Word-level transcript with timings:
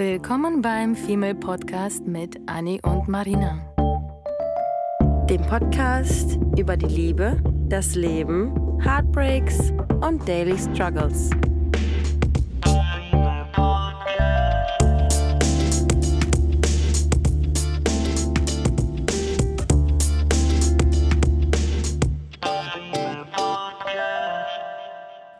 Willkommen 0.00 0.62
beim 0.62 0.96
Female 0.96 1.34
Podcast 1.34 2.06
mit 2.06 2.40
Annie 2.46 2.80
und 2.84 3.06
Marina. 3.06 3.60
Dem 5.28 5.42
Podcast 5.42 6.38
über 6.56 6.74
die 6.74 6.86
Liebe, 6.86 7.36
das 7.68 7.96
Leben, 7.96 8.80
Heartbreaks 8.82 9.74
und 10.00 10.26
Daily 10.26 10.56
Struggles. 10.56 11.28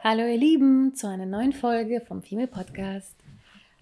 Hallo 0.04 0.26
ihr 0.26 0.36
Lieben 0.36 0.94
zu 0.94 1.08
einer 1.08 1.24
neuen 1.24 1.54
Folge 1.54 2.02
vom 2.06 2.20
Female 2.20 2.46
Podcast. 2.46 3.16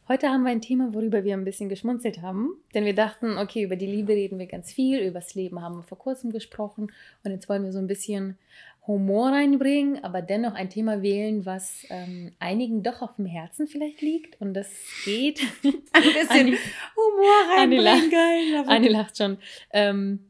Heute 0.09 0.30
haben 0.30 0.45
wir 0.45 0.51
ein 0.51 0.62
Thema, 0.62 0.95
worüber 0.95 1.23
wir 1.23 1.35
ein 1.35 1.45
bisschen 1.45 1.69
geschmunzelt 1.69 2.23
haben, 2.23 2.57
denn 2.73 2.87
wir 2.87 2.95
dachten, 2.95 3.37
okay, 3.37 3.62
über 3.62 3.77
die 3.77 3.87
Liebe 3.87 4.15
reden 4.15 4.39
wir 4.39 4.47
ganz 4.47 4.73
viel, 4.73 5.01
über 5.01 5.21
das 5.21 5.34
Leben 5.34 5.61
haben 5.61 5.77
wir 5.77 5.83
vor 5.83 5.98
kurzem 5.98 6.33
gesprochen 6.33 6.91
und 7.25 7.31
jetzt 7.31 7.47
wollen 7.51 7.62
wir 7.62 7.73
so 7.73 7.79
ein 7.79 7.87
bisschen 7.87 8.39
Humor 8.87 9.33
reinbringen, 9.33 10.03
aber 10.03 10.23
dennoch 10.23 10.55
ein 10.55 10.71
Thema 10.71 11.03
wählen, 11.03 11.45
was 11.45 11.84
ähm, 11.91 12.33
einigen 12.39 12.83
doch 12.83 13.03
auf 13.03 13.17
dem 13.17 13.27
Herzen 13.27 13.67
vielleicht 13.67 14.01
liegt 14.01 14.41
und 14.41 14.55
das 14.55 14.71
geht. 15.05 15.41
ein 15.62 16.03
bisschen 16.03 16.31
Anni, 16.31 16.56
Humor 16.97 17.59
reinbringen, 17.59 17.87
Anni 17.87 18.09
geil. 18.09 18.65
Anni 18.67 18.89
lacht 18.89 19.19
schon. 19.19 19.37
Ähm, 19.75 20.20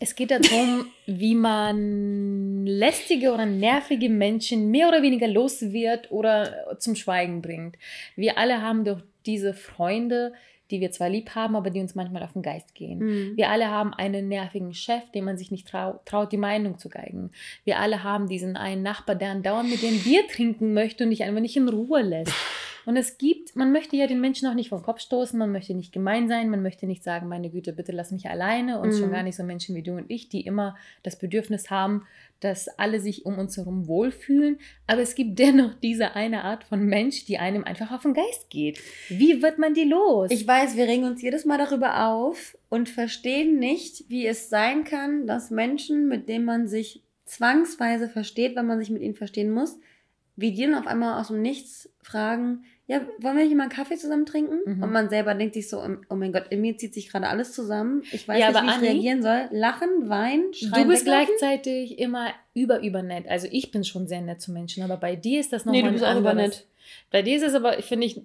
es 0.00 0.16
geht 0.16 0.32
darum, 0.32 0.86
wie 1.06 1.34
man 1.36 2.66
lästige 2.66 3.32
oder 3.32 3.46
nervige 3.46 4.08
Menschen 4.08 4.70
mehr 4.70 4.88
oder 4.88 5.02
weniger 5.02 5.28
los 5.28 5.60
wird 5.72 6.10
oder 6.10 6.76
zum 6.78 6.96
Schweigen 6.96 7.40
bringt. 7.40 7.76
Wir 8.16 8.38
alle 8.38 8.62
haben 8.62 8.84
doch 8.84 9.00
diese 9.28 9.54
Freunde, 9.54 10.32
die 10.70 10.80
wir 10.80 10.90
zwar 10.90 11.08
lieb 11.08 11.34
haben, 11.34 11.54
aber 11.56 11.70
die 11.70 11.80
uns 11.80 11.94
manchmal 11.94 12.22
auf 12.22 12.32
den 12.32 12.42
Geist 12.42 12.74
gehen. 12.74 12.98
Mhm. 12.98 13.36
Wir 13.36 13.50
alle 13.50 13.70
haben 13.70 13.94
einen 13.94 14.28
nervigen 14.28 14.74
Chef, 14.74 15.02
dem 15.14 15.24
man 15.24 15.38
sich 15.38 15.50
nicht 15.50 15.68
trau 15.68 16.00
traut, 16.04 16.32
die 16.32 16.36
Meinung 16.36 16.78
zu 16.78 16.88
geigen. 16.88 17.30
Wir 17.64 17.78
alle 17.78 18.02
haben 18.02 18.28
diesen 18.28 18.56
einen 18.56 18.82
Nachbar, 18.82 19.14
der 19.14 19.30
andauernd 19.30 19.70
mit 19.70 19.82
dem 19.82 19.98
Bier 20.00 20.26
trinken 20.28 20.74
möchte 20.74 21.04
und 21.04 21.10
dich 21.10 21.22
einfach 21.22 21.40
nicht 21.40 21.56
in 21.56 21.68
Ruhe 21.68 22.02
lässt. 22.02 22.34
Und 22.88 22.96
es 22.96 23.18
gibt, 23.18 23.54
man 23.54 23.70
möchte 23.70 23.96
ja 23.96 24.06
den 24.06 24.18
Menschen 24.18 24.48
auch 24.48 24.54
nicht 24.54 24.70
vom 24.70 24.82
Kopf 24.82 25.00
stoßen, 25.00 25.38
man 25.38 25.52
möchte 25.52 25.74
nicht 25.74 25.92
gemein 25.92 26.26
sein, 26.26 26.48
man 26.48 26.62
möchte 26.62 26.86
nicht 26.86 27.04
sagen, 27.04 27.28
meine 27.28 27.50
Güte, 27.50 27.74
bitte 27.74 27.92
lass 27.92 28.12
mich 28.12 28.30
alleine 28.30 28.80
und 28.80 28.94
mhm. 28.94 28.98
schon 28.98 29.10
gar 29.10 29.22
nicht 29.22 29.36
so 29.36 29.42
Menschen 29.42 29.76
wie 29.76 29.82
du 29.82 29.92
und 29.92 30.10
ich, 30.10 30.30
die 30.30 30.40
immer 30.40 30.74
das 31.02 31.18
Bedürfnis 31.18 31.68
haben, 31.68 32.06
dass 32.40 32.66
alle 32.78 32.98
sich 32.98 33.26
um 33.26 33.36
uns 33.36 33.58
herum 33.58 33.88
wohlfühlen. 33.88 34.56
Aber 34.86 35.02
es 35.02 35.14
gibt 35.14 35.38
dennoch 35.38 35.74
diese 35.74 36.16
eine 36.16 36.44
Art 36.44 36.64
von 36.64 36.86
Mensch, 36.86 37.26
die 37.26 37.36
einem 37.36 37.62
einfach 37.62 37.92
auf 37.92 38.04
den 38.04 38.14
Geist 38.14 38.48
geht. 38.48 38.80
Wie 39.10 39.42
wird 39.42 39.58
man 39.58 39.74
die 39.74 39.84
los? 39.84 40.30
Ich 40.30 40.48
weiß, 40.48 40.78
wir 40.78 40.86
regen 40.86 41.04
uns 41.04 41.20
jedes 41.20 41.44
Mal 41.44 41.58
darüber 41.58 42.06
auf 42.08 42.56
und 42.70 42.88
verstehen 42.88 43.58
nicht, 43.58 44.08
wie 44.08 44.26
es 44.26 44.48
sein 44.48 44.84
kann, 44.84 45.26
dass 45.26 45.50
Menschen, 45.50 46.08
mit 46.08 46.26
denen 46.26 46.46
man 46.46 46.66
sich 46.66 47.02
zwangsweise 47.26 48.08
versteht, 48.08 48.56
wenn 48.56 48.64
man 48.64 48.78
sich 48.78 48.88
mit 48.88 49.02
ihnen 49.02 49.14
verstehen 49.14 49.50
muss, 49.50 49.78
wie 50.36 50.52
die 50.52 50.62
dann 50.62 50.76
auf 50.76 50.86
einmal 50.86 51.20
aus 51.20 51.28
dem 51.28 51.42
Nichts 51.42 51.90
fragen, 52.00 52.64
ja, 52.88 53.02
wollen 53.18 53.36
wir 53.36 53.44
nicht 53.44 53.54
mal 53.54 53.64
einen 53.64 53.72
Kaffee 53.72 53.96
zusammen 53.96 54.24
trinken? 54.24 54.60
Mhm. 54.64 54.82
Und 54.82 54.92
man 54.92 55.10
selber 55.10 55.34
denkt 55.34 55.52
sich 55.52 55.68
so, 55.68 55.84
oh 56.08 56.14
mein 56.14 56.32
Gott, 56.32 56.46
in 56.48 56.62
mir 56.62 56.74
zieht 56.78 56.94
sich 56.94 57.10
gerade 57.10 57.28
alles 57.28 57.52
zusammen. 57.52 58.02
Ich 58.12 58.26
weiß 58.26 58.40
ja, 58.40 58.48
nicht, 58.48 58.62
wie 58.62 58.66
ich 58.66 58.72
Anni, 58.72 58.86
reagieren 58.86 59.22
soll. 59.22 59.48
Lachen, 59.50 60.08
weinen, 60.08 60.54
schreien. 60.54 60.84
Du 60.84 60.88
bist 60.88 61.04
gleichzeitig 61.04 61.98
immer 61.98 62.28
über, 62.54 62.80
über 62.80 63.02
nett. 63.02 63.28
Also 63.28 63.46
ich 63.50 63.70
bin 63.70 63.84
schon 63.84 64.08
sehr 64.08 64.22
nett 64.22 64.40
zu 64.40 64.52
Menschen, 64.52 64.82
aber 64.82 64.96
bei 64.96 65.16
dir 65.16 65.38
ist 65.38 65.52
das 65.52 65.66
nochmal 65.66 65.82
Nee, 65.82 65.86
du 65.86 65.92
bist 65.92 66.04
auch 66.04 66.18
über 66.18 66.32
nett. 66.32 66.66
Bei 67.10 67.20
dir 67.20 67.36
ist 67.36 67.42
es 67.42 67.54
aber, 67.54 67.74
finde 67.82 68.06
ich, 68.06 68.22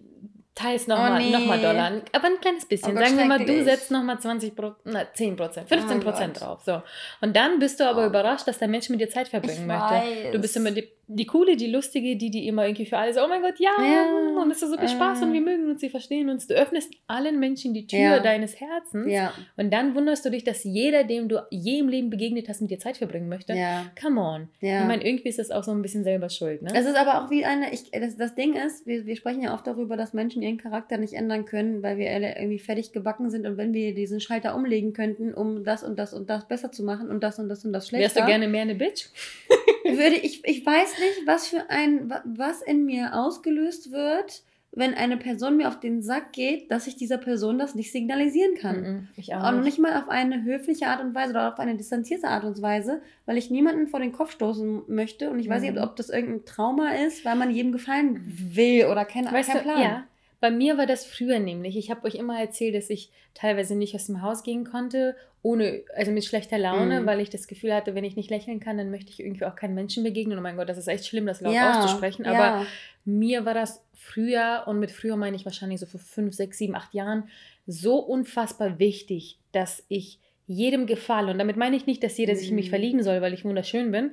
teils 0.56 0.88
nochmal 0.88 1.14
oh, 1.14 1.18
nee. 1.18 1.32
noch 1.32 1.62
Dollar. 1.62 1.92
Aber 2.12 2.28
ein 2.28 2.40
kleines 2.40 2.66
bisschen. 2.66 2.92
Oh 2.92 2.96
Gott, 2.96 3.06
Sagen 3.08 3.18
wir 3.18 3.26
mal, 3.26 3.44
du 3.44 3.64
setzt 3.64 3.92
nochmal 3.92 4.20
20 4.20 4.54
na, 4.86 5.06
10 5.12 5.36
Prozent, 5.36 5.70
15 5.70 6.00
Prozent 6.00 6.38
oh 6.38 6.40
drauf. 6.40 6.62
So. 6.64 6.82
Und 7.22 7.36
dann 7.36 7.60
bist 7.60 7.80
du 7.80 7.88
aber 7.88 8.04
oh. 8.04 8.08
überrascht, 8.08 8.48
dass 8.48 8.60
der 8.60 8.68
Mensch 8.68 8.90
mit 8.90 9.02
dir 9.02 9.10
Zeit 9.10 9.28
verbringen 9.28 9.62
ich 9.62 9.66
möchte. 9.66 9.94
Weiß. 9.94 10.32
Du 10.32 10.40
bist 10.40 10.56
immer 10.56 10.72
die, 10.72 10.88
die 11.08 11.26
coole, 11.26 11.58
die 11.58 11.68
lustige, 11.68 12.16
die, 12.16 12.30
die 12.30 12.48
immer 12.48 12.66
irgendwie 12.66 12.86
für 12.86 12.98
alle 12.98 13.14
so, 13.14 13.24
oh 13.24 13.28
mein 13.28 13.42
Gott, 13.42 13.60
ja, 13.60 13.72
ja. 13.80 14.42
und 14.42 14.50
es 14.52 14.62
ist 14.62 14.72
so 14.72 14.78
viel 14.78 14.88
Spaß 14.88 15.22
äh. 15.22 15.26
und 15.26 15.34
wir 15.34 15.42
mögen 15.42 15.70
uns, 15.70 15.82
sie 15.82 15.90
verstehen 15.90 16.30
uns. 16.30 16.48
Du 16.48 16.54
öffnest 16.54 16.94
allen 17.08 17.40
Menschen 17.40 17.74
die 17.74 17.86
Tür 17.88 18.00
ja. 18.00 18.20
deines 18.20 18.60
Herzens 18.60 19.12
ja. 19.12 19.34
und 19.58 19.72
dann 19.74 19.96
wunderst 19.96 20.24
du 20.26 20.32
dich, 20.32 20.46
dass 20.46 20.64
jeder, 20.64 21.04
dem 21.04 21.28
du 21.28 21.46
je 21.50 21.80
im 21.80 21.90
Leben 21.90 22.10
begegnet 22.10 22.48
hast, 22.48 22.62
mit 22.62 22.72
dir 22.72 22.80
Zeit 22.80 22.98
verbringen 22.98 23.28
möchte. 23.28 23.54
Ja. 23.54 23.86
Come 24.02 24.22
on. 24.22 24.48
Ja. 24.62 24.82
Ich 24.82 24.88
meine, 24.88 25.06
irgendwie 25.06 25.28
ist 25.28 25.40
das 25.40 25.52
auch 25.52 25.64
so 25.64 25.72
ein 25.72 25.82
bisschen 25.82 26.06
selber 26.06 26.30
schuld. 26.30 26.62
Ne? 26.62 26.72
Es 26.74 26.86
ist 26.86 26.96
aber 26.96 27.22
auch 27.22 27.30
wie 27.30 27.44
eine, 27.44 27.74
ich, 27.74 27.92
das, 27.92 28.16
das 28.16 28.36
Ding 28.36 28.54
ist, 28.54 28.88
wir, 28.88 29.06
wir 29.06 29.18
sprechen 29.18 29.42
ja 29.42 29.54
oft 29.54 29.68
darüber, 29.68 29.98
dass 29.98 30.14
Menschen 30.14 30.42
ihren 30.42 30.58
Charakter 30.58 30.98
nicht 30.98 31.14
ändern 31.14 31.44
können, 31.44 31.84
weil 31.84 31.98
wir 31.98 32.10
alle 32.12 32.38
irgendwie 32.38 32.60
fertig 32.60 32.94
gebacken 32.94 33.30
sind 33.30 33.46
und 33.46 33.58
wenn 33.58 33.74
wir 33.74 33.94
diesen 33.94 34.22
Schalter 34.22 34.56
umlegen 34.56 34.94
könnten, 34.94 35.34
um 35.34 35.66
das 35.66 35.84
und 35.84 36.00
das 36.00 36.14
und 36.14 36.30
das 36.30 36.48
besser 36.48 36.72
zu 36.72 36.84
machen 36.84 37.10
und 37.10 37.22
das 37.24 37.40
und 37.40 37.50
das 37.50 37.66
und 37.66 37.74
das 37.74 37.90
schlechter. 37.90 38.16
Wärst 38.16 38.20
du 38.20 38.26
gerne 38.26 38.48
mehr 38.48 38.62
eine 38.62 38.76
Bitch? 38.76 39.10
würde 39.98 40.16
ich, 40.16 40.46
ich 40.46 40.66
weiß 40.66 41.00
nicht, 41.00 41.28
was 41.28 41.48
für 41.48 41.70
ein, 41.70 42.14
was 42.26 42.62
in 42.62 42.86
mir 42.86 43.16
ausgelöst 43.16 43.92
wird, 43.92 44.44
wenn 44.76 44.96
eine 44.96 45.18
Person 45.18 45.58
mir 45.58 45.68
auf 45.68 45.80
den 45.80 46.02
Sack 46.02 46.34
geht, 46.34 46.72
dass 46.72 46.88
ich 46.88 46.96
dieser 46.96 47.20
Person 47.20 47.60
das 47.60 47.76
nicht 47.76 47.92
signalisieren 47.92 48.56
kann. 48.56 48.82
Mm 48.82 48.86
-mm, 48.86 49.08
ich 49.18 49.36
auch 49.36 49.42
nicht. 49.42 49.54
Und 49.54 49.64
nicht 49.64 49.80
mal 49.80 50.02
auf 50.02 50.10
eine 50.10 50.44
höfliche 50.44 50.88
Art 50.88 51.02
und 51.02 51.14
Weise 51.14 51.32
oder 51.32 51.54
auf 51.54 51.60
eine 51.60 51.78
distanzierte 51.78 52.28
Art 52.28 52.44
und 52.44 52.60
Weise, 52.62 53.02
weil 53.28 53.38
ich 53.38 53.52
niemanden 53.52 53.88
vor 53.88 54.00
den 54.00 54.12
Kopf 54.12 54.32
stoßen 54.32 54.84
möchte. 54.88 55.30
Und 55.30 55.40
ich 55.40 55.48
weiß 55.48 55.62
nicht, 55.62 55.76
mhm. 55.76 55.84
ob 55.84 55.96
das 55.96 56.10
irgendein 56.10 56.46
Trauma 56.46 56.90
ist, 56.90 57.24
weil 57.24 57.36
man 57.36 57.52
jedem 57.52 57.72
gefallen 57.72 58.20
will 58.26 58.88
oder 58.88 59.06
kein, 59.06 59.32
weißt 59.32 59.52
kein 59.52 59.62
Plan. 59.62 59.78
Du, 59.78 59.84
ja, 59.84 60.04
bei 60.44 60.52
mir 60.52 60.78
war 60.78 60.86
das 60.86 61.06
früher 61.06 61.40
nämlich. 61.40 61.78
Ich 61.78 61.90
habe 61.90 62.06
euch 62.06 62.16
immer 62.16 62.38
erzählt, 62.38 62.76
dass 62.76 62.90
ich 62.90 63.10
teilweise 63.34 63.76
nicht 63.76 63.96
aus 63.96 64.08
dem 64.08 64.22
Haus 64.22 64.44
gehen 64.44 64.66
konnte, 64.66 65.16
ohne, 65.42 65.84
also 65.96 66.12
mit 66.12 66.26
schlechter 66.26 66.58
Laune, 66.58 67.00
mhm. 67.00 67.06
weil 67.06 67.22
ich 67.22 67.30
das 67.30 67.48
Gefühl 67.48 67.74
hatte, 67.74 67.96
wenn 67.96 68.04
ich 68.04 68.18
nicht 68.18 68.30
lächeln 68.30 68.60
kann, 68.60 68.78
dann 68.78 68.92
möchte 68.92 69.10
ich 69.10 69.22
irgendwie 69.22 69.46
auch 69.46 69.56
keinen 69.56 69.74
Menschen 69.74 70.04
begegnen. 70.04 70.38
Oh 70.38 70.42
mein 70.42 70.58
Gott, 70.58 70.68
das 70.68 70.78
ist 70.78 70.90
echt 70.90 71.08
schlimm, 71.08 71.28
das 71.28 71.40
laut 71.40 71.54
ja, 71.54 71.80
auszusprechen. 71.80 72.26
Aber 72.26 72.38
ja. 72.38 72.68
mir 73.06 73.46
war 73.46 73.54
das 73.54 73.86
früher, 73.94 74.66
und 74.68 74.82
mit 74.82 74.92
früher 74.92 75.16
meine 75.16 75.38
ich 75.38 75.46
wahrscheinlich 75.46 75.80
so 75.80 75.86
vor 75.86 76.02
fünf, 76.02 76.34
sechs, 76.36 76.58
sieben, 76.58 76.76
acht 76.76 76.94
Jahren, 76.94 77.30
so 77.66 78.00
unfassbar 78.00 78.80
wichtig, 78.80 79.40
dass 79.54 79.86
ich 79.88 80.20
jedem 80.46 80.88
gefalle. 80.88 81.32
Und 81.32 81.40
damit 81.40 81.56
meine 81.56 81.78
ich 81.78 81.86
nicht, 81.86 82.04
dass 82.04 82.18
jeder 82.18 82.36
sich 82.36 82.50
in 82.50 82.56
mich 82.56 82.66
mhm. 82.66 82.72
verlieben 82.72 83.02
soll, 83.02 83.22
weil 83.22 83.34
ich 83.34 83.46
wunderschön 83.46 83.94
bin, 83.94 84.12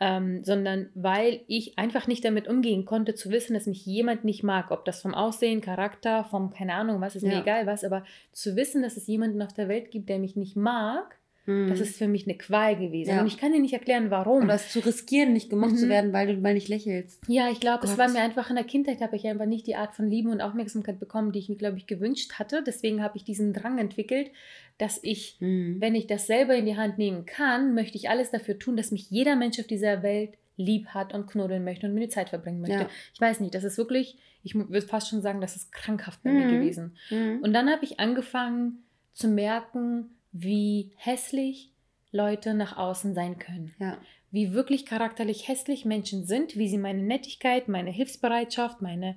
ähm, 0.00 0.42
sondern 0.42 0.88
weil 0.94 1.42
ich 1.46 1.78
einfach 1.78 2.06
nicht 2.06 2.24
damit 2.24 2.48
umgehen 2.48 2.86
konnte, 2.86 3.14
zu 3.14 3.30
wissen, 3.30 3.52
dass 3.52 3.66
mich 3.66 3.84
jemand 3.84 4.24
nicht 4.24 4.42
mag. 4.42 4.70
Ob 4.70 4.86
das 4.86 5.02
vom 5.02 5.14
Aussehen, 5.14 5.60
Charakter, 5.60 6.24
vom, 6.24 6.50
keine 6.50 6.74
Ahnung, 6.74 7.02
was, 7.02 7.16
ist 7.16 7.22
ja. 7.22 7.28
mir 7.28 7.40
egal 7.42 7.66
was, 7.66 7.84
aber 7.84 8.04
zu 8.32 8.56
wissen, 8.56 8.82
dass 8.82 8.96
es 8.96 9.06
jemanden 9.06 9.42
auf 9.42 9.52
der 9.52 9.68
Welt 9.68 9.90
gibt, 9.90 10.08
der 10.08 10.18
mich 10.18 10.36
nicht 10.36 10.56
mag, 10.56 11.19
das 11.46 11.78
mhm. 11.78 11.84
ist 11.84 11.96
für 11.96 12.06
mich 12.06 12.26
eine 12.26 12.36
Qual 12.36 12.76
gewesen. 12.76 13.10
Ja. 13.10 13.20
Und 13.22 13.26
ich 13.26 13.38
kann 13.38 13.52
dir 13.52 13.60
nicht 13.60 13.72
erklären, 13.72 14.10
warum. 14.10 14.44
Oder 14.44 14.54
es 14.54 14.70
zu 14.70 14.80
riskieren, 14.80 15.32
nicht 15.32 15.48
gemocht 15.48 15.72
mhm. 15.72 15.76
zu 15.76 15.88
werden, 15.88 16.12
weil 16.12 16.26
du 16.26 16.40
mal 16.40 16.54
nicht 16.54 16.68
lächelst. 16.68 17.20
Ja, 17.28 17.50
ich 17.50 17.60
glaube, 17.60 17.86
es 17.86 17.96
war 17.96 18.08
mir 18.08 18.20
einfach 18.20 18.50
in 18.50 18.56
der 18.56 18.64
Kindheit, 18.64 19.00
habe 19.00 19.16
ich 19.16 19.26
einfach 19.26 19.46
nicht 19.46 19.66
die 19.66 19.74
Art 19.74 19.94
von 19.94 20.06
Liebe 20.06 20.28
und 20.28 20.42
Aufmerksamkeit 20.42 21.00
bekommen, 21.00 21.32
die 21.32 21.38
ich 21.38 21.48
mir, 21.48 21.56
glaube 21.56 21.78
ich, 21.78 21.86
gewünscht 21.86 22.34
hatte. 22.38 22.62
Deswegen 22.64 23.02
habe 23.02 23.16
ich 23.16 23.24
diesen 23.24 23.54
Drang 23.54 23.78
entwickelt, 23.78 24.30
dass 24.76 25.00
ich, 25.02 25.38
mhm. 25.40 25.80
wenn 25.80 25.94
ich 25.94 26.06
das 26.06 26.26
selber 26.26 26.54
in 26.54 26.66
die 26.66 26.76
Hand 26.76 26.98
nehmen 26.98 27.24
kann, 27.24 27.74
möchte 27.74 27.96
ich 27.96 28.10
alles 28.10 28.30
dafür 28.30 28.58
tun, 28.58 28.76
dass 28.76 28.92
mich 28.92 29.10
jeder 29.10 29.34
Mensch 29.34 29.58
auf 29.58 29.66
dieser 29.66 30.02
Welt 30.02 30.34
lieb 30.56 30.88
hat 30.88 31.14
und 31.14 31.26
knuddeln 31.26 31.64
möchte 31.64 31.86
und 31.86 31.94
mir 31.94 32.00
die 32.00 32.08
Zeit 32.10 32.28
verbringen 32.28 32.60
möchte. 32.60 32.82
Ja. 32.82 32.90
Ich 33.14 33.20
weiß 33.20 33.40
nicht, 33.40 33.54
das 33.54 33.64
ist 33.64 33.78
wirklich, 33.78 34.18
ich 34.42 34.54
würde 34.54 34.82
fast 34.82 35.08
schon 35.08 35.22
sagen, 35.22 35.40
das 35.40 35.56
ist 35.56 35.72
krankhaft 35.72 36.22
bei 36.22 36.30
mhm. 36.30 36.36
mir 36.36 36.48
gewesen. 36.48 36.96
Mhm. 37.10 37.40
Und 37.42 37.54
dann 37.54 37.70
habe 37.70 37.84
ich 37.84 37.98
angefangen 37.98 38.84
zu 39.14 39.28
merken, 39.28 40.10
wie 40.32 40.92
hässlich 40.96 41.72
Leute 42.12 42.54
nach 42.54 42.76
außen 42.76 43.14
sein 43.14 43.38
können. 43.38 43.74
Ja. 43.78 43.98
Wie 44.32 44.52
wirklich 44.52 44.86
charakterlich 44.86 45.48
hässlich 45.48 45.84
Menschen 45.84 46.24
sind, 46.24 46.56
wie 46.56 46.68
sie 46.68 46.78
meine 46.78 47.02
Nettigkeit, 47.02 47.66
meine 47.66 47.90
Hilfsbereitschaft, 47.90 48.80
meine, 48.80 49.16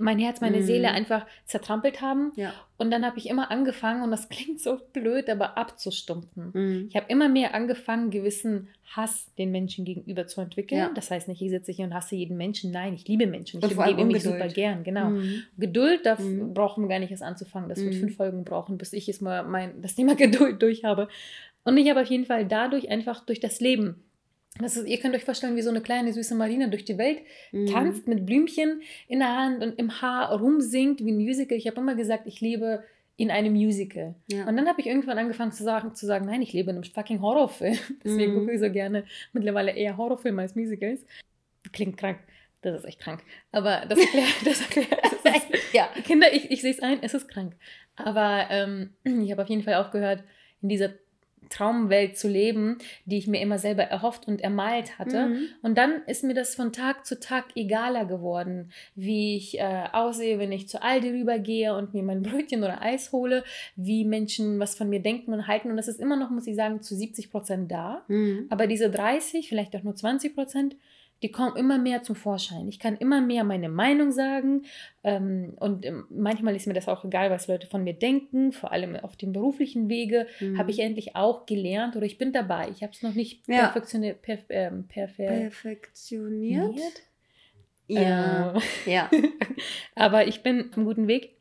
mein 0.00 0.20
Herz, 0.20 0.40
meine 0.40 0.58
mhm. 0.58 0.62
Seele 0.62 0.90
einfach 0.92 1.26
zertrampelt 1.44 2.00
haben. 2.00 2.32
Ja. 2.36 2.52
Und 2.76 2.92
dann 2.92 3.04
habe 3.04 3.18
ich 3.18 3.28
immer 3.28 3.50
angefangen, 3.50 4.02
und 4.02 4.12
das 4.12 4.28
klingt 4.30 4.60
so 4.60 4.78
blöd, 4.92 5.28
aber 5.28 5.58
abzustumpfen. 5.58 6.50
Mhm. 6.52 6.86
Ich 6.88 6.94
habe 6.94 7.06
immer 7.08 7.28
mehr 7.28 7.52
angefangen, 7.52 8.10
gewissen 8.10 8.68
Hass 8.96 9.26
den 9.38 9.50
Menschen 9.50 9.84
gegenüber 9.84 10.28
zu 10.28 10.40
entwickeln. 10.40 10.78
Ja. 10.78 10.90
Das 10.94 11.10
heißt 11.10 11.26
nicht, 11.26 11.42
ich 11.42 11.50
sitze 11.50 11.72
hier 11.72 11.86
und 11.86 11.94
hasse 11.94 12.14
jeden 12.14 12.36
Menschen. 12.36 12.70
Nein, 12.70 12.94
ich 12.94 13.08
liebe 13.08 13.26
Menschen. 13.26 13.60
Ich 13.60 13.76
liebe 13.76 14.04
mich 14.04 14.22
super 14.22 14.46
gern. 14.46 14.84
Genau. 14.84 15.10
Mhm. 15.10 15.42
Geduld, 15.58 16.06
da 16.06 16.14
mhm. 16.14 16.54
brauchen 16.54 16.84
wir 16.84 16.88
gar 16.88 17.00
nicht 17.00 17.10
erst 17.10 17.24
anzufangen. 17.24 17.68
Das 17.68 17.80
wird 17.80 17.94
mhm. 17.94 18.00
fünf 18.00 18.16
Folgen 18.16 18.44
brauchen, 18.44 18.78
bis 18.78 18.92
ich 18.92 19.08
jetzt 19.08 19.20
mal 19.20 19.42
mein, 19.42 19.82
das 19.82 19.96
Thema 19.96 20.14
Geduld 20.16 20.62
durch 20.62 20.84
habe. 20.84 21.08
Und 21.64 21.76
ich 21.76 21.90
habe 21.90 22.02
auf 22.02 22.08
jeden 22.08 22.26
Fall 22.26 22.46
dadurch 22.46 22.90
einfach 22.90 23.24
durch 23.24 23.40
das 23.40 23.60
Leben 23.60 24.04
das 24.60 24.76
ist, 24.76 24.86
ihr 24.86 24.98
könnt 25.00 25.14
euch 25.16 25.24
vorstellen, 25.24 25.56
wie 25.56 25.62
so 25.62 25.70
eine 25.70 25.80
kleine 25.80 26.12
süße 26.12 26.34
Marina 26.34 26.68
durch 26.68 26.84
die 26.84 26.96
Welt 26.96 27.22
mhm. 27.50 27.66
tanzt 27.66 28.06
mit 28.06 28.24
Blümchen 28.24 28.82
in 29.08 29.18
der 29.18 29.36
Hand 29.36 29.62
und 29.62 29.78
im 29.78 30.00
Haar 30.00 30.32
rumsingt 30.38 31.04
wie 31.04 31.10
ein 31.10 31.18
Musical. 31.18 31.58
Ich 31.58 31.66
habe 31.66 31.80
immer 31.80 31.96
gesagt, 31.96 32.26
ich 32.26 32.40
lebe 32.40 32.84
in 33.16 33.30
einem 33.30 33.52
Musical. 33.52 34.14
Ja. 34.28 34.46
Und 34.46 34.56
dann 34.56 34.68
habe 34.68 34.80
ich 34.80 34.86
irgendwann 34.86 35.18
angefangen 35.18 35.52
zu 35.52 35.62
sagen, 35.62 35.94
zu 35.94 36.06
sagen, 36.06 36.26
nein, 36.26 36.42
ich 36.42 36.52
lebe 36.52 36.70
in 36.70 36.76
einem 36.76 36.84
fucking 36.84 37.20
Horrorfilm. 37.20 37.78
Deswegen 38.04 38.34
mhm. 38.34 38.38
gucke 38.40 38.52
ich 38.52 38.60
so 38.60 38.70
gerne 38.70 39.04
mittlerweile 39.32 39.72
eher 39.72 39.96
Horrorfilme 39.96 40.42
als 40.42 40.54
Musicals. 40.54 41.04
Klingt 41.72 41.96
krank. 41.96 42.18
Das 42.62 42.78
ist 42.78 42.84
echt 42.84 43.00
krank. 43.00 43.22
Aber 43.52 43.84
das 43.88 43.98
erklärt, 43.98 44.28
das 44.44 44.60
erklärt. 44.60 45.02
Das 45.22 45.36
ist, 45.36 45.72
ja. 45.72 45.88
Kinder, 46.04 46.32
ich, 46.32 46.50
ich 46.50 46.62
sehe 46.62 46.70
es 46.70 46.80
ein, 46.80 47.02
es 47.02 47.14
ist 47.14 47.28
krank. 47.28 47.54
Aber 47.96 48.46
ähm, 48.50 48.90
ich 49.04 49.30
habe 49.30 49.42
auf 49.42 49.48
jeden 49.48 49.62
Fall 49.62 49.74
aufgehört, 49.74 50.24
in 50.62 50.68
dieser 50.68 50.90
Traumwelt 51.50 52.16
zu 52.16 52.28
leben, 52.28 52.78
die 53.04 53.18
ich 53.18 53.26
mir 53.26 53.40
immer 53.40 53.58
selber 53.58 53.84
erhofft 53.84 54.26
und 54.28 54.40
ermalt 54.40 54.98
hatte. 54.98 55.28
Mhm. 55.28 55.46
Und 55.62 55.78
dann 55.78 56.02
ist 56.06 56.24
mir 56.24 56.34
das 56.34 56.54
von 56.54 56.72
Tag 56.72 57.06
zu 57.06 57.20
Tag 57.20 57.46
egaler 57.54 58.04
geworden, 58.04 58.70
wie 58.94 59.36
ich 59.36 59.58
äh, 59.58 59.84
aussehe, 59.92 60.38
wenn 60.38 60.52
ich 60.52 60.68
zu 60.68 60.82
Aldi 60.82 61.10
rübergehe 61.10 61.76
und 61.76 61.94
mir 61.94 62.02
mein 62.02 62.22
Brötchen 62.24 62.62
oder 62.62 62.82
Eis 62.82 63.12
hole, 63.12 63.44
wie 63.76 64.04
Menschen 64.04 64.58
was 64.58 64.74
von 64.74 64.88
mir 64.88 65.00
denken 65.00 65.32
und 65.32 65.46
halten. 65.46 65.70
Und 65.70 65.76
das 65.76 65.88
ist 65.88 66.00
immer 66.00 66.16
noch, 66.16 66.30
muss 66.30 66.46
ich 66.46 66.56
sagen, 66.56 66.82
zu 66.82 66.94
70 66.94 67.30
Prozent 67.30 67.70
da. 67.70 68.04
Mhm. 68.08 68.46
Aber 68.50 68.66
diese 68.66 68.90
30, 68.90 69.48
vielleicht 69.48 69.74
auch 69.76 69.82
nur 69.82 69.94
20 69.94 70.34
Prozent, 70.34 70.76
die 71.22 71.30
kommen 71.30 71.56
immer 71.56 71.78
mehr 71.78 72.02
zum 72.02 72.16
Vorschein. 72.16 72.68
Ich 72.68 72.78
kann 72.78 72.96
immer 72.96 73.20
mehr 73.20 73.44
meine 73.44 73.68
Meinung 73.68 74.12
sagen 74.12 74.66
ähm, 75.02 75.54
und 75.58 75.86
ähm, 75.86 76.04
manchmal 76.10 76.54
ist 76.54 76.66
mir 76.66 76.74
das 76.74 76.88
auch 76.88 77.04
egal, 77.04 77.30
was 77.30 77.48
Leute 77.48 77.66
von 77.66 77.82
mir 77.82 77.94
denken, 77.94 78.52
vor 78.52 78.72
allem 78.72 78.96
auf 78.96 79.16
dem 79.16 79.32
beruflichen 79.32 79.88
Wege 79.88 80.26
mhm. 80.40 80.58
habe 80.58 80.70
ich 80.70 80.80
endlich 80.80 81.16
auch 81.16 81.46
gelernt 81.46 81.96
oder 81.96 82.04
ich 82.04 82.18
bin 82.18 82.32
dabei. 82.32 82.68
Ich 82.70 82.82
habe 82.82 82.92
es 82.92 83.02
noch 83.02 83.14
nicht 83.14 83.46
ja. 83.48 83.68
perfektioniert. 83.68 84.22
Perf 84.22 84.40
ähm, 84.50 84.86
perfe 84.86 85.24
perfektioniert? 85.24 86.78
Ja. 87.86 88.54
Äh, 88.54 88.60
ja. 88.90 89.10
Aber 89.94 90.26
ich 90.26 90.42
bin 90.42 90.70
auf 90.70 90.76
einem 90.76 90.86
guten 90.86 91.08
Weg, 91.08 91.36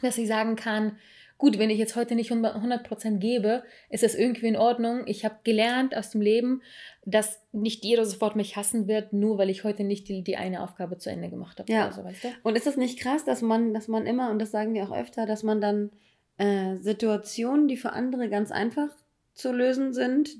dass 0.00 0.18
ich 0.18 0.28
sagen 0.28 0.56
kann, 0.56 0.96
gut, 1.44 1.58
wenn 1.58 1.68
ich 1.68 1.76
jetzt 1.76 1.94
heute 1.94 2.14
nicht 2.14 2.32
100% 2.32 3.18
gebe, 3.18 3.64
ist 3.90 4.02
das 4.02 4.14
irgendwie 4.14 4.46
in 4.46 4.56
Ordnung. 4.56 5.02
Ich 5.04 5.26
habe 5.26 5.36
gelernt 5.44 5.94
aus 5.94 6.08
dem 6.08 6.22
Leben, 6.22 6.62
dass 7.04 7.42
nicht 7.52 7.84
jeder 7.84 8.06
sofort 8.06 8.34
mich 8.34 8.56
hassen 8.56 8.88
wird, 8.88 9.12
nur 9.12 9.36
weil 9.36 9.50
ich 9.50 9.62
heute 9.62 9.84
nicht 9.84 10.08
die, 10.08 10.24
die 10.24 10.38
eine 10.38 10.62
Aufgabe 10.62 10.96
zu 10.96 11.10
Ende 11.10 11.28
gemacht 11.28 11.58
habe. 11.58 11.70
Ja. 11.70 11.92
So, 11.92 12.02
weißt 12.02 12.24
du? 12.24 12.28
Und 12.44 12.56
ist 12.56 12.66
das 12.66 12.78
nicht 12.78 12.98
krass, 12.98 13.26
dass 13.26 13.42
man, 13.42 13.74
dass 13.74 13.88
man 13.88 14.06
immer, 14.06 14.30
und 14.30 14.38
das 14.38 14.52
sagen 14.52 14.72
wir 14.72 14.84
auch 14.84 14.96
öfter, 14.96 15.26
dass 15.26 15.42
man 15.42 15.60
dann 15.60 15.90
äh, 16.38 16.76
Situationen, 16.78 17.68
die 17.68 17.76
für 17.76 17.92
andere 17.92 18.30
ganz 18.30 18.50
einfach 18.50 18.88
zu 19.34 19.52
lösen 19.52 19.92
sind, 19.92 20.30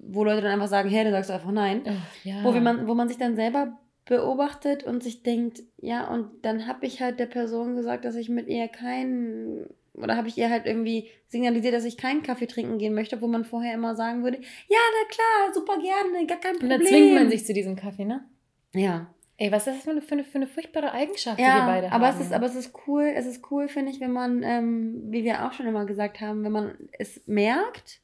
wo 0.00 0.22
Leute 0.22 0.42
dann 0.42 0.52
einfach 0.52 0.68
sagen, 0.68 0.90
hey, 0.90 1.04
du 1.04 1.12
sagst 1.12 1.30
einfach 1.30 1.50
nein, 1.50 1.80
oh, 1.86 1.92
ja. 2.24 2.44
wo, 2.44 2.52
man, 2.52 2.86
wo 2.86 2.94
man 2.94 3.08
sich 3.08 3.16
dann 3.16 3.36
selber 3.36 3.78
beobachtet 4.04 4.84
und 4.84 5.02
sich 5.02 5.22
denkt, 5.22 5.62
ja, 5.78 6.12
und 6.12 6.28
dann 6.42 6.66
habe 6.66 6.84
ich 6.84 7.00
halt 7.00 7.18
der 7.18 7.26
Person 7.26 7.74
gesagt, 7.74 8.04
dass 8.04 8.16
ich 8.16 8.28
mit 8.28 8.48
ihr 8.48 8.68
keinen 8.68 9.66
oder 9.96 10.16
habe 10.16 10.28
ich 10.28 10.36
ihr 10.36 10.50
halt 10.50 10.66
irgendwie 10.66 11.08
signalisiert, 11.28 11.74
dass 11.74 11.84
ich 11.84 11.96
keinen 11.96 12.22
Kaffee 12.22 12.46
trinken 12.46 12.78
gehen 12.78 12.94
möchte, 12.94 13.20
wo 13.20 13.26
man 13.26 13.44
vorher 13.44 13.74
immer 13.74 13.94
sagen 13.96 14.22
würde, 14.24 14.38
ja, 14.38 14.78
na 14.78 15.08
klar, 15.08 15.54
super 15.54 15.78
gerne, 15.78 16.26
gar 16.26 16.38
kein 16.38 16.52
Problem. 16.52 16.72
Und 16.72 16.80
dann 16.80 16.86
zwingt 16.86 17.14
man 17.14 17.30
sich 17.30 17.44
zu 17.44 17.52
diesem 17.52 17.76
Kaffee, 17.76 18.04
ne? 18.04 18.24
Ja. 18.74 19.08
Ey, 19.38 19.52
was 19.52 19.66
ist 19.66 19.76
das 19.76 19.84
für 19.84 19.90
eine, 19.90 20.00
für 20.00 20.14
eine, 20.14 20.24
für 20.24 20.36
eine 20.36 20.46
furchtbare 20.46 20.92
Eigenschaft, 20.92 21.38
ja, 21.38 21.46
die 21.46 21.60
wir 21.60 21.66
beide 21.66 21.92
aber 21.92 22.06
haben? 22.06 22.20
Es 22.20 22.26
ist, 22.26 22.32
aber 22.32 22.46
es 22.46 22.54
ist 22.54 22.72
cool, 22.86 23.12
es 23.14 23.26
ist 23.26 23.50
cool, 23.50 23.68
finde 23.68 23.90
ich, 23.90 24.00
wenn 24.00 24.12
man, 24.12 24.42
ähm, 24.42 25.02
wie 25.08 25.24
wir 25.24 25.46
auch 25.46 25.52
schon 25.52 25.66
immer 25.66 25.84
gesagt 25.84 26.20
haben, 26.20 26.42
wenn 26.42 26.52
man 26.52 26.74
es 26.92 27.20
merkt 27.26 28.00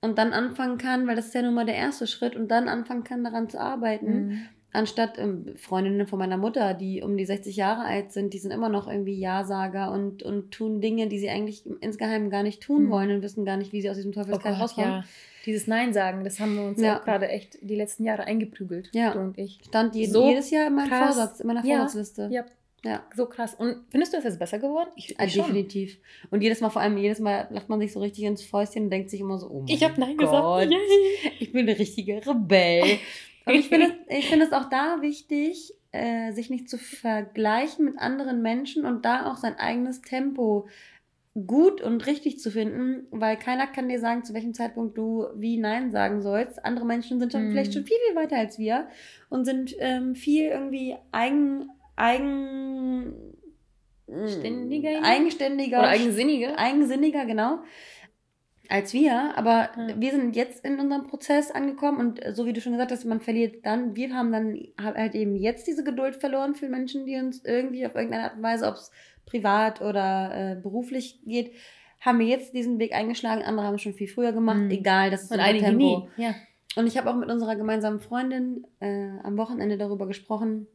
und 0.00 0.18
dann 0.18 0.32
anfangen 0.32 0.78
kann, 0.78 1.06
weil 1.06 1.14
das 1.14 1.26
ist 1.26 1.34
ja 1.34 1.42
nun 1.42 1.54
mal 1.54 1.66
der 1.66 1.76
erste 1.76 2.08
Schritt 2.08 2.34
und 2.34 2.48
dann 2.48 2.68
anfangen 2.68 3.04
kann, 3.04 3.22
daran 3.22 3.48
zu 3.48 3.60
arbeiten. 3.60 4.26
Mhm 4.26 4.48
anstatt 4.74 5.18
ähm, 5.18 5.54
Freundinnen 5.56 6.06
von 6.06 6.18
meiner 6.18 6.36
Mutter, 6.36 6.74
die 6.74 7.00
um 7.00 7.16
die 7.16 7.24
60 7.24 7.56
Jahre 7.56 7.84
alt 7.84 8.12
sind, 8.12 8.34
die 8.34 8.38
sind 8.38 8.50
immer 8.50 8.68
noch 8.68 8.88
irgendwie 8.88 9.18
Ja-Sager 9.18 9.92
und, 9.92 10.22
und 10.22 10.50
tun 10.50 10.80
Dinge, 10.80 11.06
die 11.06 11.18
sie 11.18 11.30
eigentlich 11.30 11.64
insgeheim 11.80 12.28
gar 12.28 12.42
nicht 12.42 12.62
tun 12.62 12.84
mhm. 12.84 12.90
wollen 12.90 13.10
und 13.12 13.22
wissen 13.22 13.44
gar 13.44 13.56
nicht, 13.56 13.72
wie 13.72 13.80
sie 13.80 13.88
aus 13.88 13.96
diesem 13.96 14.12
Teufelskreis 14.12 14.56
oh 14.58 14.62
rauskommen. 14.62 14.90
Ja. 14.90 15.04
Dieses 15.46 15.66
Nein 15.66 15.92
sagen, 15.92 16.24
das 16.24 16.40
haben 16.40 16.56
wir 16.56 16.64
uns 16.64 16.80
ja. 16.80 16.98
gerade 16.98 17.28
echt 17.28 17.58
die 17.62 17.76
letzten 17.76 18.04
Jahre 18.04 18.24
eingeprügelt, 18.24 18.90
ja. 18.92 19.12
du 19.12 19.20
und 19.20 19.38
ich. 19.38 19.60
Stand 19.64 19.94
jeden, 19.94 20.12
so 20.12 20.28
jedes 20.28 20.50
Jahr 20.50 20.66
in 20.66 20.74
meinem 20.74 20.88
krass. 20.88 21.14
Vorsatz, 21.14 21.40
in 21.40 21.46
meiner 21.46 21.62
Vorsatzliste. 21.62 22.28
Ja. 22.32 22.44
Ja. 22.84 23.02
So 23.16 23.26
krass. 23.26 23.54
Und 23.54 23.76
findest 23.88 24.12
du, 24.12 24.18
es 24.18 24.24
ist 24.26 24.38
besser 24.38 24.58
geworden? 24.58 24.90
Ich, 24.94 25.10
ich 25.10 25.34
ja, 25.34 25.42
definitiv. 25.42 25.98
Und 26.30 26.42
jedes 26.42 26.60
Mal, 26.60 26.68
vor 26.68 26.82
allem 26.82 26.98
jedes 26.98 27.18
Mal, 27.18 27.48
lacht 27.50 27.70
man 27.70 27.80
sich 27.80 27.92
so 27.92 28.00
richtig 28.00 28.24
ins 28.24 28.42
Fäustchen 28.42 28.84
und 28.84 28.90
denkt 28.90 29.08
sich 29.08 29.20
immer 29.20 29.38
so, 29.38 29.48
oh 29.48 29.60
mein 29.60 29.68
Ich 29.68 29.82
habe 29.82 29.98
Nein 29.98 30.18
Gott, 30.18 30.26
gesagt. 30.26 30.70
Yay. 30.70 31.32
Ich 31.40 31.52
bin 31.52 31.66
eine 31.66 31.78
richtige 31.78 32.26
Rebell. 32.26 32.98
Aber 33.44 33.56
ich 33.56 33.68
finde 33.68 33.94
es, 34.08 34.24
find 34.26 34.42
es 34.42 34.52
auch 34.52 34.68
da 34.68 35.00
wichtig, 35.00 35.74
äh, 35.92 36.32
sich 36.32 36.50
nicht 36.50 36.68
zu 36.68 36.78
vergleichen 36.78 37.84
mit 37.84 37.98
anderen 37.98 38.42
Menschen 38.42 38.84
und 38.84 39.04
da 39.04 39.30
auch 39.30 39.36
sein 39.36 39.56
eigenes 39.56 40.02
Tempo 40.02 40.68
gut 41.46 41.80
und 41.80 42.06
richtig 42.06 42.38
zu 42.38 42.50
finden, 42.50 43.06
weil 43.10 43.36
keiner 43.36 43.66
kann 43.66 43.88
dir 43.88 43.98
sagen, 43.98 44.24
zu 44.24 44.34
welchem 44.34 44.54
Zeitpunkt 44.54 44.96
du 44.96 45.26
wie 45.34 45.56
Nein 45.56 45.90
sagen 45.90 46.22
sollst. 46.22 46.64
Andere 46.64 46.86
Menschen 46.86 47.18
sind 47.18 47.32
schon 47.32 47.48
mm. 47.48 47.50
vielleicht 47.50 47.74
schon 47.74 47.84
viel, 47.84 47.96
viel 48.06 48.16
weiter 48.16 48.36
als 48.36 48.58
wir 48.58 48.86
und 49.30 49.44
sind 49.44 49.74
ähm, 49.80 50.14
viel 50.14 50.46
irgendwie 50.46 50.94
eigen, 51.10 51.70
eigen 51.96 53.14
Ständiger, 54.28 55.02
eigenständiger 55.02 55.78
oder 55.80 55.88
eigensinniger. 55.88 56.56
Eigensinniger, 56.56 57.24
genau 57.24 57.58
als 58.68 58.92
wir, 58.92 59.36
aber 59.36 59.70
ja. 59.76 60.00
wir 60.00 60.10
sind 60.10 60.36
jetzt 60.36 60.64
in 60.64 60.80
unserem 60.80 61.06
Prozess 61.06 61.50
angekommen 61.50 61.98
und 61.98 62.24
äh, 62.24 62.34
so 62.34 62.46
wie 62.46 62.52
du 62.52 62.60
schon 62.60 62.72
gesagt 62.72 62.92
hast, 62.92 63.04
man 63.04 63.20
verliert 63.20 63.64
dann, 63.66 63.94
wir 63.96 64.14
haben 64.14 64.32
dann 64.32 64.58
halt 64.80 65.14
eben 65.14 65.36
jetzt 65.36 65.66
diese 65.66 65.84
Geduld 65.84 66.16
verloren 66.16 66.54
für 66.54 66.68
Menschen, 66.68 67.06
die 67.06 67.16
uns 67.16 67.44
irgendwie 67.44 67.86
auf 67.86 67.94
irgendeine 67.94 68.24
Art 68.24 68.36
und 68.36 68.42
Weise, 68.42 68.66
ob 68.66 68.74
es 68.74 68.90
privat 69.26 69.80
oder 69.80 70.52
äh, 70.52 70.60
beruflich 70.60 71.20
geht, 71.24 71.52
haben 72.00 72.18
wir 72.18 72.26
jetzt 72.26 72.54
diesen 72.54 72.78
Weg 72.78 72.94
eingeschlagen, 72.94 73.42
andere 73.42 73.66
haben 73.66 73.74
es 73.74 73.82
schon 73.82 73.94
viel 73.94 74.08
früher 74.08 74.32
gemacht, 74.32 74.60
mhm. 74.62 74.70
egal, 74.70 75.10
das 75.10 75.24
ist 75.24 75.32
und 75.32 75.40
einige 75.40 75.64
Tempo. 75.64 76.08
Nie. 76.16 76.24
Ja. 76.24 76.34
Und 76.76 76.86
ich 76.86 76.98
habe 76.98 77.10
auch 77.10 77.16
mit 77.16 77.30
unserer 77.30 77.56
gemeinsamen 77.56 78.00
Freundin 78.00 78.66
äh, 78.80 79.10
am 79.22 79.36
Wochenende 79.36 79.78
darüber 79.78 80.06
gesprochen, 80.06 80.66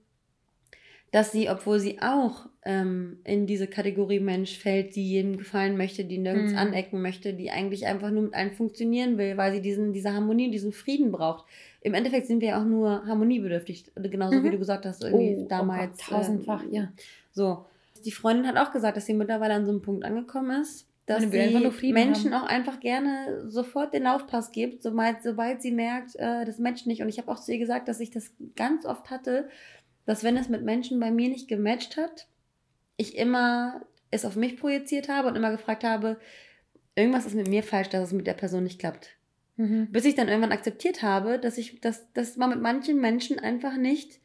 dass 1.12 1.32
sie, 1.32 1.50
obwohl 1.50 1.80
sie 1.80 2.02
auch 2.02 2.48
ähm, 2.64 3.20
in 3.24 3.48
diese 3.48 3.68
Kategorie 3.68 4.20
Mensch 4.20 4.58
fällt, 4.58 4.96
die 4.96 5.10
jedem 5.10 5.38
gefallen 5.38 5.78
möchte, 5.78 6.06
die 6.06 6.18
nirgends 6.18 6.52
mhm. 6.52 6.58
anecken 6.60 7.02
möchte, 7.02 7.34
die 7.34 7.50
eigentlich 7.50 7.88
einfach 7.88 8.12
nur 8.12 8.24
mit 8.24 8.34
einem 8.34 8.52
funktionieren 8.52 9.18
will, 9.18 9.38
weil 9.38 9.54
sie 9.54 9.62
diesen, 9.62 9.94
diese 9.94 10.14
Harmonie, 10.14 10.52
diesen 10.52 10.72
Frieden 10.72 11.12
braucht. 11.12 11.46
Im 11.82 11.94
Endeffekt 11.94 12.28
sind 12.28 12.42
wir 12.42 12.58
auch 12.58 12.66
nur 12.66 13.06
harmoniebedürftig, 13.06 13.86
genauso 13.96 14.40
mhm. 14.40 14.44
wie 14.44 14.52
du 14.52 14.60
gesagt 14.60 14.86
hast, 14.86 15.04
irgendwie 15.04 15.44
oh, 15.44 15.48
damals. 15.48 15.98
Oh 16.02 16.04
Gott, 16.10 16.20
tausendfach, 16.20 16.64
äh, 16.66 16.76
ja. 16.76 16.92
So. 17.32 17.66
Die 18.06 18.12
Freundin 18.12 18.48
hat 18.48 18.56
auch 18.56 18.72
gesagt, 18.72 18.96
dass 18.96 19.06
sie 19.06 19.14
mittlerweile 19.14 19.56
an 19.56 19.66
so 19.66 19.72
einem 19.72 19.82
Punkt 19.82 20.06
angekommen 20.06 20.62
ist, 20.62 20.88
dass 21.10 21.24
sie 21.24 21.92
Menschen 21.92 22.34
haben. 22.34 22.44
auch 22.44 22.48
einfach 22.48 22.80
gerne 22.80 23.50
sofort 23.50 23.94
den 23.94 24.04
Laufpass 24.04 24.52
gibt, 24.52 24.84
sobald, 24.84 25.24
sobald 25.24 25.62
sie 25.62 25.72
merkt, 25.72 26.16
äh, 26.16 26.46
das 26.46 26.60
Mensch 26.60 26.86
nicht. 26.86 27.02
Und 27.02 27.10
ich 27.10 27.18
habe 27.18 27.32
auch 27.32 27.40
zu 27.40 27.52
ihr 27.52 27.58
gesagt, 27.58 27.88
dass 27.88 28.00
ich 28.00 28.12
das 28.12 28.32
ganz 28.56 28.86
oft 28.86 29.10
hatte, 29.10 29.50
dass 30.10 30.24
wenn 30.24 30.38
es 30.38 30.50
mit 30.50 30.64
Menschen 30.64 31.00
bei 31.00 31.12
mir 31.12 31.30
nicht 31.30 31.48
gematcht 31.48 31.96
hat, 31.96 32.28
ich 32.98 33.16
immer 33.16 33.86
es 34.10 34.26
auf 34.26 34.36
mich 34.36 34.58
projiziert 34.58 35.08
habe 35.08 35.28
und 35.28 35.36
immer 35.36 35.52
gefragt 35.52 35.84
habe, 35.84 36.20
irgendwas 36.96 37.28
ist 37.28 37.36
mit 37.36 37.48
mir 37.48 37.62
falsch, 37.62 37.90
dass 37.90 38.08
es 38.08 38.12
mit 38.12 38.26
der 38.26 38.34
Person 38.34 38.64
nicht 38.64 38.80
klappt. 38.80 39.12
Mhm. 39.58 39.92
Bis 39.92 40.06
ich 40.06 40.16
dann 40.16 40.28
irgendwann 40.28 40.52
akzeptiert 40.52 41.04
habe, 41.04 41.38
dass 41.38 41.60
ich, 41.60 41.80
dass, 41.80 42.12
dass 42.14 42.38
man 42.38 42.50
mit 42.50 42.60
manchen 42.60 43.00
Menschen 43.00 43.38
einfach 43.38 43.78
nicht 43.78 44.20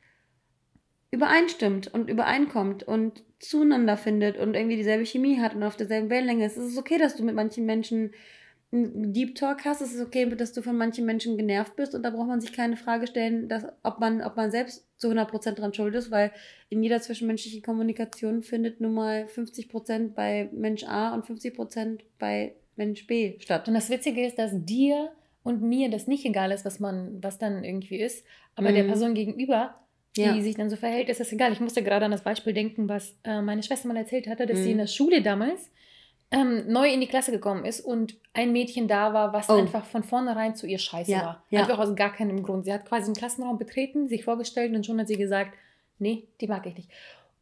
übereinstimmt 1.11 1.93
und 1.93 2.09
übereinkommt 2.09 2.83
und 2.85 3.23
zueinander 3.39 3.99
findet 3.99 4.39
und 4.39 4.55
irgendwie 4.55 4.77
dieselbe 4.77 5.05
Chemie 5.05 5.39
hat 5.39 5.55
und 5.55 5.65
auf 5.65 5.77
derselben 5.77 6.09
Wellenlänge 6.09 6.47
ist. 6.47 6.57
Es 6.57 6.65
ist 6.65 6.79
okay, 6.79 6.97
dass 6.97 7.15
du 7.15 7.25
mit 7.25 7.35
manchen 7.35 7.67
Menschen 7.67 8.15
einen 8.75 9.13
Deep 9.13 9.37
Talk 9.37 9.65
hast, 9.65 9.81
es 9.81 9.95
ist 9.95 10.05
okay, 10.05 10.29
dass 10.29 10.53
du 10.53 10.63
von 10.63 10.77
manchen 10.77 11.07
Menschen 11.07 11.37
genervt 11.37 11.77
bist 11.77 11.95
und 11.95 12.03
da 12.03 12.11
braucht 12.11 12.27
man 12.27 12.41
sich 12.41 12.53
keine 12.53 12.77
Frage 12.77 13.07
stellen, 13.07 13.49
dass, 13.49 13.65
ob, 13.83 14.01
man, 14.01 14.21
ob 14.23 14.37
man 14.37 14.51
selbst 14.51 14.87
zu 14.97 15.09
100% 15.09 15.53
dran 15.53 15.73
schuld 15.73 15.95
ist, 15.95 16.11
weil 16.11 16.33
in 16.69 16.83
jeder 16.83 17.01
zwischenmenschlichen 17.01 17.63
Kommunikation 17.63 18.43
findet 18.43 18.81
nun 18.81 18.95
mal 18.95 19.27
50% 19.27 20.15
bei 20.15 20.49
Mensch 20.53 20.85
A 20.85 21.15
und 21.15 21.25
50% 21.25 22.01
bei 22.19 22.55
Mensch 22.77 23.07
B 23.07 23.39
statt. 23.39 23.69
Und 23.69 23.75
das 23.75 23.91
Witzige 23.91 24.27
ist, 24.27 24.39
dass 24.39 24.53
dir 24.53 25.13
und 25.43 25.63
mir 25.63 25.91
das 25.91 26.07
nicht 26.07 26.25
egal 26.25 26.51
ist, 26.51 26.65
was 26.65 26.81
man, 26.81 27.23
was 27.23 27.39
dann 27.39 27.65
irgendwie 27.65 28.01
ist, 28.01 28.27
aber 28.57 28.71
mhm. 28.71 28.75
der 28.75 28.85
Person 28.85 29.15
gegenüber, 29.15 29.75
die 30.17 30.23
ja. 30.23 30.41
sich 30.41 30.57
dann 30.57 30.71
so 30.71 30.77
verhält, 30.77 31.09
ist 31.09 31.21
das 31.21 31.33
egal. 31.33 31.53
Ich 31.53 31.61
musste 31.61 31.83
gerade 31.83 32.05
an 32.05 32.11
das 32.11 32.23
Beispiel 32.23 32.53
denken, 32.53 32.89
was 32.89 33.17
äh, 33.25 33.41
meine 33.41 33.63
Schwester 33.63 33.89
mal 33.89 33.97
erzählt 33.97 34.27
hatte, 34.27 34.47
dass 34.47 34.59
mhm. 34.59 34.63
sie 34.63 34.71
in 34.73 34.79
der 34.79 34.87
Schule 34.87 35.23
damals 35.23 35.71
ähm, 36.35 36.65
neu 36.67 36.93
in 36.93 37.01
die 37.01 37.07
Klasse 37.07 37.31
gekommen 37.31 37.65
ist 37.65 37.81
und 37.81 38.17
ein 38.33 38.53
Mädchen 38.53 38.89
da 38.89 39.15
war, 39.15 39.33
was 39.33 39.49
oh. 39.49 39.55
einfach 39.55 39.85
von 39.85 40.03
vornherein 40.03 40.57
zu 40.57 40.67
ihr 40.67 40.79
scheiße 40.79 41.13
ja, 41.13 41.19
war. 41.19 41.45
Ja. 41.51 41.61
Einfach 41.61 41.79
aus 41.79 41.95
gar 41.95 42.13
keinem 42.13 42.43
Grund. 42.43 42.65
Sie 42.65 42.73
hat 42.73 42.85
quasi 42.85 43.07
den 43.07 43.15
Klassenraum 43.17 43.57
betreten, 43.57 44.09
sich 44.09 44.25
vorgestellt 44.25 44.75
und 44.75 44.85
schon 44.85 44.99
hat 44.99 45.07
sie 45.07 45.17
gesagt, 45.17 45.55
nee, 45.99 46.27
die 46.41 46.49
mag 46.49 46.67
ich 46.67 46.75
nicht. 46.75 46.91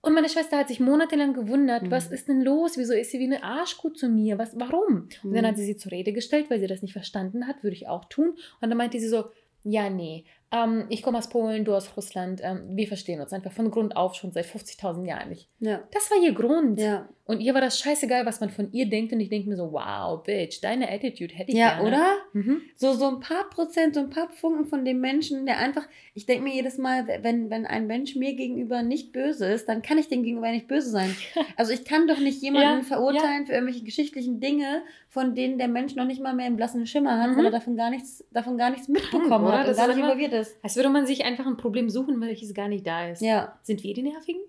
Und 0.02 0.14
meine 0.14 0.28
Schwester 0.28 0.58
hat 0.58 0.68
sich 0.68 0.80
monatelang 0.80 1.32
gewundert, 1.32 1.84
mhm. 1.84 1.90
was 1.90 2.11
ist 2.11 2.28
denn 2.28 2.42
los? 2.42 2.76
Wieso 2.76 2.92
ist 2.92 3.12
sie 3.12 3.18
wie 3.18 3.25
eine 3.25 3.42
Arschkuh 3.42 3.90
zu 3.90 4.08
mir? 4.08 4.37
Was, 4.37 4.58
warum? 4.58 5.08
Mhm. 5.22 5.30
Und 5.30 5.34
dann 5.34 5.44
mhm. 5.44 5.49
hat 5.49 5.56
sie 5.56 5.64
sie 5.64 5.76
zur 5.76 5.92
Rede 5.92 6.12
gestellt, 6.12 6.50
weil 6.50 6.61
sie 6.61 6.66
das 6.66 6.82
nicht 6.82 6.92
verstanden 6.92 7.46
hat, 7.46 7.62
würde 7.62 7.76
ich 7.76 7.88
auch 7.88 8.04
tun. 8.06 8.34
Und 8.61 8.68
dann 8.68 8.76
meinte 8.76 9.00
sie 9.00 9.08
so, 9.08 9.26
ja, 9.64 9.88
nee, 9.88 10.25
ähm, 10.52 10.85
ich 10.90 11.02
komme 11.02 11.18
aus 11.18 11.28
Polen, 11.28 11.64
du 11.64 11.75
aus 11.75 11.97
Russland, 11.97 12.40
ähm, 12.42 12.62
wir 12.71 12.87
verstehen 12.87 13.21
uns 13.21 13.32
einfach 13.32 13.52
von 13.52 13.71
Grund 13.71 13.97
auf 13.97 14.14
schon 14.14 14.32
seit 14.32 14.44
50.000 14.44 15.06
Jahren 15.06 15.30
nicht. 15.30 15.49
Ja. 15.61 15.80
Das 15.92 16.11
war 16.11 16.23
ihr 16.23 16.32
Grund. 16.32 16.78
Ja. 16.78 17.09
Und 17.25 17.40
ihr 17.40 17.54
war 17.54 17.61
das 17.61 17.78
scheißegal, 17.78 18.26
was 18.26 18.40
man 18.40 18.50
von 18.50 18.73
ihr 18.73 18.87
denkt. 18.87 19.12
Und 19.12 19.21
ich 19.21 19.28
denke 19.28 19.49
mir 19.49 19.56
so, 19.56 19.73
wow, 19.73 20.23
Bitch, 20.25 20.61
deine 20.61 20.90
Attitude 20.90 21.32
hätte 21.35 21.52
ich 21.52 21.56
ja, 21.56 21.75
gerne. 21.75 21.90
Ja, 21.90 21.97
oder? 21.97 22.16
Mhm. 22.32 22.62
So, 22.75 22.94
so 22.94 23.06
ein 23.06 23.21
paar 23.21 23.49
Prozent, 23.49 23.94
so 23.94 24.00
ein 24.00 24.11
paar 24.11 24.28
Funken 24.28 24.66
von 24.66 24.85
dem 24.85 25.00
Menschen, 25.00 25.47
der 25.47 25.59
einfach, 25.59 25.87
ich 26.14 26.26
denke 26.26 26.42
mir 26.42 26.52
jedes 26.52 26.78
Mal, 26.78 27.06
wenn, 27.23 27.49
wenn 27.49 27.64
ein 27.64 27.87
Mensch 27.87 28.16
mir 28.16 28.35
gegenüber 28.35 28.82
nicht 28.82 29.12
böse 29.12 29.47
ist, 29.47 29.68
dann 29.68 29.82
kann 29.82 29.99
ich 29.99 30.09
dem 30.09 30.25
gegenüber 30.25 30.50
nicht 30.50 30.68
böse 30.68 30.90
sein. 30.90 31.14
Also 31.56 31.73
ich 31.73 31.85
kann 31.85 32.09
doch 32.09 32.18
nicht 32.18 32.42
jemanden 32.42 32.80
ja, 32.80 32.82
verurteilen 32.82 33.47
für 33.47 33.52
irgendwelche 33.52 33.85
geschichtlichen 33.85 34.40
Dinge, 34.40 34.82
von 35.09 35.35
denen 35.35 35.59
der 35.59 35.68
Mensch 35.68 35.94
noch 35.94 36.06
nicht 36.06 36.21
mal 36.21 36.35
mehr 36.35 36.47
einen 36.47 36.56
blassen 36.56 36.87
Schimmer 36.87 37.21
hat, 37.21 37.30
mhm. 37.30 37.37
weil 37.37 37.44
er 37.47 37.50
davon 37.50 37.76
gar 37.76 37.90
nichts, 37.90 38.25
davon 38.32 38.56
gar 38.56 38.71
nichts 38.71 38.88
mitbekommen 38.88 39.52
hat 39.52 39.68
und 39.68 39.76
gar 39.76 39.88
nicht 39.88 39.99
involviert 39.99 40.32
ist. 40.32 40.41
Als 40.62 40.76
würde 40.76 40.90
man 40.90 41.06
sich 41.06 41.25
einfach 41.25 41.46
ein 41.46 41.56
Problem 41.56 41.90
suchen, 41.90 42.20
welches 42.20 42.54
gar 42.54 42.68
nicht 42.68 42.87
da 42.87 43.08
ist. 43.08 43.22
Ja. 43.22 43.58
Sind 43.62 43.82
wir 43.82 43.94
die 43.94 44.02
Nervigen? 44.02 44.42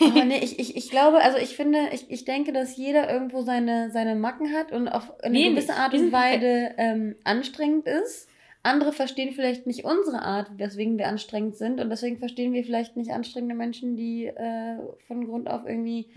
Aber 0.00 0.24
nee, 0.24 0.38
ich, 0.38 0.58
ich, 0.58 0.76
ich 0.76 0.90
glaube, 0.90 1.18
also 1.18 1.38
ich 1.38 1.56
finde, 1.56 1.88
ich, 1.92 2.10
ich 2.10 2.24
denke, 2.24 2.52
dass 2.52 2.76
jeder 2.76 3.12
irgendwo 3.12 3.42
seine, 3.42 3.90
seine 3.90 4.14
Macken 4.14 4.52
hat 4.52 4.72
und 4.72 4.88
auf 4.88 5.12
eine 5.22 5.32
nee, 5.32 5.50
gewisse 5.50 5.74
Art 5.74 5.94
und 5.94 6.12
Weise 6.12 6.70
ähm, 6.76 7.16
anstrengend 7.24 7.86
ist. 7.86 8.28
Andere 8.62 8.92
verstehen 8.92 9.32
vielleicht 9.34 9.66
nicht 9.66 9.84
unsere 9.84 10.22
Art, 10.22 10.50
weswegen 10.56 10.98
wir 10.98 11.08
anstrengend 11.08 11.56
sind. 11.56 11.80
Und 11.80 11.90
deswegen 11.90 12.18
verstehen 12.18 12.52
wir 12.52 12.62
vielleicht 12.62 12.96
nicht 12.96 13.10
anstrengende 13.10 13.56
Menschen, 13.56 13.96
die 13.96 14.26
äh, 14.26 14.76
von 15.08 15.26
Grund 15.26 15.50
auf 15.50 15.66
irgendwie 15.66 16.08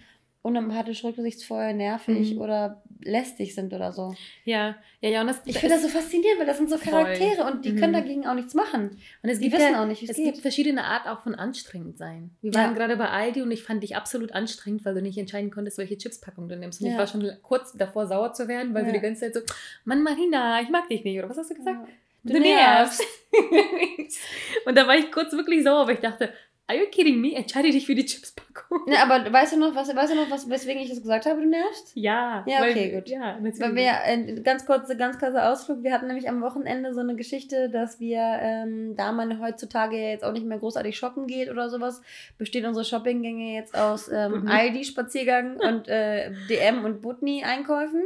unempathisch, 0.45 1.03
rücksichtsvoll, 1.03 1.73
nervig 1.73 2.35
mhm. 2.35 2.41
oder 2.41 2.83
lästig 3.01 3.55
sind 3.55 3.73
oder 3.73 3.91
so. 3.91 4.13
Ja, 4.43 4.75
ja, 5.01 5.09
ja. 5.09 5.21
Und 5.21 5.27
das, 5.27 5.41
ich 5.45 5.57
finde 5.57 5.73
das 5.75 5.83
so 5.83 5.89
faszinierend, 5.89 6.39
weil 6.39 6.45
das 6.45 6.57
sind 6.57 6.69
so 6.69 6.77
Charaktere 6.77 7.41
voll. 7.41 7.51
und 7.51 7.65
die 7.65 7.71
mhm. 7.71 7.79
können 7.79 7.93
dagegen 7.93 8.27
auch 8.27 8.35
nichts 8.35 8.53
machen. 8.53 8.91
Und 9.23 9.29
es 9.29 9.39
die 9.39 9.45
gibt 9.45 9.57
wissen 9.57 9.73
ja, 9.73 9.81
auch 9.81 9.87
nicht, 9.87 10.01
wie 10.01 10.05
es, 10.05 10.11
es 10.11 10.17
geht. 10.17 10.25
gibt 10.25 10.37
verschiedene 10.37 10.83
Art 10.83 11.07
auch 11.07 11.23
von 11.23 11.33
anstrengend 11.33 11.97
sein. 11.97 12.29
Wir 12.43 12.53
waren 12.53 12.71
ja. 12.71 12.77
gerade 12.77 12.95
bei 12.95 13.09
Aldi 13.09 13.41
und 13.41 13.49
ich 13.49 13.63
fand 13.63 13.81
dich 13.81 13.95
absolut 13.95 14.33
anstrengend, 14.33 14.85
weil 14.85 14.93
du 14.93 15.01
nicht 15.01 15.17
entscheiden 15.17 15.49
konntest, 15.49 15.79
welche 15.79 15.97
Chipspackung 15.97 16.47
du 16.47 16.55
nimmst. 16.55 16.79
Und 16.79 16.87
ja. 16.87 16.93
ich 16.93 16.99
war 16.99 17.07
schon 17.07 17.27
kurz 17.41 17.73
davor, 17.73 18.05
sauer 18.05 18.33
zu 18.33 18.47
werden, 18.47 18.75
weil 18.75 18.85
du 18.85 18.93
die 18.93 18.99
ganze 18.99 19.21
Zeit 19.21 19.33
so, 19.33 19.41
Mann, 19.83 20.03
Marina, 20.03 20.61
ich 20.61 20.69
mag 20.69 20.87
dich 20.89 21.03
nicht. 21.03 21.17
Oder 21.17 21.29
was 21.29 21.39
hast 21.39 21.49
du 21.49 21.55
gesagt? 21.55 21.87
Du, 22.23 22.33
du 22.33 22.39
nervst. 22.39 23.03
und 24.65 24.75
da 24.75 24.87
war 24.87 24.95
ich 24.95 25.11
kurz 25.11 25.31
wirklich 25.33 25.63
sauer, 25.63 25.87
weil 25.87 25.95
ich 25.95 26.01
dachte, 26.01 26.31
Are 26.67 26.75
you 26.79 26.87
kidding 26.89 27.21
me? 27.21 27.35
Entscheide 27.35 27.69
dich 27.69 27.85
für 27.85 27.93
die 27.93 28.05
Chipspackung. 28.05 28.81
Ja, 28.87 29.03
aber 29.03 29.31
weißt 29.31 29.53
du 29.53 29.59
noch, 29.59 29.75
was, 29.75 29.95
weißt 29.95 30.13
du 30.13 30.15
noch, 30.15 30.31
was, 30.31 30.49
weswegen 30.49 30.81
ich 30.81 30.89
das 30.89 31.01
gesagt 31.01 31.27
habe, 31.27 31.41
du 31.41 31.47
nervst? 31.47 31.91
Ja. 31.93 32.43
Ja, 32.47 32.61
okay, 32.61 32.91
weil, 32.91 33.01
gut. 33.01 33.09
Ja, 33.09 33.37
weil 33.39 33.75
wir, 33.75 33.91
äh, 34.05 34.41
ganz 34.41 34.65
kurz, 34.65 34.89
ganz 34.97 35.19
kurzer 35.19 35.51
Ausflug, 35.51 35.83
wir 35.83 35.93
hatten 35.93 36.07
nämlich 36.07 36.27
am 36.27 36.41
Wochenende 36.41 36.93
so 36.95 37.01
eine 37.01 37.15
Geschichte, 37.15 37.69
dass 37.69 37.99
wir, 37.99 38.19
ähm, 38.19 38.95
da 38.95 39.11
man 39.11 39.39
heutzutage 39.39 39.95
jetzt 39.97 40.23
auch 40.23 40.31
nicht 40.31 40.45
mehr 40.45 40.57
großartig 40.57 40.97
shoppen 40.97 41.27
geht 41.27 41.51
oder 41.51 41.69
sowas, 41.69 42.01
bestehen 42.39 42.65
unsere 42.65 42.83
Shoppinggänge 42.83 43.53
jetzt 43.53 43.77
aus 43.77 44.09
ähm, 44.11 44.47
Aldi-Spaziergang 44.47 45.57
und 45.57 45.87
äh, 45.87 46.31
DM 46.49 46.83
und 46.83 47.03
Butni-Einkäufen. 47.03 48.03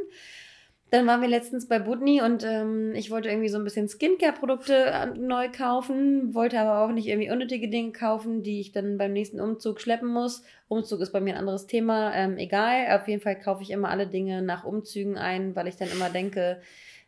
Dann 0.91 1.05
waren 1.05 1.21
wir 1.21 1.27
letztens 1.27 1.67
bei 1.67 1.77
Budni 1.77 2.21
und 2.21 2.43
ähm, 2.43 2.93
ich 2.95 3.11
wollte 3.11 3.29
irgendwie 3.29 3.49
so 3.49 3.59
ein 3.59 3.63
bisschen 3.63 3.87
Skincare-Produkte 3.87 5.13
neu 5.19 5.49
kaufen, 5.55 6.33
wollte 6.33 6.59
aber 6.59 6.83
auch 6.83 6.91
nicht 6.91 7.07
irgendwie 7.07 7.29
unnötige 7.29 7.69
Dinge 7.69 7.91
kaufen, 7.91 8.41
die 8.41 8.59
ich 8.59 8.71
dann 8.71 8.97
beim 8.97 9.13
nächsten 9.13 9.39
Umzug 9.39 9.81
schleppen 9.81 10.09
muss. 10.09 10.43
Umzug 10.67 11.01
ist 11.01 11.11
bei 11.11 11.21
mir 11.21 11.33
ein 11.33 11.39
anderes 11.39 11.67
Thema, 11.67 12.15
ähm, 12.15 12.37
egal. 12.37 12.99
Auf 12.99 13.07
jeden 13.07 13.21
Fall 13.21 13.39
kaufe 13.39 13.61
ich 13.61 13.69
immer 13.69 13.89
alle 13.89 14.07
Dinge 14.07 14.41
nach 14.41 14.63
Umzügen 14.63 15.15
ein, 15.17 15.55
weil 15.55 15.67
ich 15.67 15.75
dann 15.75 15.91
immer 15.91 16.09
denke, 16.09 16.59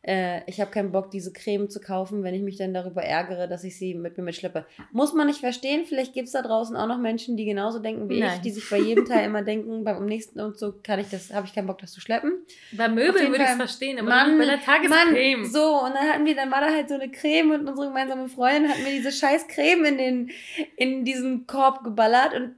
äh, 0.03 0.41
ich 0.50 0.60
habe 0.60 0.72
keinen 0.72 0.91
Bock, 0.91 1.12
diese 1.12 1.31
Creme 1.31 1.70
zu 1.70 1.79
kaufen, 1.79 2.24
wenn 2.24 2.34
ich 2.34 2.41
mich 2.41 2.58
dann 2.58 2.74
darüber 2.74 3.03
ärgere, 3.03 3.48
dass 3.48 3.63
ich 3.63 3.77
sie 3.77 3.93
mit 3.93 4.17
mir 4.17 4.24
mitschleppe. 4.24 4.65
Muss 4.91 5.13
man 5.13 5.27
nicht 5.27 5.39
verstehen. 5.39 5.86
Vielleicht 5.86 6.13
gibt 6.13 6.27
es 6.27 6.34
da 6.34 6.41
draußen 6.41 6.75
auch 6.75 6.88
noch 6.88 6.98
Menschen, 6.98 7.38
die 7.38 7.46
genauso 7.46 7.77
denken 7.77 8.10
wie 8.10 8.20
Nein. 8.20 8.34
ich, 8.36 8.41
die 8.41 8.50
sich 8.50 8.67
bei 8.67 8.79
jedem 8.79 9.05
Teil 9.05 9.25
immer 9.25 9.43
denken, 9.43 9.84
beim 9.84 10.05
nächsten 10.05 10.39
Umzug 10.39 10.84
kann 10.84 11.00
ich 11.00 11.10
das, 11.10 11.31
habe 11.31 11.46
ich 11.46 11.53
keinen 11.53 11.67
Bock, 11.67 11.77
das 11.77 11.91
zu 11.91 12.01
schleppen. 12.01 12.34
Bei 12.72 12.88
Möbeln 12.88 13.31
würde 13.31 13.43
ich 13.43 13.50
es 13.50 13.55
verstehen, 13.55 14.00
aber 14.00 14.10
Mann, 14.10 14.38
bei 14.39 14.46
der 14.46 14.62
Tagescreme. 14.62 15.41
Mann, 15.41 15.51
so, 15.51 15.84
und 15.84 15.93
dann 15.93 16.10
hatten 16.10 16.25
wir, 16.25 16.36
dann 16.36 16.50
war 16.50 16.62
da 16.62 16.74
halt 16.74 16.89
so 16.89 16.96
eine 16.96 17.12
Creme 17.12 17.51
und 17.51 17.67
unsere 17.67 17.88
gemeinsame 17.88 18.27
Freundin 18.27 18.70
hat 18.72 18.79
mir 18.79 18.91
diese 18.91 19.12
scheiß 19.12 19.48
Creme 19.48 19.86
in, 19.86 19.98
den, 19.98 20.31
in 20.77 21.05
diesen 21.05 21.46
Korb 21.46 21.84
geballert 21.84 22.34
und 22.34 22.55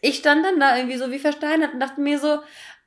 ich 0.00 0.16
stand 0.16 0.44
dann 0.44 0.60
da 0.60 0.76
irgendwie 0.76 0.96
so 0.96 1.10
wie 1.10 1.18
versteinert 1.18 1.74
und 1.74 1.80
dachte 1.80 2.00
mir 2.00 2.18
so, 2.18 2.38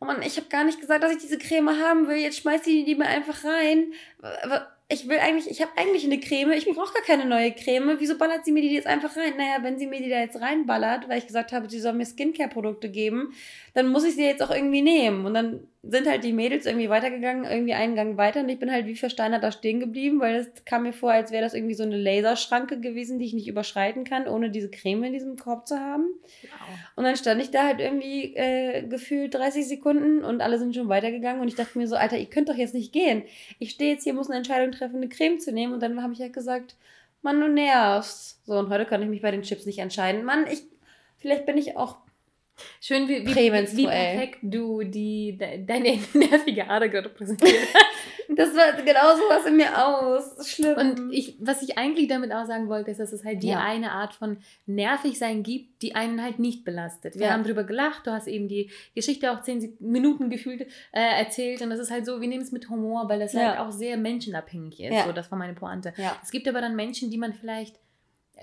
oh 0.02 0.06
Mann, 0.06 0.22
ich 0.24 0.36
habe 0.38 0.48
gar 0.50 0.64
nicht 0.64 0.82
gesagt, 0.82 1.04
dass 1.04 1.12
ich 1.12 1.20
diese 1.20 1.38
Creme 1.38 1.80
haben 1.80 2.08
will. 2.08 2.18
Jetzt 2.18 2.40
schmeißt 2.40 2.66
die 2.66 2.84
die 2.84 2.96
mir 2.96 3.06
einfach 3.06 3.46
rein. 3.46 3.94
Ich 4.90 5.08
will 5.08 5.20
eigentlich, 5.20 5.50
ich 5.50 5.62
habe 5.62 5.72
eigentlich 5.78 6.04
eine 6.04 6.20
Creme. 6.20 6.52
Ich 6.52 6.66
brauche 6.66 6.94
gar 6.94 7.04
keine 7.04 7.26
neue 7.26 7.54
Creme. 7.54 7.96
Wieso 8.00 8.18
ballert 8.18 8.44
sie 8.44 8.52
mir 8.52 8.62
die 8.62 8.74
jetzt 8.74 8.88
einfach 8.88 9.16
rein? 9.16 9.38
Naja, 9.38 9.60
wenn 9.62 9.78
sie 9.78 9.88
mir 9.88 10.02
die 10.02 10.10
da 10.10 10.20
jetzt 10.20 10.42
reinballert, 10.42 11.08
weil 11.08 11.20
ich 11.20 11.28
gesagt 11.28 11.54
habe, 11.54 11.70
sie 11.70 11.80
soll 11.80 11.94
mir 11.94 12.06
Skincare-Produkte 12.06 12.90
geben, 12.90 13.34
dann 13.74 13.88
muss 13.88 14.04
ich 14.04 14.16
sie 14.16 14.26
jetzt 14.26 14.44
auch 14.44 14.52
irgendwie 14.52 14.82
nehmen. 14.82 15.26
Und 15.26 15.34
dann 15.34 15.68
sind 15.84 16.08
halt 16.08 16.24
die 16.24 16.34
Mädels 16.34 16.68
irgendwie 16.68 16.90
weitergegangen, 16.90 17.46
irgendwie 17.46 17.74
einen 17.74 17.96
Gang 17.96 18.16
weiter 18.16 18.42
und 18.42 18.50
ich 18.50 18.60
bin 18.60 18.72
halt 18.72 18.86
wie 18.86 18.96
versteinert 18.96 19.44
da 19.44 19.52
stehen 19.52 19.80
geblieben, 19.80 20.20
weil 20.20 20.36
es 20.36 20.64
kam 20.64 20.84
mir 20.84 20.94
vor, 20.94 21.12
als 21.12 21.32
wäre 21.32 21.44
das 21.44 21.56
irgendwie 21.56 21.74
so 21.74 21.82
eine 21.82 21.98
Laserschranke 21.98 22.80
gewesen, 22.80 23.18
die 23.18 23.26
ich 23.26 23.34
nicht 23.34 23.48
überschreiten 23.48 24.04
kann, 24.04 24.28
ohne 24.28 24.52
diese 24.52 24.70
Creme 24.70 25.06
in 25.06 25.14
diesem 25.14 25.38
Korb 25.38 25.68
zu 25.68 25.80
haben. 25.80 26.06
Wow. 26.44 26.52
Und 26.98 27.06
dann 27.06 27.16
stand 27.16 27.42
ich 27.42 27.50
da 27.50 27.66
halt 27.66 27.80
irgendwie 27.80 28.36
äh, 28.36 28.84
gefühlt 28.88 29.34
30 29.34 29.68
Sekunden 29.68 30.24
und 30.24 30.42
alle 30.42 30.60
sind 30.60 30.76
schon 30.76 30.88
weitergegangen 30.88 31.42
und 31.42 31.48
ich 31.48 31.56
dachte 31.56 31.80
mir 31.80 31.88
so, 31.88 31.96
Alter, 31.96 32.18
ihr 32.18 32.30
könnt 32.30 32.50
doch 32.50 32.56
jetzt 32.56 32.76
nicht 32.76 32.94
gehen. 32.94 33.24
Ich 33.58 33.72
stehe 33.72 33.94
jetzt 33.94 34.04
hier, 34.04 34.14
muss 34.14 34.30
eine 34.30 34.38
Entscheidung 34.38 34.72
treffen, 34.72 34.98
eine 34.98 35.10
Creme 35.10 35.40
zu 35.40 35.52
nehmen 35.52 35.74
und 35.74 35.82
dann 35.82 36.04
habe 36.04 36.14
ich 36.14 36.20
halt 36.20 36.34
gesagt, 36.34 36.76
Mann, 37.24 37.40
du 37.40 37.48
nervst. 37.48 38.46
So, 38.46 38.54
und 38.54 38.70
heute 38.70 38.86
kann 38.86 39.02
ich 39.02 39.10
mich 39.10 39.22
bei 39.22 39.32
den 39.32 39.44
Chips 39.44 39.66
nicht 39.66 39.80
entscheiden. 39.80 40.24
Mann, 40.26 40.46
ich, 40.48 40.64
vielleicht 41.18 41.48
bin 41.48 41.58
ich 41.58 41.76
auch 41.76 41.98
Schön, 42.80 43.08
wie, 43.08 43.26
wie, 43.26 43.36
wie 43.78 43.86
perfekt 43.86 44.40
du 44.42 44.84
die, 44.84 45.38
de, 45.38 45.64
deine 45.66 46.00
nervige 46.14 46.68
Ader 46.70 46.90
gerade 46.90 47.10
präsentiert 47.10 47.54
hast. 47.74 47.86
das 48.36 48.56
war 48.56 48.74
genau 48.82 49.16
so 49.16 49.24
was 49.30 49.46
in 49.46 49.58
mir 49.58 49.86
aus. 49.86 50.50
Schlimm. 50.50 50.78
Und 50.78 51.14
ich, 51.14 51.36
was 51.40 51.62
ich 51.62 51.78
eigentlich 51.78 52.08
damit 52.08 52.32
auch 52.32 52.46
sagen 52.46 52.70
wollte, 52.70 52.92
ist, 52.92 53.00
dass 53.00 53.12
es 53.12 53.24
halt 53.24 53.44
die 53.44 53.50
ja. 53.50 53.64
eine 53.64 53.92
Art 53.92 54.14
von 54.14 54.38
nervig 54.66 55.18
sein 55.18 55.44
gibt, 55.44 55.82
die 55.82 55.96
einen 55.96 56.22
halt 56.24 56.40
nicht 56.40 56.64
belastet. 56.64 57.16
Wir 57.16 57.28
ja. 57.28 57.34
haben 57.34 57.44
drüber 57.44 57.64
gelacht, 57.64 58.08
du 58.08 58.12
hast 58.12 58.28
eben 58.28 58.48
die 58.48 58.72
Geschichte 58.96 59.32
auch 59.32 59.42
zehn 59.42 59.76
Minuten 59.80 60.30
gefühlt 60.30 60.62
äh, 60.92 61.20
erzählt 61.20 61.62
und 61.62 61.70
das 61.70 61.80
ist 61.80 61.92
halt 61.92 62.06
so, 62.06 62.22
wir 62.22 62.28
nehmen 62.28 62.44
es 62.44 62.52
mit 62.52 62.70
Humor, 62.70 63.10
weil 63.10 63.20
das 63.20 63.34
ja. 63.34 63.50
halt 63.50 63.60
auch 63.60 63.72
sehr 63.72 63.98
menschenabhängig 63.98 64.80
ist. 64.80 65.06
So, 65.06 65.12
das 65.12 65.30
war 65.32 65.38
meine 65.38 65.54
Pointe. 65.54 65.94
Es 66.24 66.32
gibt 66.32 66.48
aber 66.48 66.62
dann 66.62 66.76
Menschen, 66.76 67.10
die 67.10 67.18
man 67.18 67.34
vielleicht 67.34 67.76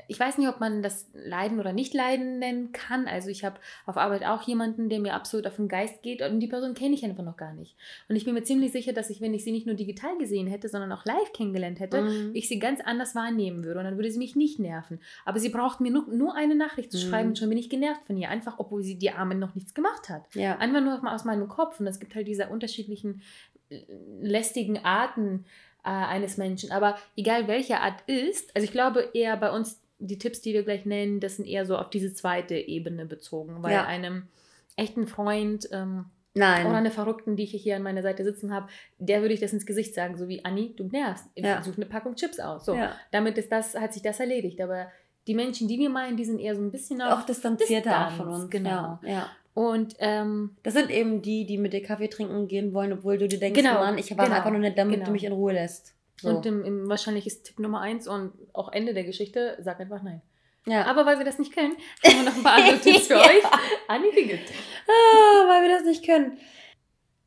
ich 0.06 0.20
weiß 0.20 0.38
nicht, 0.38 0.48
ob 0.48 0.60
man 0.60 0.82
das 0.82 1.10
Leiden 1.12 1.58
oder 1.58 1.72
nicht 1.72 1.94
Leiden 1.94 2.38
nennen 2.38 2.72
kann. 2.72 3.06
Also 3.06 3.28
ich 3.28 3.44
habe 3.44 3.58
auf 3.86 3.96
Arbeit 3.96 4.24
auch 4.24 4.42
jemanden, 4.42 4.88
der 4.88 5.00
mir 5.00 5.14
absolut 5.14 5.46
auf 5.46 5.56
den 5.56 5.68
Geist 5.68 6.02
geht 6.02 6.22
und 6.22 6.40
die 6.40 6.46
Person 6.46 6.74
kenne 6.74 6.94
ich 6.94 7.04
einfach 7.04 7.24
noch 7.24 7.36
gar 7.36 7.54
nicht. 7.54 7.76
Und 8.08 8.16
ich 8.16 8.24
bin 8.24 8.34
mir 8.34 8.42
ziemlich 8.42 8.72
sicher, 8.72 8.92
dass 8.92 9.10
ich, 9.10 9.20
wenn 9.20 9.34
ich 9.34 9.44
sie 9.44 9.52
nicht 9.52 9.66
nur 9.66 9.74
digital 9.74 10.16
gesehen 10.18 10.46
hätte, 10.46 10.68
sondern 10.68 10.92
auch 10.92 11.04
live 11.04 11.32
kennengelernt 11.32 11.80
hätte, 11.80 12.02
mhm. 12.02 12.30
ich 12.34 12.48
sie 12.48 12.58
ganz 12.58 12.80
anders 12.80 13.14
wahrnehmen 13.14 13.64
würde 13.64 13.80
und 13.80 13.84
dann 13.84 13.96
würde 13.96 14.10
sie 14.10 14.18
mich 14.18 14.36
nicht 14.36 14.58
nerven. 14.58 15.00
Aber 15.24 15.38
sie 15.40 15.48
braucht 15.48 15.80
mir 15.80 15.90
nur, 15.90 16.06
nur 16.08 16.34
eine 16.34 16.54
Nachricht 16.54 16.92
zu 16.92 16.98
schreiben 16.98 17.28
mhm. 17.28 17.30
und 17.30 17.38
schon 17.38 17.48
bin 17.48 17.58
ich 17.58 17.70
genervt 17.70 18.06
von 18.06 18.16
ihr. 18.16 18.28
Einfach, 18.28 18.58
obwohl 18.58 18.82
sie 18.82 18.98
die 18.98 19.10
Arme 19.10 19.34
noch 19.34 19.54
nichts 19.54 19.74
gemacht 19.74 20.08
hat. 20.08 20.22
Ja. 20.34 20.58
Einfach 20.58 20.80
nur 20.80 21.00
aus 21.12 21.24
meinem 21.24 21.48
Kopf. 21.48 21.80
Und 21.80 21.86
es 21.86 21.98
gibt 21.98 22.14
halt 22.14 22.28
diese 22.28 22.48
unterschiedlichen 22.48 23.22
äh, 23.70 23.80
lästigen 24.20 24.84
Arten, 24.84 25.44
äh, 25.84 25.90
eines 25.90 26.36
Menschen. 26.36 26.70
Aber 26.70 26.98
egal 27.16 27.48
welche 27.48 27.80
Art 27.80 28.02
ist, 28.06 28.54
also 28.54 28.64
ich 28.64 28.72
glaube 28.72 29.08
eher 29.14 29.36
bei 29.36 29.50
uns 29.50 29.80
die 29.98 30.18
Tipps, 30.18 30.40
die 30.40 30.54
wir 30.54 30.62
gleich 30.62 30.84
nennen, 30.84 31.20
das 31.20 31.36
sind 31.36 31.46
eher 31.46 31.66
so 31.66 31.76
auf 31.76 31.90
diese 31.90 32.14
zweite 32.14 32.56
Ebene 32.56 33.06
bezogen, 33.06 33.62
weil 33.62 33.72
ja. 33.72 33.86
einem 33.86 34.28
echten 34.76 35.06
Freund 35.06 35.68
ähm, 35.72 36.06
Nein. 36.34 36.66
oder 36.66 36.76
einer 36.76 36.90
Verrückten, 36.90 37.36
die 37.36 37.42
ich 37.44 37.50
hier 37.50 37.76
an 37.76 37.82
meiner 37.82 38.02
Seite 38.02 38.24
sitzen 38.24 38.52
habe, 38.52 38.68
der 38.98 39.22
würde 39.22 39.34
ich 39.34 39.40
das 39.40 39.52
ins 39.52 39.66
Gesicht 39.66 39.94
sagen, 39.94 40.16
so 40.16 40.28
wie 40.28 40.44
Anni, 40.44 40.74
du 40.76 40.84
nervst, 40.84 41.26
ja. 41.34 41.62
such 41.62 41.76
eine 41.76 41.86
Packung 41.86 42.14
Chips 42.14 42.38
aus. 42.38 42.64
So, 42.64 42.74
ja. 42.74 42.92
damit 43.10 43.36
ist 43.38 43.50
das, 43.50 43.74
hat 43.74 43.92
sich 43.92 44.02
das 44.02 44.20
erledigt. 44.20 44.60
Aber 44.60 44.86
die 45.26 45.34
Menschen, 45.34 45.68
die 45.68 45.78
wir 45.78 45.90
meinen, 45.90 46.16
die 46.16 46.24
sind 46.24 46.38
eher 46.38 46.54
so 46.54 46.62
ein 46.62 46.70
bisschen 46.70 47.02
auch 47.02 47.26
distanzierter 47.26 47.90
Distanz, 47.90 48.16
von 48.16 48.28
uns. 48.28 48.50
Genau. 48.50 48.98
Ja. 49.02 49.28
Und 49.54 49.96
ähm, 49.98 50.56
das 50.62 50.74
sind 50.74 50.90
eben 50.90 51.20
die, 51.20 51.44
die 51.44 51.58
mit 51.58 51.72
dir 51.72 51.82
Kaffee 51.82 52.08
trinken 52.08 52.46
gehen 52.46 52.72
wollen, 52.72 52.92
obwohl 52.92 53.18
du 53.18 53.26
dir 53.26 53.40
denkst, 53.40 53.60
genau, 53.60 53.74
Mann, 53.74 53.98
ich 53.98 54.16
war 54.16 54.24
genau, 54.24 54.36
einfach 54.36 54.52
nur 54.52 54.60
nicht, 54.60 54.78
damit 54.78 54.94
genau. 54.94 55.06
du 55.06 55.12
mich 55.12 55.24
in 55.24 55.32
Ruhe 55.32 55.52
lässt. 55.52 55.97
So. 56.20 56.30
Und 56.30 56.46
im, 56.46 56.64
im, 56.64 56.88
wahrscheinlich 56.88 57.26
ist 57.26 57.44
Tipp 57.44 57.58
Nummer 57.58 57.80
eins 57.80 58.08
und 58.08 58.32
auch 58.52 58.72
Ende 58.72 58.94
der 58.94 59.04
Geschichte, 59.04 59.56
sag 59.60 59.80
einfach 59.80 60.02
nein. 60.02 60.20
Ja. 60.66 60.84
Aber 60.86 61.06
weil 61.06 61.18
wir 61.18 61.24
das 61.24 61.38
nicht 61.38 61.54
können, 61.54 61.76
haben 62.04 62.16
wir 62.16 62.24
noch 62.24 62.36
ein 62.36 62.42
paar 62.42 62.56
andere 62.56 62.78
Tipps 62.80 63.06
für 63.06 63.16
euch. 63.16 63.42
Anni, 63.86 64.08
wie 64.14 64.26
geht's? 64.26 64.52
Ah, 64.86 65.48
weil 65.48 65.62
wir 65.62 65.76
das 65.76 65.84
nicht 65.84 66.04
können. 66.04 66.38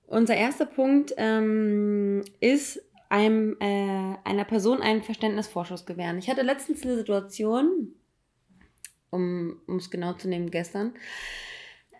Unser 0.08 0.36
erster 0.36 0.66
Punkt 0.66 1.14
ähm, 1.18 2.24
ist, 2.42 2.82
einem, 3.10 3.58
äh, 3.60 4.16
einer 4.24 4.46
Person 4.46 4.82
einen 4.82 5.04
Verständnisvorschuss 5.04 5.86
gewähren. 5.86 6.18
Ich 6.18 6.30
hatte 6.30 6.44
letztens 6.44 6.84
eine 6.84 6.96
Situation, 6.96 7.94
um 9.10 9.62
es 9.78 9.90
genau 9.90 10.14
zu 10.14 10.30
nehmen, 10.30 10.52
gestern, 10.52 10.94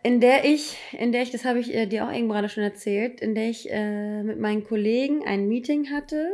in 0.04 0.20
der 0.20 0.46
ich, 0.46 0.78
in 0.98 1.12
der 1.12 1.24
ich, 1.24 1.32
das 1.32 1.46
habe 1.46 1.60
ich 1.60 1.74
äh, 1.74 1.86
dir 1.86 2.08
auch 2.08 2.14
eben 2.14 2.30
gerade 2.30 2.50
schon 2.50 2.64
erzählt, 2.64 3.22
in 3.22 3.36
der 3.36 3.50
ich 3.50 3.70
äh, 3.70 4.24
mit 4.24 4.40
meinen 4.40 4.64
Kollegen 4.64 5.26
ein 5.26 5.48
Meeting 5.48 5.92
hatte 5.92 6.32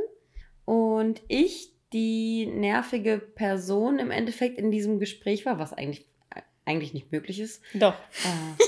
und 0.67 1.21
ich 1.29 1.71
die 1.93 2.45
nervige 2.45 3.19
Person 3.19 3.99
im 3.99 4.11
Endeffekt 4.11 4.59
in 4.59 4.69
diesem 4.69 4.99
Gespräch 4.99 5.45
war, 5.45 5.59
was 5.59 5.71
eigentlich, 5.71 6.05
eigentlich 6.65 6.93
nicht 6.93 7.09
möglich 7.09 7.39
ist. 7.39 7.63
Doch. 7.73 7.93
Äh, 7.93 8.63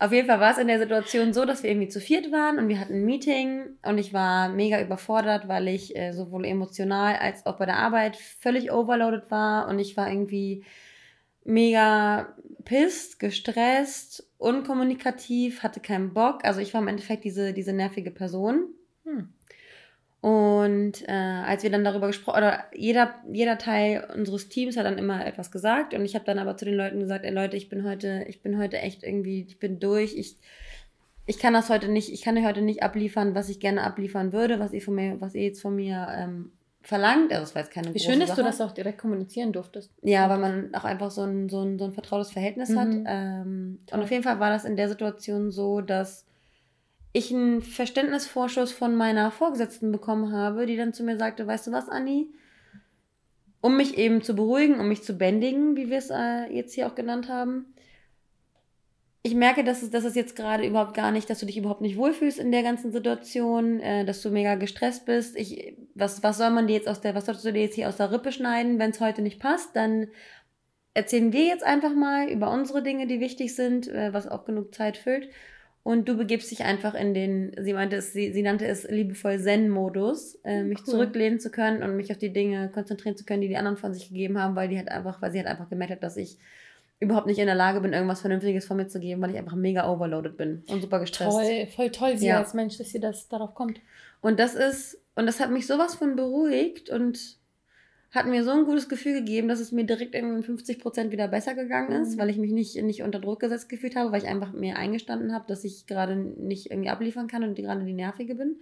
auf 0.00 0.10
jeden 0.10 0.26
Fall 0.26 0.40
war 0.40 0.50
es 0.50 0.58
in 0.58 0.66
der 0.66 0.80
Situation 0.80 1.32
so, 1.32 1.44
dass 1.44 1.62
wir 1.62 1.70
irgendwie 1.70 1.86
zu 1.86 2.00
viert 2.00 2.32
waren 2.32 2.58
und 2.58 2.68
wir 2.68 2.80
hatten 2.80 2.94
ein 2.94 3.04
Meeting 3.04 3.66
und 3.82 3.98
ich 3.98 4.12
war 4.12 4.48
mega 4.48 4.82
überfordert, 4.82 5.46
weil 5.46 5.68
ich 5.68 5.96
äh, 5.96 6.10
sowohl 6.10 6.44
emotional 6.44 7.14
als 7.14 7.46
auch 7.46 7.56
bei 7.56 7.66
der 7.66 7.76
Arbeit 7.76 8.16
völlig 8.16 8.72
overloaded 8.72 9.30
war 9.30 9.68
und 9.68 9.78
ich 9.78 9.96
war 9.96 10.10
irgendwie 10.10 10.64
mega 11.44 12.34
pisst, 12.64 13.20
gestresst, 13.20 14.28
unkommunikativ, 14.38 15.62
hatte 15.62 15.78
keinen 15.78 16.12
Bock. 16.14 16.44
Also 16.44 16.58
ich 16.58 16.74
war 16.74 16.82
im 16.82 16.88
Endeffekt 16.88 17.22
diese, 17.22 17.52
diese 17.52 17.72
nervige 17.72 18.10
Person. 18.10 18.74
Hm. 19.04 19.32
Und 20.20 21.08
äh, 21.08 21.12
als 21.12 21.62
wir 21.62 21.70
dann 21.70 21.84
darüber 21.84 22.08
gesprochen, 22.08 22.38
oder 22.38 22.64
jeder, 22.74 23.14
jeder 23.32 23.56
Teil 23.56 24.08
unseres 24.16 24.48
Teams 24.48 24.76
hat 24.76 24.84
dann 24.84 24.98
immer 24.98 25.24
etwas 25.24 25.52
gesagt 25.52 25.94
und 25.94 26.04
ich 26.04 26.16
habe 26.16 26.24
dann 26.24 26.40
aber 26.40 26.56
zu 26.56 26.64
den 26.64 26.74
Leuten 26.74 26.98
gesagt, 26.98 27.24
ey 27.24 27.32
Leute, 27.32 27.56
ich 27.56 27.68
bin 27.68 27.84
heute, 27.84 28.24
ich 28.26 28.42
bin 28.42 28.58
heute 28.58 28.78
echt 28.78 29.04
irgendwie, 29.04 29.46
ich 29.48 29.60
bin 29.60 29.78
durch, 29.78 30.16
ich, 30.16 30.36
ich 31.26 31.38
kann 31.38 31.52
das 31.52 31.70
heute 31.70 31.88
nicht, 31.88 32.12
ich 32.12 32.22
kann 32.22 32.44
heute 32.44 32.62
nicht 32.62 32.82
abliefern, 32.82 33.36
was 33.36 33.48
ich 33.48 33.60
gerne 33.60 33.84
abliefern 33.84 34.32
würde, 34.32 34.58
was 34.58 34.72
ihr 34.72 34.82
von 34.82 34.96
mir, 34.96 35.20
was 35.20 35.36
ihr 35.36 35.44
jetzt 35.44 35.62
von 35.62 35.76
mir 35.76 36.08
ähm, 36.10 36.50
verlangt. 36.82 37.32
Also 37.32 37.44
es 37.44 37.54
war 37.54 37.62
jetzt 37.62 37.70
keine 37.70 37.94
Wie 37.94 38.00
schön, 38.00 38.18
dass 38.18 38.30
Sache. 38.30 38.40
du 38.40 38.46
das 38.46 38.60
auch 38.60 38.72
direkt 38.72 38.98
kommunizieren 38.98 39.52
durftest. 39.52 39.92
Ja, 40.02 40.28
weil 40.28 40.38
man 40.38 40.74
auch 40.74 40.84
einfach 40.84 41.12
so 41.12 41.22
ein, 41.22 41.48
so 41.48 41.62
ein, 41.62 41.78
so 41.78 41.84
ein 41.84 41.92
vertrautes 41.92 42.32
Verhältnis 42.32 42.70
mhm. 42.70 42.78
hat. 42.78 42.88
Ähm, 43.06 43.78
und 43.92 44.02
auf 44.02 44.10
jeden 44.10 44.24
Fall 44.24 44.40
war 44.40 44.50
das 44.50 44.64
in 44.64 44.74
der 44.74 44.88
Situation 44.88 45.52
so, 45.52 45.80
dass 45.80 46.27
ich 47.12 47.32
einen 47.32 47.62
Verständnisvorschuss 47.62 48.72
von 48.72 48.94
meiner 48.94 49.30
Vorgesetzten 49.30 49.92
bekommen 49.92 50.32
habe, 50.32 50.66
die 50.66 50.76
dann 50.76 50.92
zu 50.92 51.02
mir 51.02 51.16
sagte, 51.16 51.46
weißt 51.46 51.68
du 51.68 51.72
was, 51.72 51.88
Anni? 51.88 52.28
Um 53.60 53.76
mich 53.76 53.98
eben 53.98 54.22
zu 54.22 54.34
beruhigen, 54.34 54.78
um 54.78 54.88
mich 54.88 55.02
zu 55.02 55.14
bändigen, 55.14 55.76
wie 55.76 55.90
wir 55.90 55.98
es 55.98 56.10
äh, 56.10 56.46
jetzt 56.52 56.74
hier 56.74 56.86
auch 56.86 56.94
genannt 56.94 57.28
haben. 57.28 57.66
Ich 59.22 59.34
merke, 59.34 59.64
dass 59.64 59.82
es, 59.82 59.90
dass 59.90 60.04
es 60.04 60.14
jetzt 60.14 60.36
gerade 60.36 60.64
überhaupt 60.64 60.94
gar 60.94 61.10
nicht, 61.10 61.28
dass 61.28 61.40
du 61.40 61.46
dich 61.46 61.56
überhaupt 61.56 61.80
nicht 61.80 61.96
wohlfühlst 61.96 62.38
in 62.38 62.52
der 62.52 62.62
ganzen 62.62 62.92
Situation, 62.92 63.80
äh, 63.80 64.04
dass 64.04 64.22
du 64.22 64.30
mega 64.30 64.54
gestresst 64.54 65.06
bist. 65.06 65.36
Ich, 65.36 65.76
was, 65.94 66.22
was 66.22 66.38
soll 66.38 66.50
man 66.50 66.66
dir 66.66 66.74
jetzt 66.74 66.88
aus 66.88 67.00
der, 67.00 67.14
was 67.14 67.26
solltest 67.26 67.46
du 67.46 67.52
dir 67.52 67.62
jetzt 67.62 67.74
hier 67.74 67.88
aus 67.88 67.96
der 67.96 68.12
Rippe 68.12 68.30
schneiden, 68.30 68.78
wenn 68.78 68.90
es 68.90 69.00
heute 69.00 69.22
nicht 69.22 69.40
passt? 69.40 69.74
Dann 69.74 70.06
erzählen 70.94 71.32
wir 71.32 71.46
jetzt 71.46 71.64
einfach 71.64 71.94
mal 71.94 72.28
über 72.28 72.52
unsere 72.52 72.82
Dinge, 72.82 73.06
die 73.08 73.18
wichtig 73.18 73.56
sind, 73.56 73.88
äh, 73.88 74.12
was 74.12 74.28
auch 74.28 74.44
genug 74.44 74.72
Zeit 74.72 74.96
füllt 74.96 75.28
und 75.82 76.08
du 76.08 76.16
begibst 76.16 76.50
dich 76.50 76.64
einfach 76.64 76.94
in 76.94 77.14
den, 77.14 77.52
sie 77.58 77.72
meinte 77.72 77.96
es, 77.96 78.12
sie, 78.12 78.32
sie 78.32 78.42
nannte 78.42 78.66
es 78.66 78.88
liebevoll 78.88 79.38
Zen-Modus, 79.38 80.38
äh, 80.44 80.62
mich 80.62 80.80
cool. 80.80 80.92
zurücklehnen 80.92 81.40
zu 81.40 81.50
können 81.50 81.82
und 81.82 81.96
mich 81.96 82.10
auf 82.10 82.18
die 82.18 82.32
Dinge 82.32 82.68
konzentrieren 82.68 83.16
zu 83.16 83.24
können, 83.24 83.40
die 83.40 83.48
die 83.48 83.56
anderen 83.56 83.76
von 83.76 83.94
sich 83.94 84.08
gegeben 84.08 84.38
haben, 84.38 84.54
weil 84.54 84.68
die 84.68 84.76
halt 84.76 84.90
einfach, 84.90 85.22
weil 85.22 85.32
sie 85.32 85.38
halt 85.38 85.48
einfach 85.48 85.70
gemerkt 85.70 85.92
hat, 85.92 86.02
dass 86.02 86.16
ich 86.16 86.38
überhaupt 87.00 87.26
nicht 87.26 87.38
in 87.38 87.46
der 87.46 87.54
Lage 87.54 87.80
bin, 87.80 87.92
irgendwas 87.92 88.20
Vernünftiges 88.20 88.66
von 88.66 88.76
mir 88.76 88.88
zu 88.88 88.98
geben, 88.98 89.22
weil 89.22 89.30
ich 89.30 89.38
einfach 89.38 89.54
mega 89.54 89.90
overloaded 89.90 90.36
bin 90.36 90.64
und 90.68 90.82
super 90.82 90.98
gestresst. 90.98 91.30
Toll, 91.30 91.66
voll 91.74 91.90
toll, 91.90 92.18
sie 92.18 92.26
ja. 92.26 92.38
als 92.38 92.54
Mensch, 92.54 92.76
dass 92.76 92.90
sie 92.90 93.00
das 93.00 93.28
darauf 93.28 93.54
kommt. 93.54 93.80
Und 94.20 94.40
das 94.40 94.54
ist, 94.54 95.00
und 95.14 95.26
das 95.26 95.38
hat 95.38 95.50
mich 95.50 95.66
sowas 95.66 95.94
von 95.94 96.16
beruhigt 96.16 96.90
und 96.90 97.37
hat 98.10 98.26
mir 98.26 98.42
so 98.42 98.52
ein 98.52 98.64
gutes 98.64 98.88
Gefühl 98.88 99.14
gegeben, 99.14 99.48
dass 99.48 99.60
es 99.60 99.70
mir 99.70 99.84
direkt 99.84 100.14
irgendwie 100.14 100.42
50 100.42 100.78
Prozent 100.78 101.12
wieder 101.12 101.28
besser 101.28 101.54
gegangen 101.54 101.92
ist, 102.02 102.14
mhm. 102.14 102.20
weil 102.20 102.30
ich 102.30 102.38
mich 102.38 102.52
nicht, 102.52 102.82
nicht 102.82 103.02
unter 103.02 103.18
Druck 103.18 103.40
gesetzt 103.40 103.68
gefühlt 103.68 103.96
habe, 103.96 104.12
weil 104.12 104.22
ich 104.22 104.28
einfach 104.28 104.52
mir 104.52 104.76
eingestanden 104.76 105.34
habe, 105.34 105.44
dass 105.46 105.64
ich 105.64 105.86
gerade 105.86 106.16
nicht 106.16 106.70
irgendwie 106.70 106.88
abliefern 106.88 107.28
kann 107.28 107.44
und 107.44 107.54
gerade 107.54 107.84
die 107.84 107.92
Nervige 107.92 108.34
bin. 108.34 108.56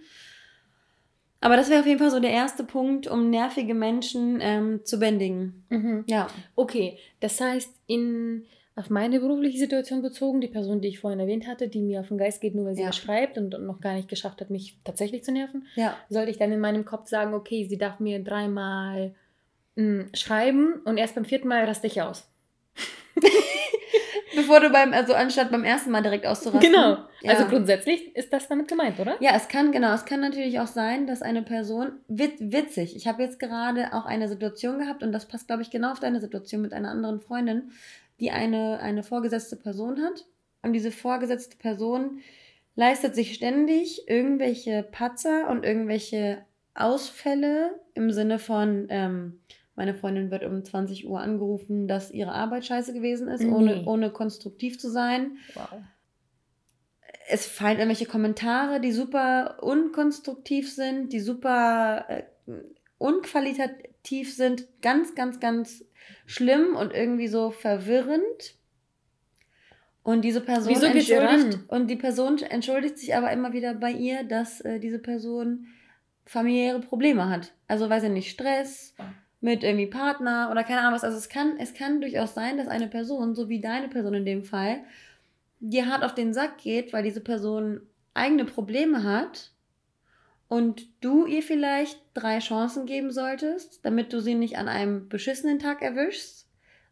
Aber 1.39 1.55
das 1.55 1.69
wäre 1.69 1.79
auf 1.79 1.85
jeden 1.85 1.99
Fall 1.99 2.11
so 2.11 2.19
der 2.19 2.31
erste 2.31 2.63
Punkt, 2.63 3.07
um 3.07 3.29
nervige 3.29 3.73
Menschen 3.73 4.39
ähm, 4.41 4.81
zu 4.83 4.99
bändigen. 4.99 5.63
Mhm. 5.69 6.03
Ja. 6.07 6.27
Okay, 6.55 6.97
das 7.19 7.39
heißt, 7.39 7.73
in, 7.85 8.43
auf 8.75 8.89
meine 8.89 9.19
berufliche 9.19 9.59
Situation 9.59 10.01
bezogen, 10.01 10.41
die 10.41 10.47
Person, 10.47 10.81
die 10.81 10.89
ich 10.89 10.99
vorhin 10.99 11.19
erwähnt 11.19 11.47
hatte, 11.47 11.69
die 11.69 11.81
mir 11.81 12.01
auf 12.01 12.07
den 12.09 12.17
Geist 12.17 12.41
geht, 12.41 12.55
nur 12.55 12.65
weil 12.65 12.75
sie 12.75 12.81
ja. 12.81 12.91
schreibt 12.91 13.37
und, 13.37 13.53
und 13.53 13.65
noch 13.65 13.79
gar 13.79 13.93
nicht 13.93 14.09
geschafft 14.09 14.41
hat, 14.41 14.49
mich 14.49 14.77
tatsächlich 14.83 15.23
zu 15.23 15.31
nerven, 15.31 15.67
ja. 15.75 15.95
sollte 16.09 16.31
ich 16.31 16.37
dann 16.37 16.51
in 16.51 16.59
meinem 16.59 16.85
Kopf 16.85 17.07
sagen, 17.07 17.33
okay, 17.33 17.65
sie 17.69 17.77
darf 17.77 17.99
mir 17.99 18.21
dreimal 18.21 19.13
mh, 19.77 20.07
schreiben 20.13 20.81
und 20.83 20.97
erst 20.97 21.15
beim 21.15 21.25
vierten 21.25 21.47
Mal 21.47 21.63
raste 21.63 21.87
ich 21.87 22.01
aus. 22.01 22.27
Bevor 24.35 24.59
du 24.59 24.69
beim, 24.69 24.93
also 24.93 25.13
anstatt 25.13 25.49
beim 25.49 25.63
ersten 25.63 25.89
Mal 25.89 26.03
direkt 26.03 26.27
auszurasten. 26.27 26.71
Genau. 26.71 26.97
Ja. 27.21 27.31
Also 27.31 27.47
grundsätzlich 27.47 28.15
ist 28.15 28.31
das 28.31 28.47
damit 28.47 28.67
gemeint, 28.67 28.99
oder? 28.99 29.15
Ja, 29.19 29.31
es 29.35 29.47
kann, 29.47 29.71
genau, 29.71 29.93
es 29.93 30.05
kann 30.05 30.19
natürlich 30.19 30.59
auch 30.59 30.67
sein, 30.67 31.07
dass 31.07 31.21
eine 31.21 31.41
Person, 31.41 31.93
wit, 32.07 32.35
witzig, 32.39 32.95
ich 32.95 33.07
habe 33.07 33.23
jetzt 33.23 33.39
gerade 33.39 33.93
auch 33.93 34.05
eine 34.05 34.27
Situation 34.27 34.79
gehabt 34.79 35.01
und 35.01 35.11
das 35.11 35.27
passt, 35.27 35.47
glaube 35.47 35.63
ich, 35.63 35.71
genau 35.71 35.91
auf 35.91 35.99
deine 35.99 36.19
Situation 36.19 36.61
mit 36.61 36.73
einer 36.73 36.91
anderen 36.91 37.21
Freundin, 37.21 37.71
die 38.19 38.31
eine, 38.31 38.79
eine 38.79 39.01
vorgesetzte 39.01 39.55
Person 39.55 40.01
hat. 40.03 40.25
Und 40.61 40.73
diese 40.73 40.91
vorgesetzte 40.91 41.57
Person 41.57 42.19
leistet 42.75 43.15
sich 43.15 43.33
ständig 43.33 44.07
irgendwelche 44.07 44.83
Patzer 44.83 45.49
und 45.49 45.63
irgendwelche 45.65 46.45
Ausfälle 46.75 47.79
im 47.95 48.11
Sinne 48.11 48.37
von, 48.37 48.87
ähm, 48.89 49.39
meine 49.77 49.93
Freundin 49.93 50.31
wird 50.31 50.43
um 50.43 50.65
20 50.65 51.07
Uhr 51.07 51.21
angerufen, 51.21 51.87
dass 51.87 52.09
ihre 52.11 52.31
Arbeit 52.31 52.65
scheiße 52.65 52.93
gewesen 52.93 53.27
ist, 53.27 53.43
nee. 53.43 53.51
ohne, 53.51 53.85
ohne 53.85 54.09
konstruktiv 54.09 54.79
zu 54.79 54.89
sein. 54.89 55.37
Wow. 55.53 55.81
Es 57.29 57.45
fallen 57.45 57.77
irgendwelche 57.77 58.07
Kommentare, 58.07 58.81
die 58.81 58.91
super 58.91 59.59
unkonstruktiv 59.61 60.73
sind, 60.73 61.13
die 61.13 61.19
super 61.19 62.05
äh, 62.09 62.23
unqualitativ 62.97 64.35
sind, 64.35 64.67
ganz, 64.81 65.13
ganz, 65.13 65.39
ganz 65.39 65.85
schlimm 66.25 66.75
und 66.75 66.91
irgendwie 66.91 67.27
so 67.27 67.51
verwirrend. 67.51 68.55
Und 70.01 70.23
diese 70.23 70.41
Person 70.41 70.73
Wieso 70.73 70.87
entschuldigt 70.87 71.59
und 71.67 71.87
die 71.87 71.97
Person 71.97 72.39
entschuldigt 72.39 72.97
sich 72.97 73.15
aber 73.15 73.31
immer 73.31 73.53
wieder 73.53 73.75
bei 73.75 73.91
ihr, 73.91 74.23
dass 74.23 74.59
äh, 74.61 74.79
diese 74.79 74.97
Person 74.97 75.67
familiäre 76.25 76.79
Probleme 76.79 77.29
hat. 77.29 77.53
Also 77.67 77.89
weiß 77.89 78.03
ich 78.03 78.11
nicht, 78.11 78.31
Stress, 78.31 78.95
mit 79.39 79.63
irgendwie 79.63 79.87
Partner 79.87 80.49
oder 80.51 80.63
keine 80.63 80.81
Ahnung 80.81 80.93
was. 80.93 81.03
Also 81.03 81.17
es 81.17 81.29
kann, 81.29 81.57
es 81.57 81.73
kann 81.73 82.01
durchaus 82.01 82.33
sein, 82.33 82.57
dass 82.57 82.67
eine 82.67 82.87
Person, 82.87 83.35
so 83.35 83.49
wie 83.49 83.61
deine 83.61 83.87
Person 83.87 84.13
in 84.13 84.25
dem 84.25 84.43
Fall, 84.43 84.79
dir 85.59 85.87
hart 85.87 86.03
auf 86.03 86.15
den 86.15 86.33
Sack 86.33 86.57
geht, 86.57 86.93
weil 86.93 87.03
diese 87.03 87.21
Person 87.21 87.81
eigene 88.13 88.45
Probleme 88.45 89.03
hat 89.03 89.51
und 90.47 90.87
du 91.01 91.25
ihr 91.25 91.43
vielleicht 91.43 91.99
drei 92.13 92.39
Chancen 92.39 92.85
geben 92.85 93.11
solltest, 93.11 93.85
damit 93.85 94.13
du 94.13 94.21
sie 94.21 94.35
nicht 94.35 94.57
an 94.57 94.67
einem 94.67 95.09
beschissenen 95.09 95.59
Tag 95.59 95.81
erwischst, 95.81 96.46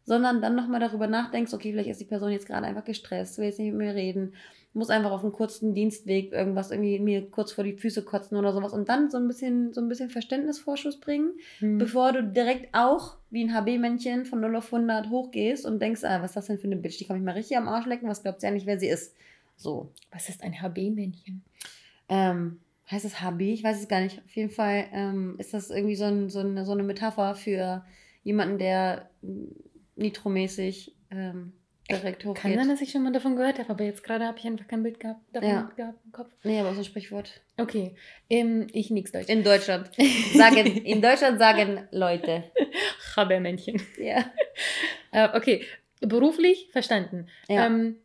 sondern 0.06 0.40
dann 0.40 0.56
nochmal 0.56 0.80
darüber 0.80 1.06
nachdenkst, 1.06 1.52
okay, 1.52 1.72
vielleicht 1.72 1.90
ist 1.90 2.00
die 2.00 2.06
Person 2.06 2.32
jetzt 2.32 2.46
gerade 2.46 2.66
einfach 2.66 2.84
gestresst, 2.84 3.36
will 3.36 3.44
jetzt 3.44 3.58
nicht 3.58 3.72
mit 3.72 3.78
mir 3.78 3.94
reden 3.94 4.32
muss 4.76 4.90
einfach 4.90 5.10
auf 5.10 5.22
einem 5.22 5.32
kurzen 5.32 5.74
Dienstweg 5.74 6.32
irgendwas 6.32 6.70
irgendwie 6.70 6.98
mir 6.98 7.30
kurz 7.30 7.50
vor 7.50 7.64
die 7.64 7.72
Füße 7.72 8.04
kotzen 8.04 8.36
oder 8.36 8.52
sowas 8.52 8.74
und 8.74 8.90
dann 8.90 9.10
so 9.10 9.16
ein 9.16 9.26
bisschen, 9.26 9.72
so 9.72 9.80
ein 9.80 9.88
bisschen 9.88 10.10
Verständnisvorschuss 10.10 11.00
bringen, 11.00 11.32
mhm. 11.60 11.78
bevor 11.78 12.12
du 12.12 12.22
direkt 12.22 12.74
auch 12.74 13.16
wie 13.30 13.42
ein 13.42 13.54
HB-Männchen 13.54 14.26
von 14.26 14.40
0 14.40 14.54
auf 14.56 14.72
100 14.72 15.08
hochgehst 15.08 15.64
und 15.64 15.80
denkst, 15.80 16.04
ah, 16.04 16.20
was 16.20 16.32
ist 16.32 16.36
das 16.36 16.46
denn 16.48 16.58
für 16.58 16.66
eine 16.66 16.76
Bitch? 16.76 16.98
Die 16.98 17.06
kann 17.06 17.16
mich 17.16 17.24
mal 17.24 17.32
richtig 17.32 17.56
am 17.56 17.68
Arsch 17.68 17.86
lecken, 17.86 18.06
was 18.06 18.22
glaubt 18.22 18.42
sie 18.42 18.48
eigentlich, 18.48 18.66
wer 18.66 18.78
sie 18.78 18.88
ist? 18.88 19.16
So. 19.56 19.90
Was 20.10 20.28
ist 20.28 20.42
ein 20.42 20.60
HB-Männchen? 20.60 21.42
Ähm, 22.10 22.60
heißt 22.90 23.06
das 23.06 23.22
HB? 23.22 23.40
Ich 23.40 23.64
weiß 23.64 23.80
es 23.80 23.88
gar 23.88 24.02
nicht. 24.02 24.22
Auf 24.26 24.36
jeden 24.36 24.50
Fall 24.50 24.84
ähm, 24.92 25.36
ist 25.38 25.54
das 25.54 25.70
irgendwie 25.70 25.96
so, 25.96 26.04
ein, 26.04 26.28
so, 26.28 26.40
eine, 26.40 26.66
so 26.66 26.72
eine 26.72 26.82
Metapher 26.82 27.34
für 27.34 27.82
jemanden, 28.24 28.58
der 28.58 29.08
nitromäßig 29.96 30.94
ähm, 31.10 31.52
direkt 31.90 32.24
hochgeht. 32.24 32.42
Kann 32.42 32.54
sein, 32.54 32.68
dass 32.68 32.80
ich 32.80 32.90
schon 32.90 33.02
mal 33.02 33.12
davon 33.12 33.36
gehört 33.36 33.58
habe, 33.58 33.70
aber 33.70 33.84
jetzt 33.84 34.02
gerade 34.02 34.24
habe 34.24 34.38
ich 34.38 34.46
einfach 34.46 34.66
kein 34.66 34.82
Bild 34.82 35.00
gehabt, 35.00 35.20
davon 35.32 35.48
ja. 35.48 35.70
gehabt 35.76 35.98
im 36.04 36.12
Kopf. 36.12 36.30
Nee, 36.42 36.60
aber 36.60 36.72
so 36.72 36.80
ein 36.80 36.84
Sprichwort. 36.84 37.40
Okay, 37.56 37.94
ähm, 38.28 38.66
ich 38.72 38.90
nix 38.90 39.12
Deutsch. 39.12 39.28
In 39.28 39.42
Deutschland. 39.42 39.90
Sagen, 40.34 40.66
in 40.66 41.00
Deutschland 41.00 41.38
sagen 41.38 41.86
Leute. 41.90 42.44
Habermännchen. 43.16 43.80
Ja. 43.98 44.24
äh, 45.12 45.28
okay, 45.36 45.64
beruflich 46.00 46.68
verstanden. 46.72 47.28
Ja. 47.48 47.66
Ähm, 47.66 47.96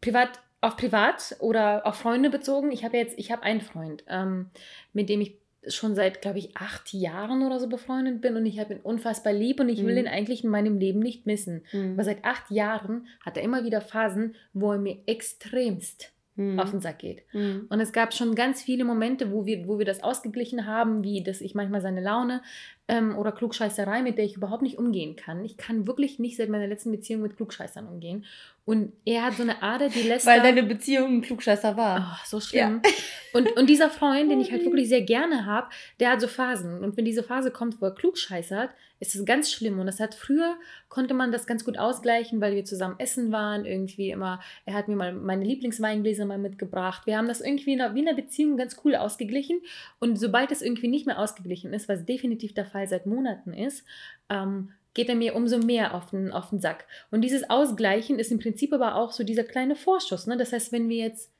privat, 0.00 0.40
auf 0.60 0.76
privat 0.76 1.36
oder 1.40 1.86
auf 1.86 1.96
Freunde 1.96 2.30
bezogen. 2.30 2.72
Ich 2.72 2.84
habe 2.84 2.96
jetzt, 2.96 3.18
ich 3.18 3.30
habe 3.30 3.42
einen 3.42 3.60
Freund, 3.60 4.04
ähm, 4.08 4.50
mit 4.92 5.08
dem 5.08 5.20
ich 5.20 5.38
schon 5.68 5.94
seit, 5.94 6.22
glaube 6.22 6.38
ich, 6.38 6.56
acht 6.56 6.92
Jahren 6.92 7.42
oder 7.42 7.58
so 7.60 7.68
befreundet 7.68 8.20
bin 8.20 8.36
und 8.36 8.46
ich 8.46 8.58
habe 8.58 8.74
ihn 8.74 8.80
unfassbar 8.80 9.32
lieb 9.32 9.60
und 9.60 9.68
ich 9.68 9.84
will 9.84 9.92
mhm. 9.92 10.00
ihn 10.00 10.08
eigentlich 10.08 10.44
in 10.44 10.50
meinem 10.50 10.78
Leben 10.78 11.00
nicht 11.00 11.26
missen. 11.26 11.64
Mhm. 11.72 11.92
Aber 11.94 12.04
seit 12.04 12.24
acht 12.24 12.50
Jahren 12.50 13.06
hat 13.24 13.36
er 13.36 13.42
immer 13.42 13.64
wieder 13.64 13.80
Phasen, 13.80 14.34
wo 14.52 14.72
er 14.72 14.78
mir 14.78 14.98
extremst 15.06 16.12
mhm. 16.36 16.58
auf 16.60 16.70
den 16.70 16.80
Sack 16.80 17.00
geht. 17.00 17.22
Mhm. 17.32 17.66
Und 17.68 17.80
es 17.80 17.92
gab 17.92 18.14
schon 18.14 18.34
ganz 18.34 18.62
viele 18.62 18.84
Momente, 18.84 19.32
wo 19.32 19.46
wir, 19.46 19.66
wo 19.66 19.78
wir 19.78 19.86
das 19.86 20.02
ausgeglichen 20.02 20.66
haben, 20.66 21.02
wie 21.02 21.22
dass 21.22 21.40
ich 21.40 21.54
manchmal 21.54 21.80
seine 21.80 22.00
Laune 22.00 22.42
ähm, 22.88 23.16
oder 23.16 23.32
Klugscheißerei, 23.32 24.02
mit 24.02 24.18
der 24.18 24.24
ich 24.24 24.36
überhaupt 24.36 24.62
nicht 24.62 24.78
umgehen 24.78 25.16
kann. 25.16 25.44
Ich 25.44 25.56
kann 25.56 25.86
wirklich 25.86 26.18
nicht 26.18 26.36
seit 26.36 26.48
meiner 26.48 26.66
letzten 26.66 26.92
Beziehung 26.92 27.22
mit 27.22 27.36
Klugscheißern 27.36 27.86
umgehen. 27.86 28.24
Und 28.64 28.92
er 29.04 29.22
hat 29.22 29.34
so 29.34 29.44
eine 29.44 29.62
Ader, 29.62 29.88
die 29.88 30.02
lässt. 30.02 30.26
Weil 30.26 30.42
deine 30.42 30.64
Beziehung 30.64 31.18
ein 31.18 31.22
Klugscheißer 31.22 31.76
war. 31.76 32.18
Oh, 32.18 32.26
so 32.26 32.40
schlimm. 32.40 32.82
Ja. 32.84 32.90
Und, 33.32 33.56
und 33.56 33.68
dieser 33.68 33.90
Freund, 33.90 34.30
den 34.30 34.40
ich 34.40 34.50
halt 34.50 34.64
wirklich 34.64 34.88
sehr 34.88 35.02
gerne 35.02 35.46
habe, 35.46 35.68
der 36.00 36.10
hat 36.10 36.20
so 36.20 36.26
Phasen. 36.26 36.82
Und 36.82 36.96
wenn 36.96 37.04
diese 37.04 37.22
Phase 37.22 37.52
kommt, 37.52 37.80
wo 37.80 37.86
er 37.86 37.94
klugscheißert, 37.94 38.70
ist 38.98 39.14
es 39.14 39.24
ganz 39.24 39.52
schlimm. 39.52 39.78
Und 39.78 39.86
das 39.86 40.00
hat 40.00 40.14
früher, 40.14 40.56
konnte 40.88 41.14
man 41.14 41.30
das 41.30 41.46
ganz 41.46 41.64
gut 41.64 41.78
ausgleichen, 41.78 42.40
weil 42.40 42.54
wir 42.54 42.64
zusammen 42.64 42.96
essen 42.98 43.30
waren. 43.30 43.66
Irgendwie 43.66 44.10
immer, 44.10 44.40
er 44.64 44.74
hat 44.74 44.88
mir 44.88 44.96
mal 44.96 45.12
meine 45.12 45.44
Lieblingsweingläser 45.44 46.24
mal 46.24 46.38
mitgebracht. 46.38 47.06
Wir 47.06 47.18
haben 47.18 47.28
das 47.28 47.40
irgendwie 47.40 47.74
in 47.74 47.80
einer, 47.80 47.94
wie 47.94 48.00
in 48.00 48.08
einer 48.08 48.16
Beziehung 48.16 48.56
ganz 48.56 48.80
cool 48.84 48.96
ausgeglichen. 48.96 49.60
Und 50.00 50.18
sobald 50.18 50.50
es 50.50 50.62
irgendwie 50.62 50.88
nicht 50.88 51.06
mehr 51.06 51.18
ausgeglichen 51.18 51.72
ist, 51.72 51.88
was 51.88 52.04
definitiv 52.04 52.54
der 52.54 52.66
Fall 52.66 52.75
seit 52.84 53.06
Monaten 53.06 53.54
ist, 53.54 53.84
ähm, 54.28 54.72
geht 54.94 55.08
er 55.08 55.14
mir 55.14 55.34
umso 55.34 55.58
mehr 55.58 55.94
auf 55.94 56.10
den, 56.10 56.32
auf 56.32 56.50
den 56.50 56.60
Sack. 56.60 56.86
Und 57.10 57.20
dieses 57.20 57.48
Ausgleichen 57.48 58.18
ist 58.18 58.32
im 58.32 58.38
Prinzip 58.38 58.72
aber 58.72 58.96
auch 58.96 59.12
so 59.12 59.24
dieser 59.24 59.44
kleine 59.44 59.76
Vorschuss. 59.76 60.26
Ne? 60.26 60.36
Das 60.36 60.52
heißt, 60.52 60.72
wenn 60.72 60.88
wir 60.88 60.96
jetzt 60.96 61.30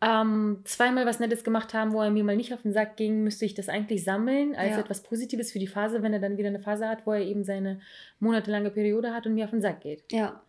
ähm, 0.00 0.60
zweimal 0.64 1.06
was 1.06 1.18
Nettes 1.18 1.44
gemacht 1.44 1.74
haben, 1.74 1.92
wo 1.92 2.00
er 2.00 2.10
mir 2.10 2.24
mal 2.24 2.36
nicht 2.36 2.54
auf 2.54 2.62
den 2.62 2.72
Sack 2.72 2.96
ging, 2.96 3.24
müsste 3.24 3.44
ich 3.44 3.54
das 3.54 3.68
eigentlich 3.68 4.04
sammeln 4.04 4.54
als 4.54 4.70
ja. 4.70 4.80
etwas 4.80 5.02
Positives 5.02 5.50
für 5.50 5.58
die 5.58 5.66
Phase, 5.66 6.02
wenn 6.02 6.12
er 6.12 6.20
dann 6.20 6.36
wieder 6.36 6.48
eine 6.48 6.60
Phase 6.60 6.88
hat, 6.88 7.06
wo 7.06 7.12
er 7.12 7.22
eben 7.22 7.42
seine 7.42 7.80
monatelange 8.20 8.70
Periode 8.70 9.12
hat 9.12 9.26
und 9.26 9.34
mir 9.34 9.44
auf 9.44 9.50
den 9.50 9.62
Sack 9.62 9.80
geht. 9.80 10.04
Ja. 10.12 10.42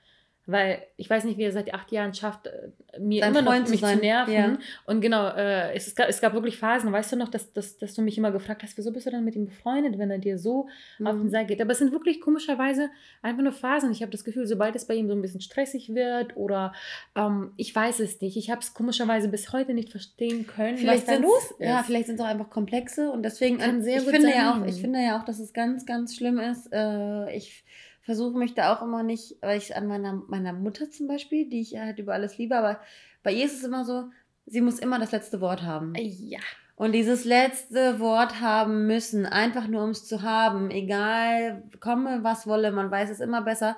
Weil 0.47 0.84
ich 0.95 1.10
weiß 1.10 1.23
nicht, 1.23 1.38
wie 1.38 1.43
er 1.43 1.51
seit 1.51 1.73
acht 1.73 1.91
Jahren 1.91 2.13
schafft, 2.13 2.47
äh, 2.47 2.99
mir 2.99 3.21
Dein 3.21 3.31
immer 3.31 3.41
noch 3.41 3.51
Freund 3.51 3.69
mich 3.69 3.81
zu, 3.81 3.88
zu 3.88 3.97
nerven. 3.97 4.34
Ja. 4.34 4.58
Und 4.86 5.01
genau, 5.01 5.27
äh, 5.29 5.73
es, 5.73 5.88
es, 5.88 5.95
gab, 5.95 6.08
es 6.08 6.21
gab 6.21 6.34
wirklich 6.34 6.58
Phasen, 6.58 6.91
weißt 6.91 7.13
du 7.13 7.15
noch, 7.15 7.29
dass, 7.29 7.51
dass, 7.53 7.77
dass 7.77 7.95
du 7.95 8.01
mich 8.01 8.17
immer 8.17 8.31
gefragt 8.31 8.62
hast, 8.62 8.77
wieso 8.77 8.91
bist 8.91 9.08
du 9.08 9.12
dann 9.12 9.25
mit 9.25 9.36
ihm 9.36 9.45
befreundet, 9.45 9.97
wenn 9.97 10.12
er 10.12 10.19
dir 10.19 10.38
so 10.38 10.67
mhm. 10.99 11.08
auf 11.08 11.15
den 11.15 11.29
Sack 11.29 11.47
geht. 11.47 11.62
Aber 11.62 11.71
es 11.71 11.79
sind 11.79 11.91
wirklich 11.91 12.21
komischerweise 12.21 12.89
einfach 13.21 13.41
nur 13.41 13.53
Phasen. 13.53 13.91
Ich 13.91 14.01
habe 14.01 14.12
das 14.12 14.23
Gefühl, 14.23 14.45
sobald 14.45 14.75
es 14.75 14.86
bei 14.86 14.93
ihm 14.93 15.08
so 15.08 15.13
ein 15.13 15.21
bisschen 15.21 15.41
stressig 15.41 15.95
wird 15.95 16.38
oder 16.38 16.73
ähm, 17.15 17.51
ich 17.58 17.75
weiß 17.75 17.99
es 17.99 18.21
nicht, 18.21 18.38
ich 18.38 18.51
habe 18.51 18.62
es 18.62 18.73
komischerweise 18.73 19.29
bis 19.29 19.51
heute 19.51 19.73
nicht 19.73 19.89
verstehen 19.89 20.45
können, 20.45 20.77
vielleicht 20.77 21.08
was 21.08 21.15
da 21.15 21.21
los 21.21 21.51
ist. 21.51 21.60
Ja, 21.60 21.84
vielleicht 21.84 22.05
sind 22.05 22.15
es 22.15 22.21
auch 22.21 22.29
einfach 22.29 22.49
komplexe 22.49 23.10
und 23.10 23.23
deswegen, 23.23 23.58
Kann 23.58 23.81
sehr 23.81 23.97
ich, 23.97 24.03
gut 24.03 24.13
finde 24.13 24.27
sein. 24.27 24.38
ja 24.38 24.53
auch, 24.53 24.65
ich 24.65 24.79
finde 24.79 24.99
ja 24.99 25.19
auch, 25.19 25.25
dass 25.25 25.39
es 25.39 25.53
ganz, 25.53 25.86
ganz 25.86 26.15
schlimm 26.15 26.39
ist. 26.39 26.71
Äh, 26.71 27.36
ich 27.36 27.63
versuche 28.06 28.38
mich 28.38 28.54
da 28.54 28.74
auch 28.74 28.84
immer 28.84 29.02
nicht, 29.02 29.36
weil 29.41 29.58
ich 29.58 29.76
an 29.76 29.88
meiner, 29.88 30.13
meiner 30.28 30.54
Mutter 30.54 30.89
zum 30.91 31.08
Beispiel, 31.08 31.50
die 31.50 31.62
ich 31.62 31.78
halt 31.78 31.98
über 31.98 32.13
alles 32.13 32.38
liebe, 32.38 32.56
aber 32.56 32.80
bei 33.24 33.34
ihr 33.34 33.46
ist 33.46 33.58
es 33.58 33.63
immer 33.63 33.84
so, 33.84 34.10
sie 34.46 34.62
muss 34.62 34.78
immer 34.78 35.00
das 35.00 35.12
letzte 35.12 35.41
Wort 35.41 35.63
haben. 35.63 35.94
Ja. 35.98 36.39
Und 36.76 36.91
dieses 36.91 37.26
letzte 37.26 38.00
Wort 38.00 38.41
haben 38.41 38.86
müssen, 38.86 39.26
einfach 39.26 39.68
nur 39.68 39.84
um 39.84 39.89
es 39.89 40.06
zu 40.06 40.22
haben, 40.22 40.70
egal, 40.70 41.63
komme 41.80 42.24
was 42.24 42.46
wolle, 42.46 42.72
man 42.72 42.91
weiß 42.91 43.10
es 43.10 43.22
immer 43.22 43.41
besser, 43.41 43.76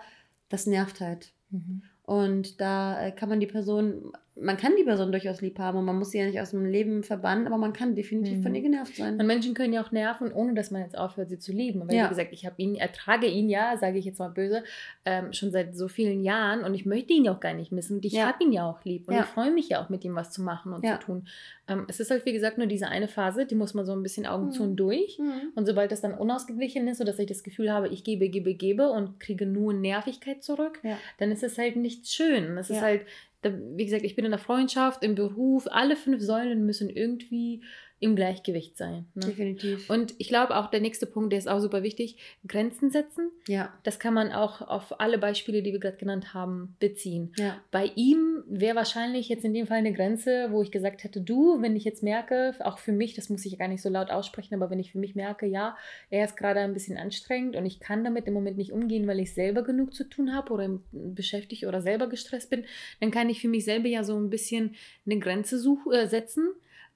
das 0.49 0.65
nervt 0.65 0.99
halt. 0.99 1.31
Mhm. 1.49 1.83
Und 2.03 2.59
da 2.59 3.01
äh, 3.01 3.11
kann 3.11 3.29
man 3.29 3.39
die 3.39 3.47
Person 3.47 4.11
man 4.39 4.57
kann 4.57 4.73
die 4.77 4.83
Person 4.83 5.11
durchaus 5.11 5.41
lieb 5.41 5.57
haben 5.59 5.77
und 5.77 5.85
man 5.85 5.97
muss 5.97 6.11
sie 6.11 6.19
ja 6.19 6.25
nicht 6.25 6.39
aus 6.39 6.51
dem 6.51 6.65
Leben 6.65 7.03
verbannen, 7.03 7.47
aber 7.47 7.57
man 7.57 7.73
kann 7.73 7.95
definitiv 7.95 8.37
mhm. 8.37 8.43
von 8.43 8.55
ihr 8.55 8.61
genervt 8.61 8.95
sein. 8.95 9.19
Und 9.19 9.25
Menschen 9.25 9.53
können 9.53 9.73
ja 9.73 9.83
auch 9.83 9.91
nerven, 9.91 10.31
ohne 10.31 10.53
dass 10.53 10.71
man 10.71 10.81
jetzt 10.81 10.97
aufhört, 10.97 11.29
sie 11.29 11.39
zu 11.39 11.51
lieben. 11.51 11.87
Weil, 11.87 11.95
ja. 11.95 12.05
wie 12.05 12.09
gesagt, 12.09 12.29
ich 12.33 12.45
habe 12.45 12.55
ihn, 12.57 12.75
ertrage 12.75 13.27
ihn 13.27 13.49
ja, 13.49 13.77
sage 13.77 13.97
ich 13.97 14.05
jetzt 14.05 14.19
mal 14.19 14.29
böse, 14.29 14.63
ähm, 15.05 15.33
schon 15.33 15.51
seit 15.51 15.75
so 15.75 15.87
vielen 15.87 16.23
Jahren 16.23 16.63
und 16.63 16.73
ich 16.73 16.85
möchte 16.85 17.13
ihn 17.13 17.25
ja 17.25 17.33
auch 17.33 17.39
gar 17.39 17.53
nicht 17.53 17.71
missen. 17.71 17.97
Und 17.97 18.05
ich 18.05 18.13
ja. 18.13 18.27
habe 18.27 18.43
ihn 18.43 18.51
ja 18.51 18.69
auch 18.69 18.83
lieb 18.83 19.07
und 19.07 19.15
ja. 19.15 19.21
ich 19.21 19.27
freue 19.27 19.51
mich 19.51 19.69
ja 19.69 19.83
auch, 19.83 19.89
mit 19.89 20.03
ihm 20.05 20.15
was 20.15 20.31
zu 20.31 20.41
machen 20.41 20.73
und 20.73 20.85
zu 20.85 20.99
tun. 20.99 21.27
Ähm, 21.67 21.85
es 21.87 21.99
ist 21.99 22.11
halt, 22.11 22.25
wie 22.25 22.33
gesagt, 22.33 22.57
nur 22.57 22.67
diese 22.67 22.87
eine 22.87 23.07
Phase, 23.07 23.45
die 23.45 23.55
muss 23.55 23.73
man 23.73 23.85
so 23.85 23.91
ein 23.91 24.03
bisschen 24.03 24.25
Augen 24.25 24.47
mhm. 24.47 24.51
zu 24.51 24.63
und 24.63 24.75
durch. 24.77 25.19
Mhm. 25.19 25.51
Und 25.55 25.65
sobald 25.65 25.91
das 25.91 26.01
dann 26.01 26.13
unausgeglichen 26.13 26.87
ist, 26.87 26.99
sodass 26.99 27.19
ich 27.19 27.27
das 27.27 27.43
Gefühl 27.43 27.71
habe, 27.71 27.89
ich 27.89 28.03
gebe, 28.03 28.29
gebe, 28.29 28.53
gebe 28.53 28.89
und 28.89 29.19
kriege 29.19 29.45
nur 29.45 29.73
Nervigkeit 29.73 30.43
zurück, 30.43 30.79
dann 31.17 31.31
ist 31.31 31.43
es 31.43 31.57
halt 31.57 31.75
nicht 31.75 32.07
schön. 32.07 32.57
Es 32.57 32.69
ist 32.69 32.81
halt, 32.81 33.01
wie 33.43 33.85
gesagt, 33.85 34.03
ich 34.03 34.15
bin 34.15 34.25
in 34.25 34.31
der 34.31 34.39
Freundschaft, 34.39 35.03
im 35.03 35.15
Beruf, 35.15 35.67
alle 35.69 35.95
fünf 35.95 36.21
Säulen 36.21 36.65
müssen 36.65 36.89
irgendwie 36.89 37.63
im 37.99 38.15
Gleichgewicht 38.15 38.77
sein. 38.77 39.07
Ne? 39.15 39.27
Definitiv. 39.27 39.89
Und 39.89 40.13
ich 40.19 40.27
glaube 40.27 40.55
auch 40.55 40.69
der 40.69 40.81
nächste 40.81 41.07
Punkt, 41.07 41.31
der 41.31 41.39
ist 41.39 41.47
auch 41.47 41.59
super 41.59 41.81
wichtig, 41.81 42.17
Grenzen 42.47 42.91
setzen. 42.91 43.31
Ja. 43.47 43.73
Das 43.83 43.97
kann 43.99 44.13
man 44.13 44.31
auch 44.31 44.61
auf 44.61 44.99
alle 44.99 45.17
Beispiele, 45.17 45.63
die 45.63 45.71
wir 45.71 45.79
gerade 45.79 45.97
genannt 45.97 46.35
haben, 46.35 46.75
beziehen. 46.79 47.33
Ja. 47.37 47.59
Bei 47.71 47.91
ihm 47.95 48.43
wäre 48.47 48.75
wahrscheinlich 48.75 49.29
jetzt 49.29 49.45
in 49.45 49.53
dem 49.53 49.65
Fall 49.65 49.77
eine 49.77 49.93
Grenze, 49.93 50.49
wo 50.51 50.61
ich 50.61 50.69
gesagt 50.69 51.03
hätte, 51.03 51.21
du, 51.21 51.59
wenn 51.61 51.75
ich 51.75 51.85
jetzt 51.85 52.03
merke, 52.03 52.53
auch 52.59 52.77
für 52.77 52.91
mich, 52.91 53.15
das 53.15 53.29
muss 53.29 53.45
ich 53.45 53.57
gar 53.57 53.67
nicht 53.67 53.81
so 53.81 53.89
laut 53.89 54.11
aussprechen, 54.11 54.53
aber 54.53 54.69
wenn 54.69 54.79
ich 54.79 54.91
für 54.91 54.99
mich 54.99 55.15
merke, 55.15 55.47
ja, 55.47 55.75
er 56.11 56.25
ist 56.25 56.37
gerade 56.37 56.59
ein 56.59 56.73
bisschen 56.73 56.97
anstrengend 56.97 57.55
und 57.55 57.65
ich 57.65 57.79
kann 57.79 58.03
damit 58.03 58.27
im 58.27 58.33
Moment 58.35 58.57
nicht 58.57 58.73
umgehen, 58.73 59.07
weil 59.07 59.19
ich 59.19 59.33
selber 59.33 59.63
genug 59.63 59.95
zu 59.95 60.03
tun 60.03 60.35
habe 60.35 60.53
oder 60.53 60.79
beschäftigt 60.91 61.65
oder 61.65 61.81
selber 61.81 62.07
gestresst 62.07 62.51
bin, 62.51 62.65
dann 62.99 63.09
kann 63.09 63.29
ich 63.29 63.41
für 63.41 63.47
mich 63.47 63.65
selber 63.65 63.87
ja 63.87 64.03
so 64.03 64.15
ein 64.15 64.29
bisschen 64.29 64.75
eine 65.05 65.17
Grenze 65.17 65.57
such, 65.57 65.91
äh, 65.91 66.05
setzen. 66.05 66.49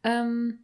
Ähm, 0.04 0.60